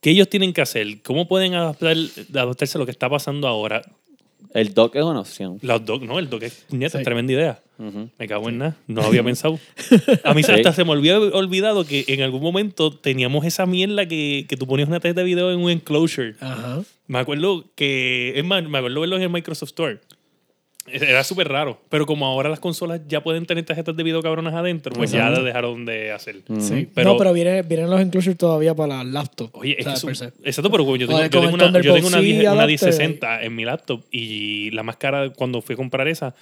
¿Qué 0.00 0.10
ellos 0.10 0.28
tienen 0.28 0.52
que 0.52 0.60
hacer? 0.62 1.00
¿Cómo 1.02 1.28
pueden 1.28 1.54
adaptar, 1.54 1.96
adaptarse 2.34 2.76
a 2.76 2.80
lo 2.80 2.84
que 2.86 2.92
está 2.92 3.08
pasando 3.08 3.46
ahora? 3.48 3.82
El 4.54 4.72
dock 4.74 4.96
es 4.96 5.02
una 5.04 5.20
opción. 5.20 5.58
Los 5.62 5.84
doc, 5.84 6.02
no, 6.02 6.18
el 6.18 6.28
doc 6.30 6.42
es, 6.42 6.64
puñeta, 6.68 6.92
Sí. 6.92 6.98
es 6.98 7.04
tremenda 7.04 7.32
idea. 7.32 7.60
Ujú. 7.78 8.08
Me 8.18 8.26
cago 8.26 8.48
en 8.48 8.58
nada. 8.58 8.76
No 8.86 9.02
había 9.02 9.22
pensado. 9.22 9.58
A 10.24 10.34
mí 10.34 10.42
Sí. 10.42 10.50
hasta 10.52 10.72
se 10.72 10.84
me 10.84 10.92
había 10.92 11.18
olvidado 11.18 11.84
que 11.84 12.04
en 12.08 12.22
algún 12.22 12.42
momento 12.42 12.90
teníamos 12.90 13.44
esa 13.44 13.66
mierda 13.66 14.06
que, 14.06 14.46
que 14.48 14.56
tú 14.56 14.66
ponías 14.66 14.88
una 14.88 14.98
tarjeta 15.00 15.20
de 15.20 15.26
video 15.26 15.52
en 15.52 15.60
un 15.60 15.70
enclosure. 15.70 16.34
Ajá. 16.40 16.82
Me 17.06 17.18
acuerdo 17.18 17.64
que, 17.74 18.32
es 18.36 18.44
más, 18.44 18.62
me 18.68 18.78
acuerdo 18.78 19.00
verlo 19.00 19.16
en 19.16 19.22
el 19.22 19.30
Microsoft 19.30 19.68
Store. 19.70 20.00
Era 20.92 21.24
súper 21.24 21.48
raro. 21.48 21.80
Pero 21.88 22.06
como 22.06 22.26
ahora 22.26 22.48
las 22.48 22.60
consolas 22.60 23.00
ya 23.08 23.22
pueden 23.22 23.46
tener 23.46 23.64
tarjetas 23.64 23.96
de 23.96 24.02
video 24.02 24.22
cabronas 24.22 24.54
adentro, 24.54 24.92
pues 24.94 25.10
ya 25.10 25.30
las 25.30 25.44
dejaron 25.44 25.84
de 25.84 26.12
hacer. 26.12 26.42
Ujú. 26.48 26.60
Sí. 26.60 26.88
Pero- 26.94 27.12
no, 27.12 27.16
pero 27.18 27.32
vienen, 27.32 27.66
vienen 27.68 27.90
los 27.90 28.00
enclosures 28.00 28.36
todavía 28.38 28.74
para 28.74 28.96
las 28.98 29.06
laptops. 29.06 29.50
Oye, 29.54 29.76
es 29.78 29.84
que 29.86 29.90
exacto, 29.90 30.70
pero 30.70 30.96
yo 30.96 31.06
tengo, 31.06 31.20
yo 31.22 31.28
tengo 31.30 31.54
una, 31.54 31.66
yo 31.80 31.94
tengo 31.94 32.06
una, 32.08 32.18
Thunderbolt 32.18 32.24
10 32.24 32.36
C 32.36 32.42
una 32.42 32.52
adapter. 32.52 32.66
1060 32.68 33.42
en 33.42 33.54
mi 33.54 33.64
laptop 33.64 34.02
y 34.10 34.70
la 34.72 34.82
más 34.82 34.96
cara 34.96 35.30
cuando 35.30 35.60
fui 35.62 35.74
a 35.74 35.76
comprar 35.76 36.08
esa, 36.08 36.34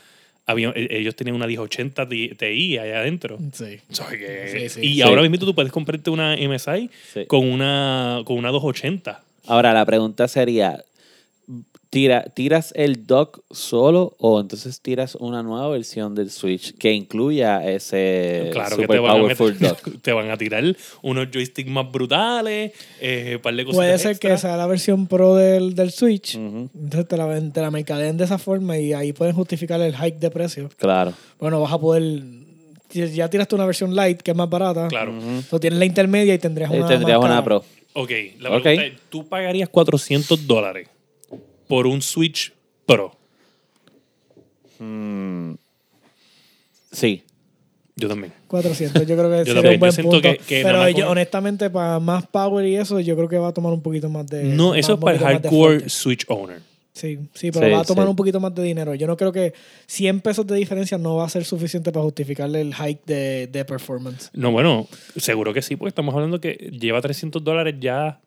había, 0.46 0.68
e- 0.76 0.98
ellos 1.00 1.16
tenían 1.16 1.35
una 1.37 1.46
1080 1.46 2.09
Ti 2.09 2.78
allá 2.78 3.00
adentro. 3.00 3.38
Sí. 3.52 3.80
Sí, 3.90 4.68
sí. 4.68 4.80
y 4.82 4.94
Sí. 4.94 5.02
ahora 5.02 5.22
mismo 5.22 5.38
tú 5.38 5.54
puedes 5.54 5.72
comprarte 5.72 6.09
una 6.11 6.37
MSI 6.37 6.88
Sí. 7.12 7.26
con, 7.26 7.46
una, 7.48 8.20
con 8.24 8.37
una 8.38 8.50
280. 8.50 9.22
Ahora, 9.48 9.72
la 9.72 9.85
pregunta 9.85 10.28
sería: 10.28 10.82
¿tira, 11.90 12.22
¿tiras 12.35 12.72
el 12.77 13.07
dock 13.07 13.40
solo 13.51 14.14
o 14.18 14.40
entonces 14.40 14.81
tiras 14.81 15.14
una 15.14 15.42
nueva 15.42 15.68
versión 15.68 16.14
del 16.14 16.31
Switch 16.31 16.77
que 16.77 16.92
incluya 16.92 17.66
ese 17.68 18.51
Claro 18.53 18.77
que 18.77 18.83
super 18.83 18.96
te 18.96 19.01
van, 19.01 19.11
a 19.11 19.18
powerful 19.20 19.55
meter- 19.55 19.68
dock? 19.85 20.03
te 20.03 20.12
van 20.12 20.31
a 20.31 20.37
tirar 20.37 20.64
unos 21.03 21.29
joysticks 21.33 21.70
más 21.70 21.90
brutales, 21.90 22.72
eh, 23.01 23.35
un 23.37 23.42
par 23.42 23.55
de 23.55 23.64
cosas 23.64 23.77
Puede 23.77 23.99
ser 23.99 24.18
que 24.18 24.37
sea 24.38 24.57
la 24.57 24.66
versión 24.66 25.07
pro 25.07 25.35
del, 25.37 25.75
del 25.75 25.90
Switch. 25.90 26.35
Entonces 26.37 27.09
te 27.09 27.16
la, 27.16 27.27
ven- 27.27 27.53
te 27.53 27.61
la 27.61 27.70
mercadeen 27.70 28.16
de 28.16 28.25
esa 28.25 28.38
forma 28.38 28.77
y 28.79 28.92
ahí 28.92 29.12
pueden 29.12 29.35
justificar 29.35 29.81
el 29.81 29.94
hike 29.96 30.18
de 30.18 30.31
precio. 30.31 30.68
Claro. 30.77 31.12
Bueno, 31.38 31.61
vas 31.61 31.72
a 31.72 31.79
poder. 31.79 32.22
Ya 32.92 33.29
tiraste 33.29 33.55
una 33.55 33.66
versión 33.66 33.94
light 33.96 34.22
que 34.22 34.31
es 34.31 34.37
más 34.37 34.49
barata. 34.49 34.88
Claro. 34.88 35.12
O 35.51 35.59
tienes 35.61 35.79
la 35.79 35.85
intermedia 35.85 36.33
y 36.35 36.38
tendrías 36.38 36.70
una. 36.70 36.87
tendrías 36.87 37.18
más 37.18 37.25
una 37.27 37.35
cara. 37.35 37.44
Pro. 37.44 37.64
Ok, 37.94 38.11
la 38.40 38.51
pregunta 38.51 38.72
es, 38.85 38.92
¿tú 39.11 39.27
pagarías 39.27 39.68
400 39.70 40.46
dólares 40.46 40.88
por 41.68 41.87
un 41.87 42.02
Switch 42.02 42.52
Pro? 42.87 43.16
Sí. 46.92 47.22
Yo 47.98 48.09
también. 48.09 48.33
400, 48.48 49.07
yo 49.07 49.16
creo 49.16 49.31
que 49.31 49.38
Yo 49.48 49.55
sería 49.55 49.70
un 49.72 49.79
buen 49.81 49.90
yo 49.90 49.94
siento 49.94 50.11
punto. 50.12 50.29
que- 50.31 50.37
que 50.38 50.62
Pero 50.62 50.79
más 50.79 50.90
yo, 50.90 50.96
con- 51.05 51.12
honestamente, 51.12 51.70
para 51.70 51.98
más 51.98 52.26
power 52.26 52.66
y 52.66 52.76
eso, 52.76 53.00
yo 53.00 53.16
creo 53.16 53.29
que 53.29 53.38
va 53.38 53.48
a 53.48 53.52
tomar 53.55 53.72
un 53.72 53.81
poquito 53.83 54.09
más 54.11 54.26
de. 54.26 54.44
No, 54.44 54.74
eso 54.74 54.94
es 54.94 54.98
para 55.00 55.16
el 55.16 55.22
hardcore. 55.22 55.88
Switch 55.88 56.24
owner. 56.29 56.61
Sí, 56.92 57.18
sí, 57.35 57.50
pero 57.50 57.66
Sí, 57.66 57.72
va 57.72 57.81
a 57.81 57.85
tomar 57.85 58.05
sí. 58.07 58.11
un 58.11 58.16
poquito 58.16 58.40
más 58.40 58.55
de 58.55 58.62
dinero. 58.62 58.94
Yo 58.94 59.07
no 59.07 59.16
creo 59.18 59.31
que 59.33 59.52
100 59.87 60.20
pesos 60.20 60.46
de 60.46 60.57
diferencia 60.57 60.96
no 60.96 61.16
va 61.16 61.26
a 61.26 61.29
ser 61.29 61.44
suficiente 61.44 61.92
para 61.92 62.05
justificarle 62.05 62.61
el 62.62 62.74
hike 62.74 63.05
de, 63.05 63.46
de 63.48 63.64
performance. 63.66 64.31
No, 64.33 64.50
bueno, 64.50 64.88
seguro 65.16 65.52
que 65.52 65.61
sí, 65.61 65.76
porque 65.76 65.90
estamos 65.90 66.14
hablando 66.14 66.40
que 66.40 66.52
lleva 66.79 67.00
300 67.02 67.42
dólares 67.44 67.74
ya 67.81 68.20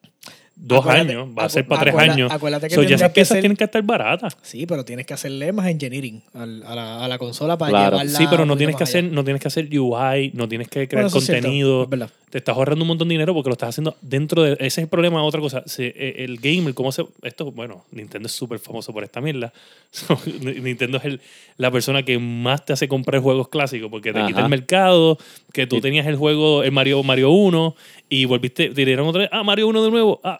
dos 0.61 0.79
Acuérdate- 0.81 1.11
años, 1.13 1.29
va 1.37 1.45
a 1.45 1.49
ser 1.49 1.65
para 1.65 1.81
tres 1.81 1.95
años. 1.95 2.31
acuérdate 2.31 2.67
que 2.67 2.75
So, 2.75 2.81
ya 2.83 2.87
tendría 2.89 2.95
esas 3.07 3.13
que 3.13 3.25
ser- 3.25 3.39
tienen 3.39 3.55
que 3.55 3.63
estar 3.63 3.81
baratas. 3.81 4.37
Sí, 4.41 4.65
pero 4.65 4.83
tienes 4.83 5.05
que 5.05 5.13
hacerle 5.13 5.51
más 5.53 5.67
engineering 5.67 6.21
al- 6.33 6.63
a, 6.65 6.75
la, 6.75 7.05
a 7.05 7.07
la 7.07 7.17
consola 7.17 7.57
para 7.57 7.69
Claro. 7.71 7.91
llevarla. 7.97 8.17
Sí, 8.17 8.25
pero 8.29 8.45
no 8.45 8.57
tienes 8.57 8.75
que 8.75 8.83
allá. 8.83 8.89
hacer, 8.89 9.03
no 9.05 9.23
tienes 9.23 9.41
que 9.41 9.47
hacer 9.47 9.67
UI, 9.79 10.31
no 10.33 10.47
tienes 10.49 10.67
que 10.67 10.87
crear 10.87 11.03
Bueno, 11.05 11.07
eso 11.07 11.17
es 11.19 11.25
cierto, 11.25 11.43
contenido. 11.43 11.83
es 11.83 11.89
verdad. 11.89 12.09
Te 12.29 12.37
estás 12.37 12.55
ahorrando 12.55 12.83
un 12.83 12.89
montón 12.89 13.07
de 13.07 13.13
dinero 13.13 13.33
porque 13.33 13.49
lo 13.49 13.53
estás 13.53 13.69
haciendo 13.69 13.95
dentro 14.01 14.43
de. 14.43 14.53
Ese 14.53 14.65
es 14.67 14.77
el 14.79 14.87
problema. 14.87 15.23
Otra 15.23 15.41
cosa, 15.41 15.63
se- 15.65 15.87
eh, 15.95 16.23
el 16.25 16.37
gamer, 16.37 16.73
¿cómo 16.75 16.91
se.? 16.91 17.03
Esto, 17.23 17.51
bueno, 17.51 17.85
Nintendo 17.91 18.27
es 18.27 18.33
súper 18.33 18.59
famoso 18.59 18.93
por 18.93 19.03
esta 19.03 19.19
mierda. 19.19 19.51
Nintendo 20.61 20.99
es 20.99 21.05
el- 21.05 21.21
la 21.57 21.71
persona 21.71 22.03
que 22.03 22.19
más 22.19 22.63
te 22.65 22.73
hace 22.73 22.87
comprar 22.87 23.21
juegos 23.21 23.47
clásicos 23.49 23.89
porque 23.89 24.13
te 24.13 24.19
quita 24.27 24.41
el 24.41 24.49
mercado, 24.49 25.17
que 25.53 25.65
tú 25.65 25.81
tenías 25.81 26.05
el 26.05 26.15
juego, 26.17 26.61
el 26.63 26.71
Mario, 26.71 27.01
Mario 27.03 27.31
1, 27.31 27.75
y 28.09 28.25
volviste, 28.25 28.69
te 28.69 28.85
dieron 28.85 29.07
otra 29.07 29.21
vez, 29.21 29.29
ah, 29.33 29.43
Mario 29.43 29.67
1 29.67 29.83
de 29.83 29.89
nuevo, 29.91 30.21
ah. 30.23 30.39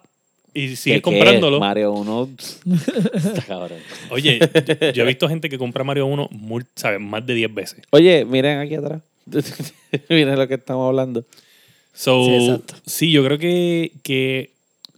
Y 0.54 0.76
sigues 0.76 1.02
comprándolo. 1.02 1.60
Mario 1.60 1.92
1. 1.94 2.30
Está 3.14 3.42
cabrón. 3.48 3.78
Oye, 4.10 4.40
yo 4.94 5.04
he 5.04 5.08
visto 5.08 5.28
gente 5.30 5.48
que 5.50 5.58
compra 5.58 5.84
Mario 5.84 6.06
1, 6.08 6.28
mul- 6.30 6.66
¿sabes? 6.76 7.00
Más 7.00 7.26
de 7.26 7.34
10 7.36 7.54
veces. 7.54 7.82
Oye, 7.92 8.26
miren 8.26 8.60
aquí 8.60 8.76
atrás. 8.76 9.02
miren 10.10 10.38
lo 10.38 10.48
que 10.48 10.56
estamos 10.56 10.88
hablando. 10.88 11.24
So, 12.02 12.24
Sí, 12.24 12.62
sí, 12.86 13.12
yo 13.12 13.26
creo 13.26 13.38
que, 13.38 13.92
que 14.04 14.52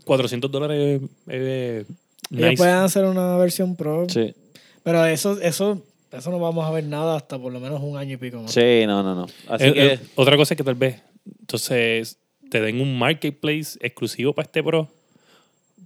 400 0.06 0.52
dólares 0.52 1.02
es 1.28 1.42
Ellos 1.42 1.88
nice. 2.30 2.58
pueden 2.58 2.76
hacer 2.76 3.06
una 3.06 3.38
versión 3.38 3.76
pro. 3.76 4.08
Sí. 4.08 4.36
Pero 4.84 5.04
eso, 5.06 5.40
eso, 5.42 5.82
eso 6.12 6.30
no 6.30 6.38
vamos 6.40 6.64
a 6.64 6.70
ver 6.70 6.84
nada 6.84 7.16
hasta 7.18 7.40
por 7.40 7.52
lo 7.52 7.60
menos 7.60 7.82
un 7.82 7.98
año 7.98 8.14
y 8.14 8.18
pico 8.18 8.40
más. 8.44 8.52
Sí, 8.52 8.84
no, 8.86 9.02
no, 9.02 9.16
no. 9.16 9.26
Así 9.48 9.66
Eh, 9.66 9.74
que. 9.74 9.94
eh, 9.94 10.00
otra 10.16 10.38
cosa 10.38 10.54
es 10.54 10.58
que 10.60 10.64
tal 10.64 10.76
vez 10.76 11.02
entonces 11.40 12.18
te 12.52 12.62
den 12.62 12.80
un 12.82 12.98
marketplace 13.00 13.80
exclusivo 13.82 14.34
para 14.34 14.46
este 14.46 14.62
Pro, 14.62 14.88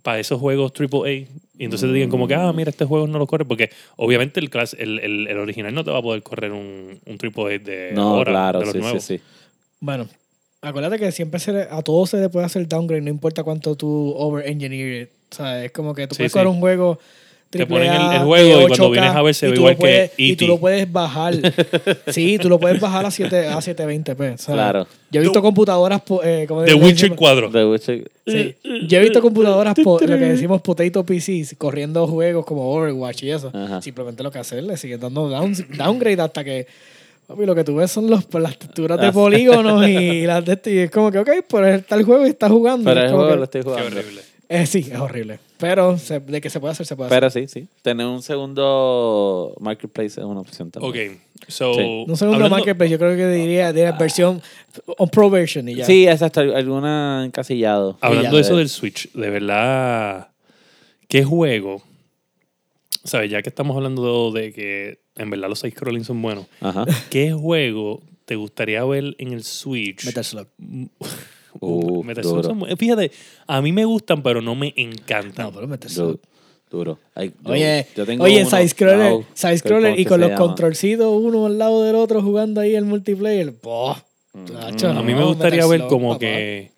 para 0.03 0.19
esos 0.19 0.37
juegos 0.39 0.73
AAA, 0.77 1.11
y 1.11 1.27
entonces 1.59 1.87
te 1.89 1.93
digan 1.93 2.09
como 2.09 2.27
que, 2.27 2.35
ah, 2.35 2.51
mira, 2.53 2.69
este 2.71 2.83
juego 2.85 3.07
no 3.07 3.19
lo 3.19 3.27
corre, 3.27 3.45
porque 3.45 3.69
obviamente 3.95 4.39
el, 4.41 4.49
el, 4.77 4.99
el, 4.99 5.27
el 5.27 5.37
original 5.37 5.73
no 5.73 5.83
te 5.85 5.91
va 5.91 5.99
a 5.99 6.01
poder 6.01 6.23
correr 6.23 6.51
un, 6.51 6.99
un 7.05 7.17
AAA 7.21 7.59
de 7.59 7.91
no, 7.93 8.15
ahora, 8.15 8.31
claro, 8.31 8.59
de 8.59 8.65
los 8.65 8.73
sí, 8.73 8.79
sí, 8.79 8.83
nuevos. 8.83 9.03
sí. 9.03 9.19
Bueno, 9.79 10.07
acuérdate 10.67 10.97
que 10.99 11.11
siempre 11.11 11.39
se 11.39 11.51
le- 11.53 11.67
a 11.69 11.81
todos 11.81 12.09
se 12.09 12.17
le 12.17 12.29
puede 12.29 12.45
hacer 12.45 12.67
downgrade, 12.67 13.01
no 13.01 13.09
importa 13.09 13.43
cuánto 13.43 13.75
tú 13.75 14.13
over-engineer 14.17 15.03
it. 15.03 15.09
O 15.31 15.35
sea, 15.35 15.63
es 15.65 15.71
como 15.71 15.93
que 15.93 16.07
tú 16.07 16.15
Sí, 16.15 16.19
puedes 16.19 16.31
sí. 16.31 16.33
coger 16.33 16.47
un 16.47 16.59
juego 16.59 16.99
Te 17.49 17.65
ponen 17.67 17.89
el- 17.93 18.11
el 18.15 18.23
juego 18.23 18.49
y 18.49 18.65
cuando 18.67 18.87
8K, 18.87 18.91
vienes 18.91 19.11
a 19.15 19.21
ver 19.21 19.33
se 19.33 19.47
ve 19.47 19.55
igual 19.55 19.77
puedes- 19.77 20.11
que 20.11 20.21
Y 20.23 20.31
E.T.. 20.33 20.43
tú 20.43 20.47
lo 20.47 20.57
puedes 20.59 20.91
bajar. 20.91 21.33
sí, 22.07 22.37
tú 22.37 22.49
lo 22.49 22.59
puedes 22.59 22.81
bajar 22.81 23.05
a, 23.05 23.11
7, 23.11 23.47
a 23.47 23.61
720p. 23.61 24.33
o 24.33 24.37
sea, 24.37 24.53
Claro. 24.55 24.87
Yo 25.11 25.21
he 25.21 25.23
visto 25.23 25.41
computadoras... 25.41 26.01
Eh, 26.23 26.45
como 26.49 26.63
The 26.63 26.73
Witcher 26.73 27.11
decimos- 27.11 27.17
4. 27.17 27.51
The 27.51 27.59
Witcher- 27.65 28.07
Sí. 28.27 28.55
Yo 28.87 28.97
he 28.97 29.01
visto 29.01 29.21
computadoras, 29.21 29.75
po- 29.81 29.99
lo 30.01 30.17
que 30.17 30.25
decimos 30.25 30.61
potato 30.61 31.05
PCs, 31.05 31.55
corriendo 31.57 32.05
juegos 32.07 32.45
como 32.45 32.69
Overwatch 32.73 33.23
y 33.23 33.31
eso. 33.31 33.51
Ajá. 33.53 33.81
Simplemente 33.81 34.21
lo 34.23 34.31
que 34.31 34.39
hacer, 34.39 34.61
le 34.63 34.75
siguen 34.75 34.99
dando 34.99 35.29
down- 35.29 35.53
downgrade 35.77 36.21
hasta 36.21 36.43
que 36.43 36.67
Papi, 37.27 37.45
lo 37.45 37.55
que 37.55 37.63
tú 37.63 37.75
ves 37.75 37.91
son 37.91 38.09
los, 38.09 38.31
las 38.33 38.57
texturas 38.57 38.99
de 38.99 39.07
Ah. 39.07 39.11
polígonos 39.11 39.87
y 39.87 40.21
las 40.27 40.45
de 40.45 40.53
este, 40.53 40.73
y 40.73 40.77
es 40.79 40.91
como 40.91 41.11
que, 41.11 41.19
ok, 41.19 41.29
pues 41.47 41.79
está 41.79 41.95
el 41.95 42.03
juego 42.03 42.25
y 42.25 42.29
está 42.29 42.49
jugando. 42.49 42.83
Pero 42.89 42.99
Es 43.01 43.05
el 43.09 43.15
juego 43.15 43.29
que- 43.31 43.35
lo 43.37 43.43
estoy 43.45 43.61
Qué 43.61 43.69
jugando. 43.69 43.99
horrible. 43.99 44.21
eh, 44.47 44.65
sí, 44.67 44.87
es 44.91 44.99
horrible. 44.99 45.39
Pero 45.57 45.97
se- 45.97 46.19
de 46.19 46.39
que 46.41 46.49
se 46.51 46.59
puede 46.59 46.73
hacer, 46.73 46.85
se 46.85 46.95
puede 46.95 47.07
hacer. 47.07 47.19
Pero 47.19 47.29
sí, 47.31 47.47
sí. 47.47 47.67
Tener 47.81 48.05
un 48.05 48.21
segundo 48.21 49.55
marketplace 49.59 50.19
es 50.19 50.25
una 50.25 50.41
opción 50.41 50.69
también. 50.69 51.13
Ok, 51.13 51.17
so. 51.47 51.73
Sí. 51.73 51.79
Un 52.07 52.15
segundo 52.17 52.35
hablando- 52.35 52.49
marketplace, 52.49 52.91
yo 52.91 52.99
creo 52.99 53.15
que 53.15 53.27
diría 53.29 53.73
de 53.73 53.91
versión 53.93 54.41
on 54.97 55.09
pro 55.09 55.29
version 55.31 55.67
y 55.69 55.75
ya. 55.75 55.85
Sí, 55.85 56.07
exacto. 56.07 56.41
Alguna 56.41 57.23
encasillado. 57.25 57.97
Hablando 58.01 58.35
de 58.35 58.41
eso 58.43 58.55
del 58.57 58.69
Switch, 58.69 59.11
de 59.13 59.29
verdad, 59.31 60.27
¿qué 61.07 61.23
juego? 61.23 61.81
¿Sabes? 63.03 63.31
Ya 63.31 63.41
que 63.41 63.49
estamos 63.49 63.75
hablando 63.77 64.31
de 64.31 64.51
que 64.53 64.99
en 65.17 65.29
verdad 65.29 65.49
los 65.49 65.59
side 65.59 65.71
scrolling 65.71 66.03
son 66.03 66.21
buenos, 66.21 66.45
Ajá. 66.61 66.85
¿qué 67.09 67.31
juego 67.33 68.01
te 68.25 68.35
gustaría 68.35 68.83
ver 68.85 69.15
en 69.17 69.33
el 69.33 69.43
Switch? 69.43 70.05
Metal 70.05 70.23
Slug. 70.23 70.47
Uh, 71.61 72.03
Metal. 72.03 72.21
Slug 72.21 72.43
son 72.43 72.65
Fíjate, 72.77 73.11
a 73.47 73.61
mí 73.61 73.71
me 73.71 73.85
gustan, 73.85 74.21
pero 74.21 74.41
no 74.41 74.55
me 74.55 74.73
encantan. 74.75 75.45
No, 75.45 75.53
pero 75.53 75.67
Metal 75.69 75.89
Duro. 75.89 76.07
Slug. 76.09 76.19
duro. 76.69 76.99
Ay, 77.15 77.31
yo- 77.45 77.51
Oye, 77.53 77.87
yo 77.95 78.05
tengo 78.05 78.25
oye, 78.25 78.41
uno, 78.41 78.49
side 78.49 78.67
scroller, 78.67 79.11
wow, 79.13 79.25
side 79.33 79.57
scroller 79.59 79.91
¿cómo 79.91 80.01
y 80.01 80.05
con 80.05 80.19
los 80.19 80.31
controlcitos 80.31 81.07
uno 81.23 81.45
al 81.45 81.57
lado 81.57 81.83
del 81.83 81.95
otro 81.95 82.21
jugando 82.21 82.59
ahí 82.59 82.75
el 82.75 82.83
multiplayer. 82.83 83.53
Boh, 83.63 83.95
chacho, 84.51 84.89
a 84.89 85.01
mí 85.01 85.13
me 85.13 85.23
gustaría 85.23 85.59
Metal 85.65 85.69
ver 85.69 85.79
Slug, 85.79 85.89
como 85.89 86.09
papá. 86.09 86.19
que 86.19 86.71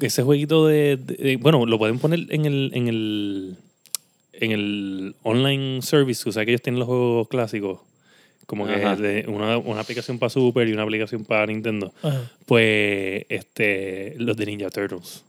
ese 0.00 0.22
jueguito 0.22 0.66
de, 0.66 0.96
de- 0.96 1.14
de- 1.16 1.36
bueno, 1.36 1.66
lo 1.66 1.78
pueden 1.78 1.98
poner 1.98 2.20
en 2.30 2.46
el 2.46 2.70
en 2.72 2.88
el 2.88 3.56
en 4.40 4.52
el 4.52 5.14
online 5.22 5.82
service, 5.82 6.28
o 6.28 6.32
sea 6.32 6.44
que 6.44 6.50
ellos 6.52 6.62
tienen 6.62 6.78
los 6.80 6.88
juegos 6.88 7.28
clásicos, 7.28 7.80
como 8.46 8.66
que 8.66 8.74
Ajá. 8.74 8.96
una, 9.28 9.58
una 9.58 9.80
aplicación 9.80 10.18
para 10.18 10.30
Super 10.30 10.66
y 10.68 10.72
una 10.72 10.82
aplicación 10.82 11.24
para 11.24 11.46
Nintendo. 11.46 11.92
Ajá. 12.02 12.22
Pues 12.46 13.24
este 13.28 14.14
los 14.18 14.36
de 14.36 14.46
Ninja 14.46 14.70
Turtles. 14.70 15.22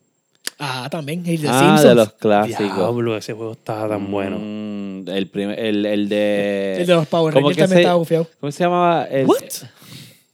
Ah, 0.63 0.88
también. 0.91 1.24
Y 1.26 1.38
de 1.38 1.47
Ah, 1.50 1.60
Simpsons. 1.60 1.84
de 1.84 1.95
los 1.95 2.13
clásicos. 2.13 2.76
Diablo, 2.76 3.17
ese 3.17 3.34
juego 3.34 3.54
estaba 3.54 3.89
tan 3.89 4.12
bueno. 4.12 4.38
Mm, 4.39 5.10
el, 5.10 5.28
primer, 5.28 5.60
el, 5.60 5.86
el 5.88 6.08
de... 6.08 6.78
El 6.82 6.86
de 6.88 6.93
los 6.93 7.08
Power 7.08 7.34
¿cómo 7.34 7.47
Rangers 7.50 7.56
que 7.58 7.62
también 7.63 7.78
se- 7.78 7.82
estaba 7.82 7.95
bufiado. 7.97 8.28
¿Cómo 8.39 8.52
se 8.52 8.63
llamaba? 8.63 9.06
El, 9.06 9.26
What? 9.26 9.38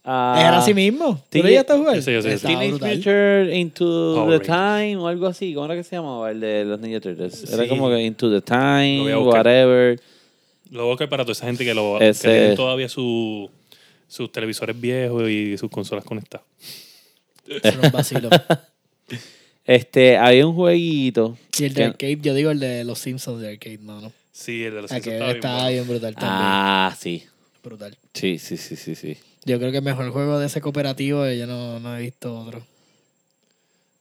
Ah, 0.08 0.36
Era 0.38 0.58
así 0.58 0.72
mismo. 0.74 1.14
¿Tú 1.30 1.38
sí, 1.38 1.42
lo 1.42 1.76
jugar? 1.78 1.96
ese 1.98 2.12
yo 2.12 2.22
sé, 2.22 2.28
ese. 2.28 2.36
Estaba 2.36 2.58
Teenage 2.60 2.70
brutal. 2.70 2.96
Mutant 2.96 3.52
Into 3.54 4.12
Power 4.16 4.38
the 4.40 4.44
Time 4.46 4.96
o 4.96 5.06
algo 5.08 5.26
así. 5.26 5.52
¿Cómo 5.54 5.66
era 5.66 5.74
que 5.76 5.84
se 5.84 5.96
llamaba 5.96 6.30
el 6.30 6.40
de 6.40 6.64
los 6.64 6.80
Ninja 6.80 7.00
Turtles? 7.00 7.52
Era 7.52 7.62
Sí. 7.64 7.68
como 7.68 7.88
que 7.90 8.02
Into 8.02 8.28
the 8.28 8.34
Lo 8.36 8.40
Time, 8.42 9.00
voy 9.02 9.12
a 9.12 9.16
buscar. 9.18 9.46
whatever. 9.46 10.00
Lo 10.70 10.80
voy 10.80 10.88
a 10.88 10.92
buscar 10.92 11.08
para 11.08 11.24
toda 11.24 11.32
esa 11.32 11.46
gente 11.46 11.64
que, 11.64 11.74
lo, 11.74 12.00
Ese- 12.00 12.26
que 12.28 12.34
tienen 12.34 12.56
todavía 12.56 12.88
su, 12.88 13.50
sus 14.06 14.30
televisores 14.32 14.78
viejos 14.80 15.28
y 15.28 15.56
sus 15.58 15.70
consolas 15.70 16.04
conectadas. 16.04 16.46
Eso 17.46 17.60
era 17.68 17.80
un 17.80 17.92
vacilo. 17.92 18.28
Este, 19.64 20.16
había 20.16 20.46
un 20.46 20.54
jueguito. 20.54 21.36
Y 21.58 21.64
el 21.64 21.74
de 21.74 21.80
que- 21.82 21.84
arcade, 21.84 22.18
yo 22.22 22.32
digo 22.34 22.50
el 22.50 22.58
de 22.58 22.84
los 22.84 22.98
Simpsons 23.00 23.40
de 23.42 23.50
arcade, 23.50 23.78
no, 23.82 24.00
no. 24.00 24.12
Sí, 24.32 24.64
el 24.64 24.74
de 24.74 24.82
los 24.82 24.90
Ah, 24.92 24.94
Simpsons 24.94 25.34
estaba 25.34 25.68
bien 25.68 25.86
brutal 25.86 26.14
también. 26.14 26.32
Ah, 26.34 26.96
sí. 26.98 27.24
Brutal. 27.62 27.96
Sí, 28.14 28.38
sí, 28.38 28.56
sí, 28.56 28.76
sí, 28.76 28.94
sí. 28.94 29.16
Yo 29.44 29.58
creo 29.58 29.70
que 29.70 29.78
el 29.78 29.84
mejor 29.84 30.10
juego 30.10 30.38
de 30.38 30.46
ese 30.46 30.60
cooperativo 30.60 31.26
yo 31.30 31.46
no, 31.46 31.80
no 31.80 31.96
he 31.96 32.02
visto 32.02 32.38
otro. 32.38 32.62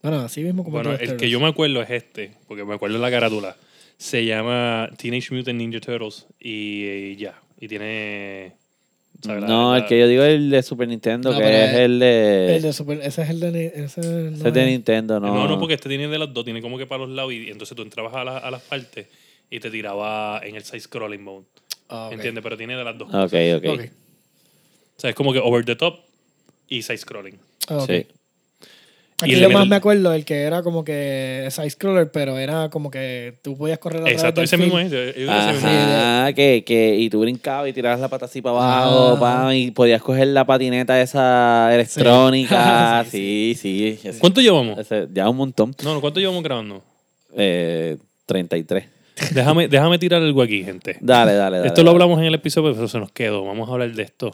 Bueno, 0.01 0.19
así 0.21 0.41
mismo 0.43 0.63
como 0.63 0.75
Bueno, 0.77 0.93
el 0.95 1.17
que 1.17 1.29
yo 1.29 1.39
me 1.39 1.47
acuerdo 1.47 1.81
es 1.81 1.89
este, 1.89 2.31
porque 2.47 2.63
me 2.63 2.75
acuerdo 2.75 2.97
la 2.99 3.09
carátula. 3.11 3.57
Se 3.97 4.23
llama 4.25 4.89
Teenage 4.97 5.33
Mutant 5.33 5.57
Ninja 5.57 5.79
Turtles 5.79 6.27
y, 6.39 6.85
y 6.85 7.15
ya. 7.15 7.41
Y 7.59 7.67
tiene. 7.67 8.53
No, 9.25 9.71
la- 9.71 9.77
el 9.79 9.85
que 9.87 9.97
yo 9.99 10.07
digo 10.07 10.21
es 10.23 10.35
el 10.35 10.51
de 10.51 10.61
Super 10.61 10.87
Nintendo, 10.87 11.31
No, 11.31 11.37
que 11.39 11.43
pero 11.43 11.57
es 11.57 11.71
es- 11.73 11.79
el 11.79 11.99
de... 11.99 12.55
El 12.57 12.61
de 12.61 12.73
Super, 12.73 12.99
ese 13.01 13.23
es 13.23 13.29
el 13.31 13.39
de... 13.39 13.65
Ese, 13.65 13.83
ese 13.83 14.01
no 14.03 14.47
es 14.47 14.53
de 14.53 14.61
es- 14.63 14.67
Nintendo, 14.69 15.19
no. 15.19 15.33
No, 15.33 15.47
no, 15.47 15.57
porque 15.59 15.73
este 15.73 15.89
tiene 15.89 16.07
de 16.07 16.19
los 16.19 16.31
dos, 16.31 16.45
tiene 16.45 16.61
como 16.61 16.77
que 16.77 16.85
para 16.85 16.99
los 16.99 17.09
lados 17.09 17.33
y, 17.33 17.47
y 17.47 17.49
entonces 17.49 17.75
tú 17.75 17.81
entrabas 17.81 18.13
a, 18.13 18.23
la- 18.23 18.37
a 18.37 18.51
las 18.51 18.61
partes 18.61 19.07
y 19.49 19.59
te 19.59 19.71
tiraba 19.71 20.39
en 20.43 20.55
el 20.55 20.63
side 20.63 20.81
scrolling 20.81 21.23
mode. 21.23 21.45
Ah, 21.89 22.08
ok. 22.08 22.13
¿Entiendes? 22.13 22.43
Pero 22.43 22.58
tiene 22.58 22.76
de 22.76 22.84
las 22.84 22.97
dos. 22.97 23.08
Ok, 23.13 23.34
ok. 23.58 23.65
Ok. 23.73 23.82
O 24.97 25.00
sea, 25.00 25.10
es 25.12 25.15
como 25.15 25.32
que 25.34 25.39
over 25.39 25.63
the 25.65 25.76
top 25.76 26.00
y 26.67 26.82
side 26.82 26.97
scrolling. 26.97 27.38
Ah, 27.69 27.78
ok. 27.78 27.88
Sí. 27.89 28.08
Aquí 29.19 29.39
yo 29.39 29.50
más 29.50 29.63
el- 29.63 29.69
me 29.69 29.76
acuerdo 29.78 30.13
el 30.13 30.26
que 30.26 30.41
era 30.43 30.62
como 30.62 30.84
que 30.84 31.47
side 31.50 31.71
scroller, 31.71 32.12
pero 32.12 32.38
era 32.38 32.69
como 32.69 32.91
que 32.91 33.39
tú 33.41 33.58
podías 33.58 33.80
correr 33.80 34.04
a 34.06 34.12
Exacto, 34.12 34.43
ese 34.43 34.58
mismo 34.58 34.78
es. 34.78 34.91
yo- 34.91 34.97
yo 35.06 35.12
digo 35.13 35.32
ese 35.32 35.54
mismo. 35.54 35.69
Ajá, 35.69 36.34
que, 36.34 36.63
que, 36.63 36.95
y 36.97 37.10
tú 37.10 37.21
brincabas 37.21 37.67
y 37.67 37.73
tirabas 37.73 38.00
la 38.00 38.10
pata 38.10 38.26
así 38.26 38.43
para 38.43 38.58
abajo, 38.58 39.15
Ah. 39.15 39.19
pam, 39.19 39.54
y 39.54 39.71
podías 39.71 40.04
coger 40.04 40.28
la 40.28 40.45
patineta 40.45 41.02
esa 41.02 41.73
electrónica. 41.73 43.04
Sí, 43.10 43.56
sí, 43.60 43.97
sí. 44.00 44.08
ese- 44.08 44.19
¿Cuánto 44.19 44.39
llevamos? 44.39 44.78
ese- 44.78 45.08
ya 45.12 45.28
un 45.28 45.38
montón. 45.38 45.73
No, 45.84 45.95
no, 45.95 46.02
¿cuánto 46.02 46.19
llevamos 46.19 46.43
grabando? 46.43 46.84
Eh, 47.36 47.97
33. 48.28 48.86
Déjame, 49.34 49.67
déjame 49.67 49.97
tirar 49.99 50.21
algo 50.21 50.41
aquí, 50.41 50.63
gente. 50.63 50.97
Dale, 51.01 51.34
dale, 51.34 51.58
dale. 51.58 51.67
Esto 51.67 51.84
lo 51.84 51.91
hablamos 51.91 52.19
en 52.19 52.25
el 52.25 52.34
episodio, 52.36 52.73
pero 52.73 52.88
se 52.88 52.99
nos 52.99 53.12
quedó. 53.12 53.43
Vamos 53.45 53.67
a 53.69 53.73
hablar 53.73 53.91
de 53.91 54.03
esto. 54.03 54.32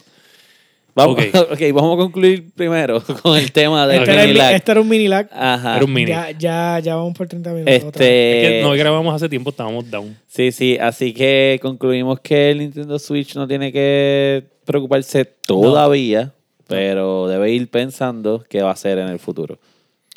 Vamos, 0.95 1.17
Ok. 1.17 1.35
ok, 1.53 1.59
vamos 1.73 1.95
a 1.95 1.97
concluir 1.97 2.51
primero 2.53 3.01
con 3.23 3.35
el 3.37 3.51
tema 3.51 3.85
Ok. 3.87 3.93
Este, 3.93 4.15
mini 4.27 4.33
lag. 4.33 4.53
este 4.55 4.71
era 4.71 4.81
un 4.81 4.89
mini 4.89 5.07
lag. 5.07 5.27
Ajá. 5.31 5.77
Era 5.77 5.85
un 5.85 5.93
mini. 5.93 6.07
Ya, 6.11 6.31
ya, 6.31 6.79
ya 6.79 6.95
vamos 6.95 7.17
por 7.17 7.27
30 7.27 7.49
minutos. 7.51 7.73
otra 7.75 7.85
vez. 7.85 7.91
Es 7.91 8.01
que 8.01 8.57
Este, 8.57 8.61
no 8.61 8.71
grabamos 8.75 9.15
hace 9.15 9.27
tiempo, 9.29 9.49
estábamos 9.49 9.89
down. 9.89 10.15
sí, 10.27 10.51
sí, 10.51 10.77
así 10.79 11.13
que 11.13 11.59
concluimos 11.61 12.19
que 12.19 12.51
el 12.51 12.59
Nintendo 12.59 12.99
Switch 12.99 13.35
no 13.35 13.47
tiene 13.47 13.71
que 13.71 14.43
preocuparse 14.65 15.25
todavía, 15.25 16.31
pero 16.67 17.27
debe 17.27 17.51
ir 17.51 17.69
pensando 17.69 18.43
qué 18.47 18.61
va 18.61 18.69
a 18.69 18.73
hacer 18.73 18.99
en 18.99 19.07
el 19.09 19.17
futuro. 19.19 19.57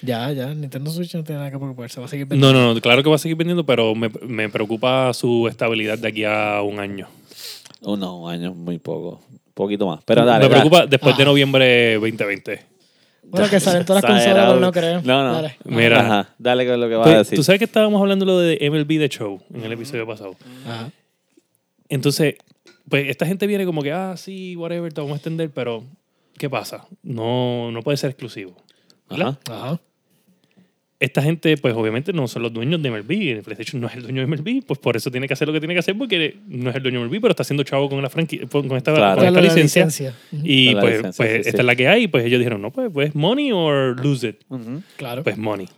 Ya, 0.02 0.30
ya. 0.32 0.54
Nintendo 0.54 0.90
Switch 0.90 1.14
no 1.14 1.24
tiene 1.24 1.38
nada 1.38 1.50
que 1.50 1.56
preocuparse. 1.58 2.00
Va 2.00 2.06
a 2.06 2.08
seguir 2.08 2.26
vendiendo. 2.26 2.52
No, 2.58 2.66
no, 2.68 2.74
no, 2.74 2.80
claro 2.80 3.02
que 3.02 3.08
va 3.08 3.16
a 3.16 3.18
seguir 3.18 3.36
vendiendo, 3.36 3.64
pero 3.64 3.94
me, 3.94 4.10
me 4.26 4.48
preocupa 4.48 5.12
su 5.14 5.48
estabilidad 5.48 5.98
de 5.98 6.08
aquí 6.08 6.24
a 6.24 6.60
un 6.62 6.78
año. 6.80 7.08
Uno, 7.82 8.18
un 8.22 8.30
año, 8.30 8.52
muy 8.54 8.78
poco. 8.78 9.20
Un 9.30 9.38
poquito 9.54 9.86
más. 9.86 10.00
Pero 10.04 10.24
dale. 10.24 10.44
me 10.44 10.48
dale. 10.50 10.60
preocupa 10.60 10.86
después 10.86 11.16
de 11.16 11.22
Ah. 11.22 11.26
noviembre 11.26 11.94
2020. 11.94 12.60
Bueno, 13.28 13.48
que 13.50 13.58
salen 13.58 13.84
todas 13.84 14.02
las 14.04 14.12
consolas, 14.12 14.46
pero 14.48 14.60
no 14.60 14.70
creo. 14.72 15.00
No, 15.02 15.24
no. 15.24 15.32
Dale. 15.32 15.56
Mira. 15.64 16.00
Ajá, 16.00 16.34
dale 16.38 16.66
con 16.66 16.80
lo 16.80 16.88
que 16.88 16.94
vas 16.94 17.06
a 17.06 17.10
Pues, 17.10 17.18
decir. 17.18 17.36
Tú 17.38 17.42
sabes 17.42 17.58
que 17.58 17.64
estábamos 17.64 18.00
hablando 18.00 18.24
lo 18.24 18.38
de 18.38 18.58
MLB 18.70 18.98
The 18.98 19.08
Show 19.08 19.40
en 19.52 19.64
el 19.64 19.72
episodio 19.72 20.06
pasado. 20.06 20.36
Ajá. 20.66 20.90
Entonces, 21.88 22.36
pues 22.88 23.08
esta 23.08 23.26
gente 23.26 23.46
viene 23.46 23.64
como 23.64 23.82
que, 23.82 23.92
ah, 23.92 24.14
sí, 24.16 24.54
whatever, 24.56 24.92
te 24.92 25.00
vamos 25.00 25.14
a 25.14 25.16
extender, 25.16 25.50
pero 25.50 25.82
¿qué 26.38 26.48
pasa? 26.50 26.86
No, 27.02 27.70
no 27.72 27.82
puede 27.82 27.96
ser 27.96 28.10
exclusivo. 28.10 28.56
¿Verdad? 29.08 29.38
Ajá. 29.48 29.66
Ajá. 29.66 29.80
Esta 30.98 31.20
gente, 31.20 31.58
pues 31.58 31.74
obviamente 31.74 32.14
no 32.14 32.26
son 32.26 32.42
los 32.42 32.52
dueños 32.54 32.82
de 32.82 32.90
MLB. 32.90 33.10
El 33.36 33.42
PlayStation 33.42 33.82
no 33.82 33.86
es 33.86 33.94
el 33.96 34.02
dueño 34.02 34.22
de 34.22 34.26
MLB, 34.28 34.64
pues 34.64 34.78
por 34.78 34.96
eso 34.96 35.10
tiene 35.10 35.26
que 35.28 35.34
hacer 35.34 35.46
lo 35.46 35.52
que 35.52 35.60
tiene 35.60 35.74
que 35.74 35.80
hacer 35.80 35.96
porque 35.96 36.38
no 36.48 36.70
es 36.70 36.76
el 36.76 36.82
dueño 36.82 37.00
de 37.02 37.06
MLB, 37.06 37.20
pero 37.20 37.32
está 37.32 37.42
haciendo 37.42 37.64
chavo 37.64 37.90
con 37.90 38.00
la 38.00 38.08
franquicia, 38.08 38.48
con 38.48 38.74
esta, 38.76 38.94
Claro. 38.94 39.18
con 39.18 39.26
esta 39.28 39.40
licencia. 39.42 40.14
Y 40.42 40.72
la 40.72 40.80
pues, 40.80 40.96
licencia, 40.96 41.16
pues 41.18 41.30
sí, 41.32 41.36
esta 41.40 41.50
sí. 41.50 41.56
es 41.58 41.64
la 41.66 41.76
que 41.76 41.88
hay. 41.88 42.04
Y 42.04 42.08
pues 42.08 42.24
ellos 42.24 42.38
dijeron, 42.38 42.62
no, 42.62 42.70
pues, 42.72 42.90
pues 42.90 43.14
money 43.14 43.52
or 43.52 44.00
lose 44.02 44.26
it. 44.26 44.36
Claro. 44.96 45.22
Pues 45.22 45.36
money. 45.36 45.68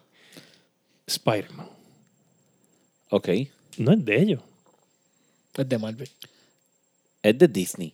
Spider-Man. 1.07 1.67
Ok. 3.11 3.29
No 3.79 3.93
es 3.93 4.05
de 4.05 4.23
ellos. 4.23 4.41
Es 5.57 5.69
de 5.69 5.79
Marvel. 5.79 6.09
Es 7.25 7.37
de 7.37 7.49
Disney. 7.49 7.93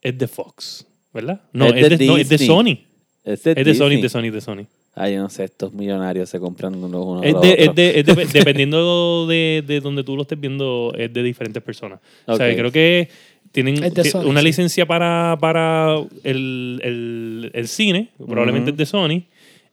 Es 0.00 0.16
de 0.16 0.26
Fox. 0.26 0.86
¿Verdad? 1.12 1.42
No, 1.52 1.66
Es 1.66 1.74
es, 1.84 1.90
de 1.90 1.96
de, 1.98 2.06
no, 2.06 2.16
es 2.16 2.28
de 2.30 2.38
Disney. 2.38 2.86
Es 3.32 3.42
de, 3.44 3.52
Es 3.56 3.64
de 3.64 3.74
Sony, 3.74 4.00
de 4.00 4.08
Sony, 4.08 4.30
de 4.30 4.40
Sony. 4.40 4.66
Ay, 4.94 5.14
yo 5.14 5.20
no 5.22 5.30
sé, 5.30 5.44
estos 5.44 5.72
millonarios 5.72 6.28
se 6.28 6.40
compran 6.40 6.74
uno 6.82 7.02
uno 7.04 7.22
Es 7.22 7.34
de, 7.40 7.54
es 7.64 7.74
de- 7.74 8.00
es 8.00 8.06
de- 8.32 8.38
dependiendo 8.38 9.26
de, 9.26 9.62
de 9.66 9.80
donde 9.80 10.02
tú 10.04 10.16
lo 10.16 10.22
estés 10.22 10.40
viendo, 10.40 10.92
es 10.96 11.12
de 11.12 11.22
diferentes 11.22 11.62
personas. 11.62 12.00
O 12.26 12.36
sea, 12.36 12.54
creo 12.54 12.72
que 12.72 13.08
tienen 13.52 13.76
Sony, 14.04 14.26
una 14.26 14.40
sí. 14.40 14.46
licencia 14.46 14.86
para, 14.86 15.36
para 15.40 15.96
el, 16.24 16.80
el- 16.82 17.50
el 17.54 17.68
cine, 17.68 18.08
probablemente 18.18 18.70
es 18.72 18.76
de 18.76 18.86
Sony, 18.86 19.22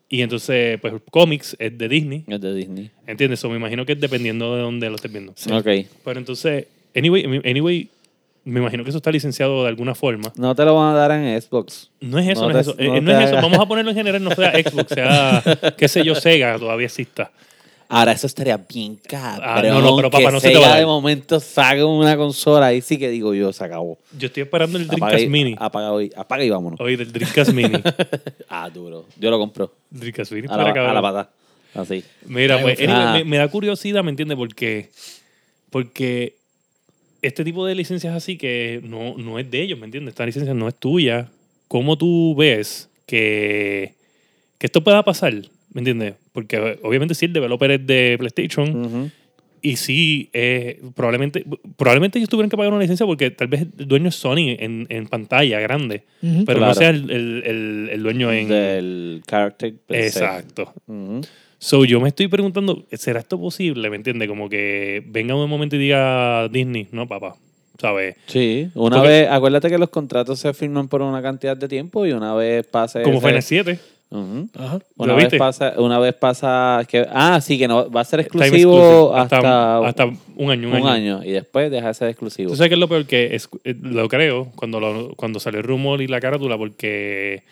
y 0.08 0.20
entonces, 0.22 0.78
pues, 0.80 0.94
cómics 1.10 1.56
es 1.58 1.76
de 1.76 1.88
Disney. 1.88 2.24
Es 2.28 2.40
de 2.40 2.54
Disney. 2.54 2.90
¿Entiendes? 3.06 3.44
O 3.44 3.50
me 3.50 3.56
imagino 3.56 3.84
que 3.84 3.92
es 3.92 4.00
dependiendo 4.00 4.54
de 4.54 4.62
dónde 4.62 4.88
lo 4.88 4.94
estés 4.96 5.10
viendo. 5.12 5.32
Ok. 5.50 5.66
Pero 6.04 6.18
entonces, 6.20 6.66
anyway, 6.94 7.24
anyway, 7.44 7.88
me 8.46 8.60
imagino 8.60 8.82
que 8.84 8.90
eso 8.90 8.98
está 8.98 9.10
licenciado 9.10 9.62
de 9.64 9.68
alguna 9.68 9.94
forma. 9.94 10.32
No 10.36 10.54
te 10.54 10.64
lo 10.64 10.74
van 10.76 10.94
a 10.94 10.96
dar 10.96 11.10
en 11.12 11.40
Xbox. 11.40 11.90
No 12.00 12.18
es 12.18 12.28
eso, 12.28 12.42
No 12.42 12.48
no, 12.48 12.54
te- 12.54 12.60
es 12.60 12.66
eso. 12.68 12.76
Eh, 12.78 12.86
no 12.88 12.94
eh, 12.96 13.00
no 13.02 13.18
es 13.20 13.26
eso. 13.26 13.34
Vamos 13.36 13.58
a 13.58 13.66
ponerlo 13.66 13.90
en 13.90 13.96
general, 13.96 14.22
no 14.24 14.30
sea 14.30 14.52
Xbox, 14.52 14.94
sea, 14.94 15.42
qué 15.76 15.88
sé 15.88 16.04
yo, 16.04 16.14
Sega, 16.14 16.58
todavía 16.58 16.86
exista. 16.86 17.30
Ahora, 17.88 18.10
eso 18.12 18.26
estaría 18.26 18.56
bien 18.56 18.96
cabrón. 19.06 19.42
Ah, 19.48 19.62
no, 19.62 19.80
no, 19.80 19.94
pero 19.96 20.10
papá, 20.10 20.30
no 20.32 20.40
se 20.40 20.48
te 20.50 20.54
va 20.54 20.60
a 20.60 20.62
Sega 20.62 20.68
dar. 20.70 20.78
de 20.80 20.86
momento 20.86 21.38
saca 21.38 21.86
una 21.86 22.16
consola. 22.16 22.66
Ahí 22.66 22.80
sí 22.80 22.98
que 22.98 23.08
digo 23.10 23.32
yo, 23.34 23.52
se 23.52 23.62
acabó. 23.64 23.96
Yo 24.18 24.26
estoy 24.26 24.42
esperando 24.42 24.76
el 24.78 24.84
Apaga 24.86 24.96
Dreamcast 25.06 25.24
y, 25.24 25.28
Mini. 25.28 25.54
Apaga 25.58 26.02
y, 26.02 26.10
apaga 26.16 26.44
y 26.44 26.50
vámonos. 26.50 26.80
Oye, 26.80 26.96
del 26.96 27.12
Dreamcast 27.12 27.52
Mini. 27.52 27.78
Ah, 28.48 28.68
duro. 28.70 29.04
Yo 29.18 29.30
lo 29.30 29.38
compro. 29.38 29.72
Dreamcast 29.90 30.32
Mini 30.32 30.46
A 30.46 30.50
para 30.50 30.62
la, 30.64 30.72
cabrón. 30.72 30.90
a 30.90 30.94
la 30.94 31.02
pata. 31.02 31.30
Así. 31.74 32.02
Mira, 32.26 32.60
pues, 32.60 32.78
Ah. 32.88 33.12
me, 33.18 33.24
me 33.24 33.36
da 33.38 33.46
curiosidad, 33.48 34.02
¿me 34.02 34.10
entiendes? 34.10 34.36
Porque, 34.36 34.88
porque 35.70 36.35
este 37.22 37.44
tipo 37.44 37.66
de 37.66 37.74
licencias 37.74 38.14
así 38.14 38.36
que 38.36 38.80
no, 38.84 39.16
no 39.16 39.38
es 39.38 39.50
de 39.50 39.62
ellos, 39.62 39.78
¿me 39.78 39.86
entiendes? 39.86 40.12
Esta 40.12 40.26
licencia 40.26 40.54
no 40.54 40.68
es 40.68 40.74
tuya. 40.74 41.28
¿Cómo 41.68 41.96
tú 41.98 42.34
ves 42.36 42.88
que, 43.06 43.94
que 44.58 44.66
esto 44.66 44.82
pueda 44.84 45.02
pasar? 45.04 45.32
¿Me 45.72 45.80
entiendes? 45.80 46.14
Porque 46.32 46.78
obviamente 46.82 47.14
si 47.14 47.26
el 47.26 47.32
developer 47.32 47.70
es 47.72 47.86
de 47.86 48.16
PlayStation 48.18 48.84
Ujú. 48.86 49.10
y 49.62 49.76
sí, 49.76 50.30
eh, 50.32 50.80
probablemente, 50.94 51.44
probablemente 51.76 52.18
ellos 52.18 52.28
tuvieran 52.28 52.48
que 52.50 52.56
pagar 52.56 52.72
una 52.72 52.80
licencia 52.82 53.04
porque 53.04 53.30
tal 53.30 53.48
vez 53.48 53.62
el 53.78 53.88
dueño 53.88 54.08
es 54.08 54.14
Sony 54.14 54.54
en, 54.58 54.86
en 54.88 55.06
pantalla 55.08 55.58
grande, 55.60 56.04
Ujú. 56.22 56.44
pero 56.44 56.58
Claro. 56.60 56.72
no 56.72 56.74
sea 56.74 56.90
el, 56.90 57.10
el- 57.10 57.42
el- 57.44 57.88
el 57.92 58.02
dueño 58.02 58.32
en... 58.32 58.48
Del 58.48 59.22
character. 59.26 59.74
se. 59.88 60.06
Exacto. 60.06 60.72
So, 61.58 61.84
yo 61.84 62.00
me 62.00 62.08
estoy 62.08 62.28
preguntando, 62.28 62.84
¿será 62.92 63.20
esto 63.20 63.40
posible? 63.40 63.88
¿Me 63.90 63.96
entiendes? 63.96 64.28
Como 64.28 64.48
que 64.48 65.02
venga 65.06 65.34
un 65.34 65.48
momento 65.48 65.76
y 65.76 65.78
diga 65.78 66.48
Disney, 66.48 66.86
no, 66.92 67.08
papá, 67.08 67.34
¿sabes? 67.80 68.16
Sí, 68.26 68.68
una 68.74 68.96
Porque- 68.96 69.08
vez, 69.08 69.28
acuérdate 69.30 69.70
que 69.70 69.78
los 69.78 69.88
contratos 69.88 70.38
se 70.38 70.52
firman 70.52 70.86
por 70.88 71.00
una 71.02 71.22
cantidad 71.22 71.56
de 71.56 71.66
tiempo 71.66 72.04
y 72.06 72.12
una 72.12 72.34
vez 72.34 72.66
pasa 72.66 73.02
Como 73.02 73.18
ese- 73.18 73.26
Final 73.26 73.42
7. 73.42 73.78
Ujú. 74.08 74.48
Ajá. 74.54 74.78
Una 74.98 75.06
¿Lo 75.12 75.16
vez 75.16 75.24
viste? 75.24 75.38
pasa, 75.38 75.74
una 75.78 75.98
vez 75.98 76.14
pasa 76.14 76.86
que 76.88 77.04
ah 77.10 77.40
sí 77.40 77.58
que 77.58 77.66
no 77.66 77.90
va 77.90 78.02
a 78.02 78.04
ser 78.04 78.20
exclusivo 78.20 78.76
exclusive, 78.78 79.20
hasta, 79.20 79.78
hasta, 79.84 80.04
un 80.36 80.50
año. 80.50 80.68
Un, 80.68 80.74
un, 80.76 80.86
año. 80.86 81.16
año. 81.16 81.24
y 81.24 81.32
después 81.32 81.72
deja 81.72 81.88
de 81.88 81.94
ser 81.94 82.08
exclusivo. 82.10 82.50
¿Tú 82.50 82.56
sabes 82.56 82.68
qué 82.68 82.74
es 82.74 82.80
lo 82.80 82.86
peor? 82.88 83.04
Que 83.06 83.34
es- 83.34 83.48
eh, 83.64 83.74
lo 83.82 84.06
creo 84.08 84.52
cuando, 84.54 84.78
lo- 84.78 85.14
cuando 85.16 85.40
salió 85.40 85.58
el 85.58 85.66
rumor 85.66 86.02
y 86.02 86.06
la 86.06 86.20
carátula 86.20 86.56
porque 86.56 87.42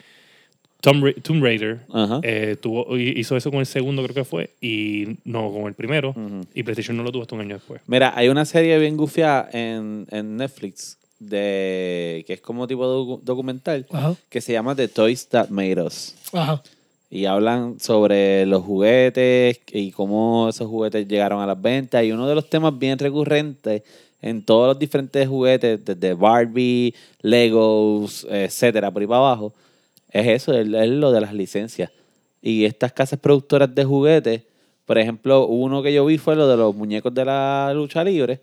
Tomb, 0.84 1.04
Ra- 1.04 1.14
Tomb 1.22 1.42
Raider 1.42 1.80
Ajá. 1.92 2.20
eh, 2.22 2.56
tuvo, 2.60 2.96
hizo 2.96 3.36
eso 3.36 3.50
con 3.50 3.60
el 3.60 3.66
segundo, 3.66 4.02
creo 4.02 4.14
que 4.14 4.24
fue, 4.24 4.50
y 4.60 5.16
no 5.24 5.50
con 5.52 5.64
el 5.66 5.74
primero. 5.74 6.14
Y 6.54 6.62
PlayStation 6.62 6.96
no 6.96 7.02
lo 7.02 7.10
tuvo 7.10 7.22
hasta 7.22 7.34
un 7.34 7.40
año 7.40 7.54
después. 7.54 7.80
Mira, 7.86 8.12
hay 8.16 8.28
una 8.28 8.44
serie 8.44 8.78
bien 8.78 8.96
gufiada 8.96 9.48
en, 9.52 10.06
en 10.10 10.36
Netflix 10.36 10.98
de 11.18 12.24
que 12.26 12.34
es 12.34 12.40
como 12.40 12.66
tipo 12.66 12.84
docu- 12.84 13.20
documental 13.22 13.86
Ajá. 13.90 14.14
que 14.28 14.40
se 14.40 14.52
llama 14.52 14.74
The 14.74 14.88
Toys 14.88 15.26
That 15.28 15.48
Made 15.48 15.82
Us. 15.82 16.14
Ajá. 16.32 16.62
Y 17.10 17.26
hablan 17.26 17.78
sobre 17.78 18.44
los 18.46 18.62
juguetes 18.64 19.60
y 19.72 19.92
cómo 19.92 20.48
esos 20.48 20.66
juguetes 20.68 21.06
llegaron 21.06 21.40
a 21.40 21.46
las 21.46 21.60
ventas. 21.60 22.04
Y 22.04 22.10
uno 22.12 22.26
de 22.28 22.34
los 22.34 22.50
temas 22.50 22.76
bien 22.76 22.98
recurrentes 22.98 23.82
en 24.20 24.42
todos 24.42 24.66
los 24.68 24.78
diferentes 24.78 25.28
juguetes, 25.28 25.84
desde 25.84 26.14
Barbie, 26.14 26.92
Legos, 27.20 28.26
etcétera, 28.30 28.90
por 28.90 29.02
ahí 29.02 29.06
para 29.06 29.18
abajo, 29.18 29.52
es 30.14 30.26
eso, 30.28 30.54
es, 30.54 30.66
es 30.66 30.88
lo 30.88 31.12
de 31.12 31.20
las 31.20 31.34
licencias. 31.34 31.90
Y 32.40 32.64
estas 32.64 32.92
casas 32.92 33.18
productoras 33.18 33.74
de 33.74 33.84
juguetes, 33.84 34.42
por 34.86 34.96
ejemplo, 34.98 35.46
uno 35.46 35.82
que 35.82 35.92
yo 35.92 36.06
vi 36.06 36.16
fue 36.18 36.36
lo 36.36 36.48
de 36.48 36.56
los 36.56 36.74
muñecos 36.74 37.12
de 37.12 37.24
la 37.24 37.72
lucha 37.74 38.02
libre. 38.04 38.40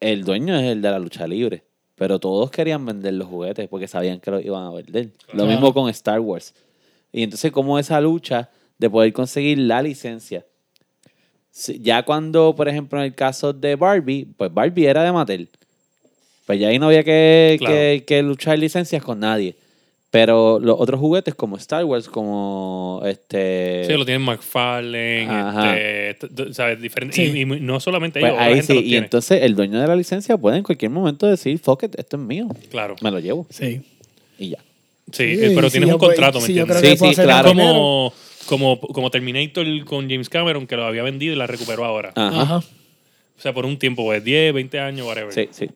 El 0.00 0.24
dueño 0.24 0.56
es 0.58 0.64
el 0.64 0.80
de 0.82 0.90
la 0.90 0.98
lucha 0.98 1.26
libre. 1.26 1.62
Pero 1.96 2.18
todos 2.18 2.50
querían 2.50 2.84
vender 2.84 3.14
los 3.14 3.28
juguetes 3.28 3.68
porque 3.68 3.86
sabían 3.88 4.18
que 4.20 4.30
los 4.30 4.44
iban 4.44 4.64
a 4.64 4.70
vender. 4.70 5.10
Lo 5.32 5.46
mismo 5.46 5.72
con 5.72 5.88
Star 5.90 6.20
Wars. 6.20 6.52
Y 7.12 7.22
entonces, 7.22 7.52
como 7.52 7.78
esa 7.78 8.00
lucha 8.00 8.50
de 8.78 8.90
poder 8.90 9.12
conseguir 9.12 9.58
la 9.58 9.80
licencia. 9.80 10.44
Ya 11.80 12.02
cuando, 12.02 12.54
por 12.56 12.68
ejemplo, 12.68 12.98
en 12.98 13.04
el 13.06 13.14
caso 13.14 13.52
de 13.52 13.76
Barbie, 13.76 14.26
pues 14.36 14.52
Barbie 14.52 14.86
era 14.86 15.04
de 15.04 15.12
Mattel. 15.12 15.48
Pues 16.46 16.58
ya 16.58 16.68
ahí 16.68 16.78
no 16.80 16.86
había 16.86 17.04
que, 17.04 17.56
Claro. 17.60 17.72
que, 17.74 18.04
que 18.06 18.22
luchar 18.22 18.58
licencias 18.58 19.02
con 19.02 19.20
nadie. 19.20 19.54
Pero 20.14 20.60
los 20.60 20.76
otros 20.78 21.00
juguetes 21.00 21.34
como 21.34 21.56
Star 21.56 21.84
Wars, 21.84 22.08
como 22.08 23.02
este... 23.04 23.82
Sí, 23.84 23.92
lo 23.94 24.04
tienen 24.04 24.22
McFarlane, 24.22 25.26
Ajá. 25.28 25.76
este, 25.76 26.28
¿sabes? 26.54 26.80
Diferente, 26.80 27.16
Sí. 27.16 27.32
y, 27.34 27.40
y 27.42 27.44
no 27.44 27.80
solamente 27.80 28.20
pues 28.20 28.30
ellos, 28.30 28.40
ahí 28.40 28.54
gente 28.54 28.66
sí, 28.68 28.74
los 28.74 28.82
y 28.84 28.86
tiene. 28.90 29.04
entonces 29.06 29.42
el 29.42 29.56
dueño 29.56 29.80
de 29.80 29.88
la 29.88 29.96
licencia 29.96 30.38
puede 30.38 30.58
en 30.58 30.62
cualquier 30.62 30.92
momento 30.92 31.26
decir, 31.26 31.58
fuck 31.58 31.82
it, 31.82 31.98
esto 31.98 32.16
es 32.16 32.22
mío, 32.22 32.46
Claro. 32.70 32.94
me 33.02 33.10
lo 33.10 33.18
llevo 33.18 33.44
Sí. 33.50 33.80
y 34.38 34.50
ya. 34.50 34.58
Sí, 35.10 35.34
Sí, 35.36 35.44
eh, 35.46 35.52
pero 35.52 35.68
tienes 35.68 35.90
un 35.90 35.98
contrato, 35.98 36.40
¿me 36.40 36.46
si 36.46 36.54
yo 36.54 36.62
entiendes? 36.62 36.96
creo 36.96 37.08
Sí, 37.10 37.14
sí, 37.16 37.22
claro. 37.22 37.48
como, 37.48 38.12
como, 38.46 38.80
como 38.80 39.10
Terminator 39.10 39.66
con 39.84 40.08
James 40.08 40.28
Cameron, 40.28 40.68
que 40.68 40.76
lo 40.76 40.84
había 40.84 41.02
vendido 41.02 41.32
y 41.32 41.36
la 41.36 41.48
recuperó 41.48 41.84
ahora. 41.84 42.12
Ajá. 42.14 42.40
Ajá. 42.42 42.56
O 42.58 43.40
sea, 43.42 43.52
por 43.52 43.66
un 43.66 43.80
tiempo, 43.80 44.04
pues 44.04 44.22
10, 44.22 44.54
20 44.54 44.78
años, 44.78 45.08
whatever. 45.08 45.32
Sí, 45.32 45.48
sí. 45.50 45.68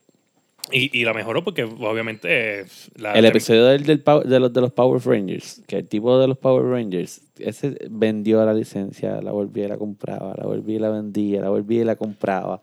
Y, 0.70 0.98
y 1.00 1.04
la 1.04 1.14
mejoró 1.14 1.42
porque, 1.44 1.64
obviamente, 1.64 2.28
eh, 2.60 2.64
la, 2.96 3.12
El 3.14 3.24
episodio 3.24 3.64
del, 3.66 3.84
del 3.84 4.02
de, 4.04 4.40
los, 4.40 4.52
de 4.52 4.60
los 4.60 4.72
Power 4.72 5.00
Rangers, 5.04 5.62
que 5.66 5.76
el 5.76 5.88
tipo 5.88 6.18
de 6.18 6.28
los 6.28 6.36
Power 6.38 6.64
Rangers, 6.64 7.20
ese 7.38 7.76
vendió 7.90 8.44
la 8.44 8.52
licencia, 8.52 9.20
la 9.22 9.32
volvía 9.32 9.64
y 9.64 9.68
la 9.68 9.78
compraba, 9.78 10.34
la 10.36 10.44
volvía 10.44 10.76
y 10.76 10.78
la 10.80 10.90
vendía, 10.90 11.40
la 11.40 11.48
volvía 11.50 11.80
y 11.82 11.84
la 11.84 11.96
compraba. 11.96 12.60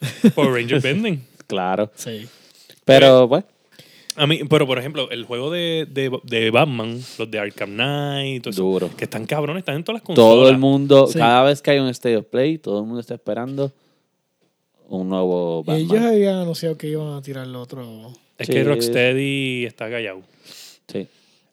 Power 0.34 0.52
Ranger 0.52 0.80
Bending. 0.80 1.22
Claro. 1.46 1.90
Sí. 1.96 2.26
Pero, 2.86 3.28
pues, 3.28 3.44
A 4.16 4.26
mí, 4.26 4.40
pero 4.48 4.66
por 4.66 4.78
ejemplo, 4.78 5.10
el 5.10 5.24
juego 5.24 5.50
de, 5.50 5.86
de, 5.90 6.10
de 6.24 6.50
Batman, 6.50 6.98
los 7.18 7.30
de 7.30 7.38
Arkham 7.38 7.70
Knight, 7.74 8.42
todo 8.42 8.50
eso, 8.52 8.62
duro. 8.62 8.90
que 8.96 9.04
están 9.04 9.26
cabrones, 9.26 9.60
están 9.60 9.76
en 9.76 9.84
todas 9.84 10.00
las 10.00 10.06
consolas. 10.06 10.30
Todo 10.30 10.48
el 10.48 10.56
mundo, 10.58 11.06
Sí. 11.08 11.18
cada 11.18 11.42
vez 11.44 11.60
que 11.60 11.72
hay 11.72 11.78
un 11.78 11.88
State 11.88 12.16
of 12.16 12.24
Play, 12.26 12.56
todo 12.58 12.80
el 12.80 12.86
mundo 12.86 13.00
está 13.00 13.14
esperando 13.14 13.70
un 14.88 15.08
nuevo 15.08 15.64
Y 15.68 15.72
ellos 15.72 15.88
Batman. 15.88 16.08
habían 16.08 16.34
anunciado 16.36 16.76
que 16.76 16.88
iban 16.88 17.14
a 17.14 17.22
tirar 17.22 17.46
el 17.46 17.56
otro. 17.56 18.12
Es 18.38 18.46
Sí. 18.46 18.52
que 18.52 18.64
Rocksteady 18.64 19.64
está 19.66 19.88
callado. 19.90 20.20
Sí. 20.88 20.98
Ellos 20.98 21.08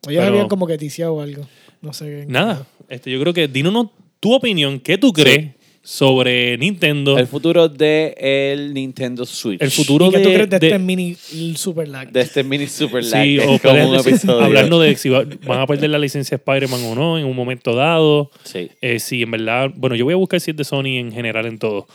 Pero- 0.05 0.23
habían 0.23 0.47
como 0.47 0.65
que 0.67 0.77
ticiado 0.77 1.21
algo. 1.21 1.45
No 1.81 1.93
sé. 1.93 2.25
Nada. 2.27 2.65
Este, 2.89 3.11
yo 3.11 3.19
creo 3.21 3.33
que, 3.33 3.47
dinos 3.47 3.87
tu 4.19 4.33
opinión, 4.33 4.79
¿qué 4.79 4.97
tú 4.97 5.13
crees 5.13 5.51
sobre 5.81 6.57
Nintendo? 6.57 7.17
El 7.17 7.27
futuro 7.27 7.69
de 7.69 8.13
el 8.19 8.73
Nintendo 8.73 9.25
Switch. 9.25 9.61
El 9.61 9.71
futuro 9.71 10.07
¿Y 10.07 10.11
qué 10.11 10.19
tú 10.19 10.29
de- 10.29 10.33
crees 10.35 10.49
de, 10.49 10.59
de- 10.59 10.67
este 10.67 10.79
mini 10.79 11.15
Super 11.55 11.87
Lag? 11.87 12.11
de 12.11 12.21
este 12.21 12.43
mini 12.43 12.67
Super 12.67 13.03
Lag. 13.03 13.23
Sí, 13.23 13.39
o 13.39 13.59
como 13.59 13.89
un 13.91 13.95
episodio. 13.95 14.41
hablando 14.45 14.79
de 14.79 14.95
si 14.97 15.09
va- 15.09 15.25
van 15.45 15.61
a 15.61 15.67
perder 15.67 15.89
la 15.89 15.99
licencia 15.99 16.37
de 16.37 16.41
Spider-Man 16.43 16.83
o 16.85 16.95
no 16.95 17.17
en 17.19 17.25
un 17.25 17.35
momento 17.35 17.73
dado. 17.75 18.29
Sí. 18.43 18.69
Eh, 18.81 18.99
si 18.99 19.21
en 19.21 19.31
verdad, 19.31 19.69
bueno, 19.75 19.95
yo 19.95 20.03
voy 20.05 20.13
a 20.13 20.17
buscar 20.17 20.39
si 20.41 20.51
es 20.51 20.57
de 20.57 20.63
Sony 20.63 20.97
en 20.97 21.11
general 21.11 21.45
en 21.45 21.57
todo, 21.59 21.87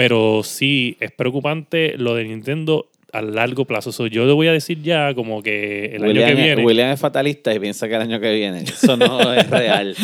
pero 0.00 0.42
sí 0.42 0.96
es 1.00 1.10
preocupante 1.12 1.94
lo 1.98 2.14
de 2.14 2.24
Nintendo 2.24 2.88
a 3.12 3.22
largo 3.22 3.64
plazo. 3.64 3.92
So, 3.92 4.06
yo 4.06 4.24
le 4.24 4.32
voy 4.32 4.46
a 4.46 4.52
decir 4.52 4.82
ya 4.82 5.14
como 5.14 5.42
que 5.42 5.86
el 5.96 6.02
William, 6.02 6.26
año 6.28 6.36
que 6.36 6.42
viene, 6.42 6.64
William 6.64 6.90
es 6.90 7.00
fatalista 7.00 7.52
y 7.52 7.58
piensa 7.58 7.88
que 7.88 7.96
el 7.96 8.02
año 8.02 8.20
que 8.20 8.32
viene. 8.32 8.62
Eso 8.62 8.96
no 8.96 9.32
es 9.34 9.50
real. 9.50 9.94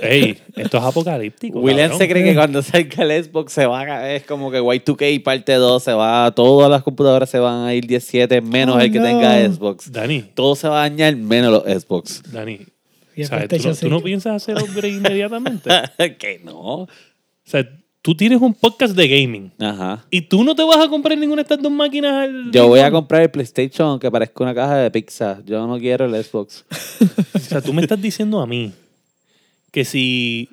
ey, 0.00 0.38
esto 0.56 0.78
es 0.78 0.84
apocalíptico. 0.84 1.58
William 1.60 1.90
cabrón. 1.90 1.98
se 1.98 2.08
cree 2.08 2.24
que 2.24 2.34
cuando 2.34 2.62
salga 2.62 3.04
el 3.04 3.24
Xbox 3.24 3.52
se 3.52 3.66
va 3.66 3.80
a, 3.80 4.14
es 4.14 4.22
como 4.24 4.50
que 4.50 4.60
Y2K 4.60 5.22
parte 5.22 5.52
2 5.54 5.82
se 5.82 5.92
va, 5.92 6.30
todas 6.34 6.70
las 6.70 6.82
computadoras 6.82 7.28
se 7.28 7.38
van 7.38 7.66
a 7.66 7.74
ir 7.74 7.86
17 7.86 8.40
menos 8.40 8.76
Oh, 8.76 8.80
el 8.80 8.90
que 8.92 8.98
no. 8.98 9.04
tenga 9.04 9.46
Xbox. 9.48 9.92
Dani, 9.92 10.22
Todo 10.34 10.54
se 10.56 10.68
va 10.68 10.84
a 10.84 10.88
dañar 10.88 11.16
menos 11.16 11.50
los 11.50 11.64
Xbox. 11.64 12.22
Dani. 12.32 12.60
¿Tú, 13.14 13.22
no, 13.30 13.48
tú 13.48 13.88
no 13.90 13.98
5. 13.98 14.02
piensas 14.02 14.42
hacer 14.42 14.56
upgrade 14.56 14.94
inmediatamente? 14.94 15.70
que 16.18 16.40
no. 16.44 16.54
o 16.82 16.88
sea, 17.44 17.68
tú 18.04 18.14
tienes 18.14 18.38
un 18.42 18.52
podcast 18.52 18.94
de 18.94 19.08
gaming 19.08 19.50
Ajá. 19.58 20.04
y 20.10 20.20
tú 20.20 20.44
no 20.44 20.54
te 20.54 20.62
vas 20.62 20.76
a 20.76 20.88
comprar 20.90 21.16
ninguna 21.16 21.36
de 21.36 21.42
estas 21.44 21.62
dos 21.62 21.72
máquinas. 21.72 22.12
al- 22.28 22.50
Yo 22.52 22.68
voy 22.68 22.80
a 22.80 22.90
comprar 22.90 23.22
el 23.22 23.30
PlayStation 23.30 23.88
aunque 23.88 24.10
parezca 24.10 24.44
una 24.44 24.54
caja 24.54 24.76
de 24.76 24.90
pizza. 24.90 25.40
Yo 25.46 25.66
no 25.66 25.78
quiero 25.78 26.04
el 26.04 26.22
Xbox. 26.22 26.66
O 27.34 27.38
sea, 27.38 27.62
tú 27.62 27.72
me 27.72 27.80
estás 27.82 28.00
diciendo 28.00 28.40
a 28.40 28.46
mí 28.46 28.72
que 29.70 29.84
si 29.86 30.48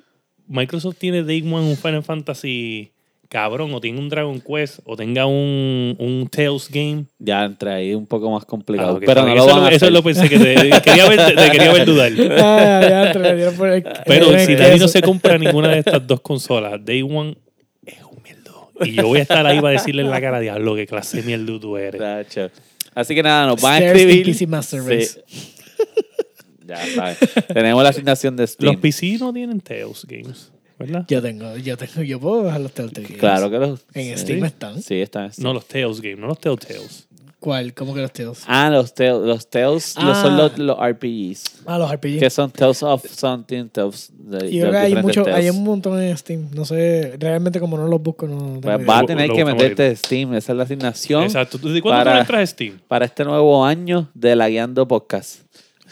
Microsoft 0.48 0.96
tiene 0.98 1.22
Day 1.22 1.42
One 1.42 1.68
un 1.70 1.76
Final 1.76 2.02
Fantasy 2.02 2.90
cabrón, 3.32 3.72
o 3.72 3.80
tiene 3.80 3.98
un 3.98 4.10
Dragon 4.10 4.38
Quest, 4.40 4.80
o 4.84 4.94
tenga 4.94 5.24
un, 5.24 5.96
un 5.98 6.28
Tales 6.30 6.68
game. 6.70 7.06
Ya 7.18 7.44
entré 7.44 7.70
ahí 7.72 7.94
un 7.94 8.06
poco 8.06 8.30
más 8.30 8.42
Ah, 8.42 8.46
complicado. 8.46 8.96
ok, 8.96 9.04
pero 9.06 9.22
no 9.26 9.34
lo 9.34 9.44
eso, 9.46 9.54
van 9.56 9.64
a 9.64 9.68
eso 9.70 9.76
hacer. 9.86 9.92
lo 9.92 10.02
pensé 10.02 10.28
que 10.28 10.38
te, 10.38 10.54
quería 10.82 11.08
ver, 11.08 11.34
te 11.34 11.50
quería 11.50 11.72
ver 11.72 11.86
dudar. 11.86 12.12
Ah, 12.38 13.12
ya, 13.14 13.52
por 13.56 13.68
el- 13.70 13.82
Pero 14.06 14.30
el 14.32 14.46
si. 14.46 14.54
Dani 14.54 14.78
no 14.78 14.86
se 14.88 15.00
compra 15.00 15.38
ninguna 15.38 15.68
de 15.68 15.78
estas 15.78 16.06
dos 16.06 16.20
consolas, 16.20 16.84
Day 16.84 17.00
One 17.00 17.34
es 17.86 17.94
un 18.04 18.22
mierdo. 18.22 18.70
Y 18.84 18.92
yo 18.92 19.06
voy 19.08 19.20
a 19.20 19.22
estar 19.22 19.46
ahí 19.46 19.60
para 19.60 19.72
decirle 19.72 20.02
en 20.02 20.10
la 20.10 20.20
cara, 20.20 20.38
diablo, 20.38 20.74
qué 20.76 20.86
clase 20.86 21.16
de 21.16 21.22
mierda 21.22 21.58
tú 21.58 21.76
eres. 21.78 21.98
Tacho. 22.00 22.50
Así 22.94 23.14
que 23.14 23.22
nada, 23.22 23.46
nos 23.46 23.60
van 23.62 23.82
a 23.82 23.86
escribir. 23.86 24.26
PC 24.26 24.46
Master 24.46 24.82
Race. 24.82 25.22
Sí. 25.26 25.54
ya 26.66 26.76
sabes. 26.94 27.18
Tenemos 27.48 27.82
la 27.82 27.88
asignación 27.88 28.36
de 28.36 28.46
Steam. 28.46 28.72
Los 28.74 28.80
PC 28.82 29.16
no 29.18 29.32
tienen 29.32 29.60
Tales 29.60 30.04
games, 30.06 30.51
¿verdad? 30.78 31.04
Yo 31.08 31.20
tengo, 31.22 31.56
yo 31.56 31.76
tengo, 31.76 32.02
yo 32.02 32.18
puedo 32.20 32.44
bajar 32.44 32.60
los 32.60 32.72
Telltale 32.72 33.06
Games. 33.06 33.20
Claro 33.20 33.50
que 33.50 33.58
los. 33.58 33.80
En 33.94 34.16
sí. 34.16 34.22
Steam 34.24 34.44
están. 34.44 34.82
Sí, 34.82 35.00
están. 35.00 35.24
en 35.26 35.32
Steam. 35.32 35.44
No, 35.44 35.54
los 35.54 35.66
Tales 35.66 36.00
games, 36.00 36.18
no 36.18 36.26
los 36.28 36.38
Telltales. 36.38 37.08
¿Cuál? 37.40 37.74
¿Cómo 37.74 37.92
que 37.92 38.00
los 38.00 38.12
Tales? 38.12 38.44
Ah, 38.46 38.70
los 38.70 38.94
Tales. 38.94 39.20
Los 39.22 39.50
Tales 39.50 39.96
los 40.00 40.16
son 40.18 40.34
Ah. 40.34 40.36
los, 40.36 40.58
los 40.58 40.78
RPGs. 40.78 41.62
Ah, 41.66 41.76
los 41.76 41.90
RPG. 41.90 42.20
Que 42.20 42.30
son 42.30 42.52
Tales 42.52 42.84
of 42.84 43.04
Something, 43.04 43.68
Tales. 43.68 44.12
De, 44.16 44.46
Y 44.48 44.60
creo 44.60 44.66
de 44.66 44.70
que 44.70 44.76
hay 44.78 44.94
mucho, 44.94 45.24
Tales. 45.24 45.38
hay 45.40 45.50
un 45.50 45.64
montón 45.64 46.00
en 46.00 46.16
Steam. 46.16 46.48
No 46.54 46.64
sé, 46.64 47.16
realmente 47.18 47.58
como 47.58 47.76
no 47.76 47.88
los 47.88 48.00
busco, 48.00 48.28
no 48.28 48.60
Pues 48.60 48.76
idea. 48.76 48.86
va 48.86 48.98
a 49.00 49.06
tener 49.06 49.28
lo 49.28 49.34
que 49.34 49.44
meterte 49.44 49.82
de 49.82 49.96
Steam. 49.96 50.34
Esa 50.34 50.52
es 50.52 50.56
la 50.56 50.62
asignación 50.64 51.24
Exacto. 51.24 51.58
¿De 51.58 51.82
cuándo 51.82 51.98
para- 52.04 52.12
tú 52.14 52.20
entras 52.20 52.42
a 52.42 52.46
Steam? 52.46 52.78
para 52.86 53.06
este 53.06 53.24
nuevo 53.24 53.64
año 53.64 54.08
de 54.14 54.36
la 54.36 54.48
Guiando 54.48 54.86
Podcast. 54.86 55.41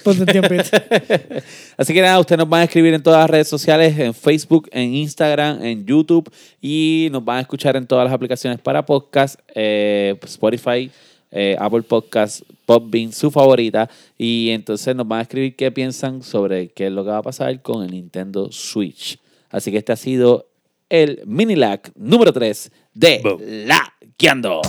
Ponte 0.03 0.27
tiempito. 0.27 0.65
Así 1.77 1.93
que 1.93 2.01
nada, 2.01 2.19
ustedes 2.19 2.39
nos 2.39 2.49
van 2.49 2.63
a 2.63 2.65
escribir 2.65 2.95
en 2.95 3.03
todas 3.03 3.21
las 3.21 3.31
redes 3.31 3.49
sociales, 3.49 3.99
en 3.99 4.15
Facebook, 4.15 4.69
en 4.73 4.95
Instagram, 4.95 5.63
en 5.63 5.85
YouTube 5.87 6.31
y 6.61 7.09
nos 7.11 7.25
van 7.25 7.39
a 7.39 7.41
escuchar 7.41 7.77
en 7.77 7.87
todas 7.87 8.05
las 8.05 8.13
aplicaciones 8.13 8.59
para 8.61 8.85
podcast, 8.85 9.39
eh, 9.55 10.17
Spotify, 10.23 10.91
eh, 11.31 11.57
Apple 11.59 11.83
Podcast, 11.83 12.43
Popbean, 12.67 13.13
su 13.13 13.31
favorita. 13.31 13.89
Y 14.19 14.51
entonces 14.51 14.95
nos 14.95 15.07
van 15.07 15.21
a 15.21 15.23
escribir 15.23 15.57
qué 15.57 15.71
piensan 15.71 16.23
sobre 16.23 16.69
qué 16.69 16.87
es 16.87 16.93
lo 16.93 17.05
que 17.05 17.11
va 17.11 17.19
a 17.19 17.23
pasar 17.23 17.61
con 17.63 17.85
el 17.85 17.91
Nintendo 17.91 18.51
Switch. 18.51 19.19
Así 19.51 19.71
que 19.71 19.79
este 19.79 19.93
ha 19.93 19.97
sido 19.97 20.47
el 20.89 21.23
mini 21.27 21.57
lag 21.57 21.81
número 21.95 22.33
3 22.33 22.71
de 22.95 23.21
Boom. 23.23 23.41
La 23.67 23.95
Guiando. 24.19 24.61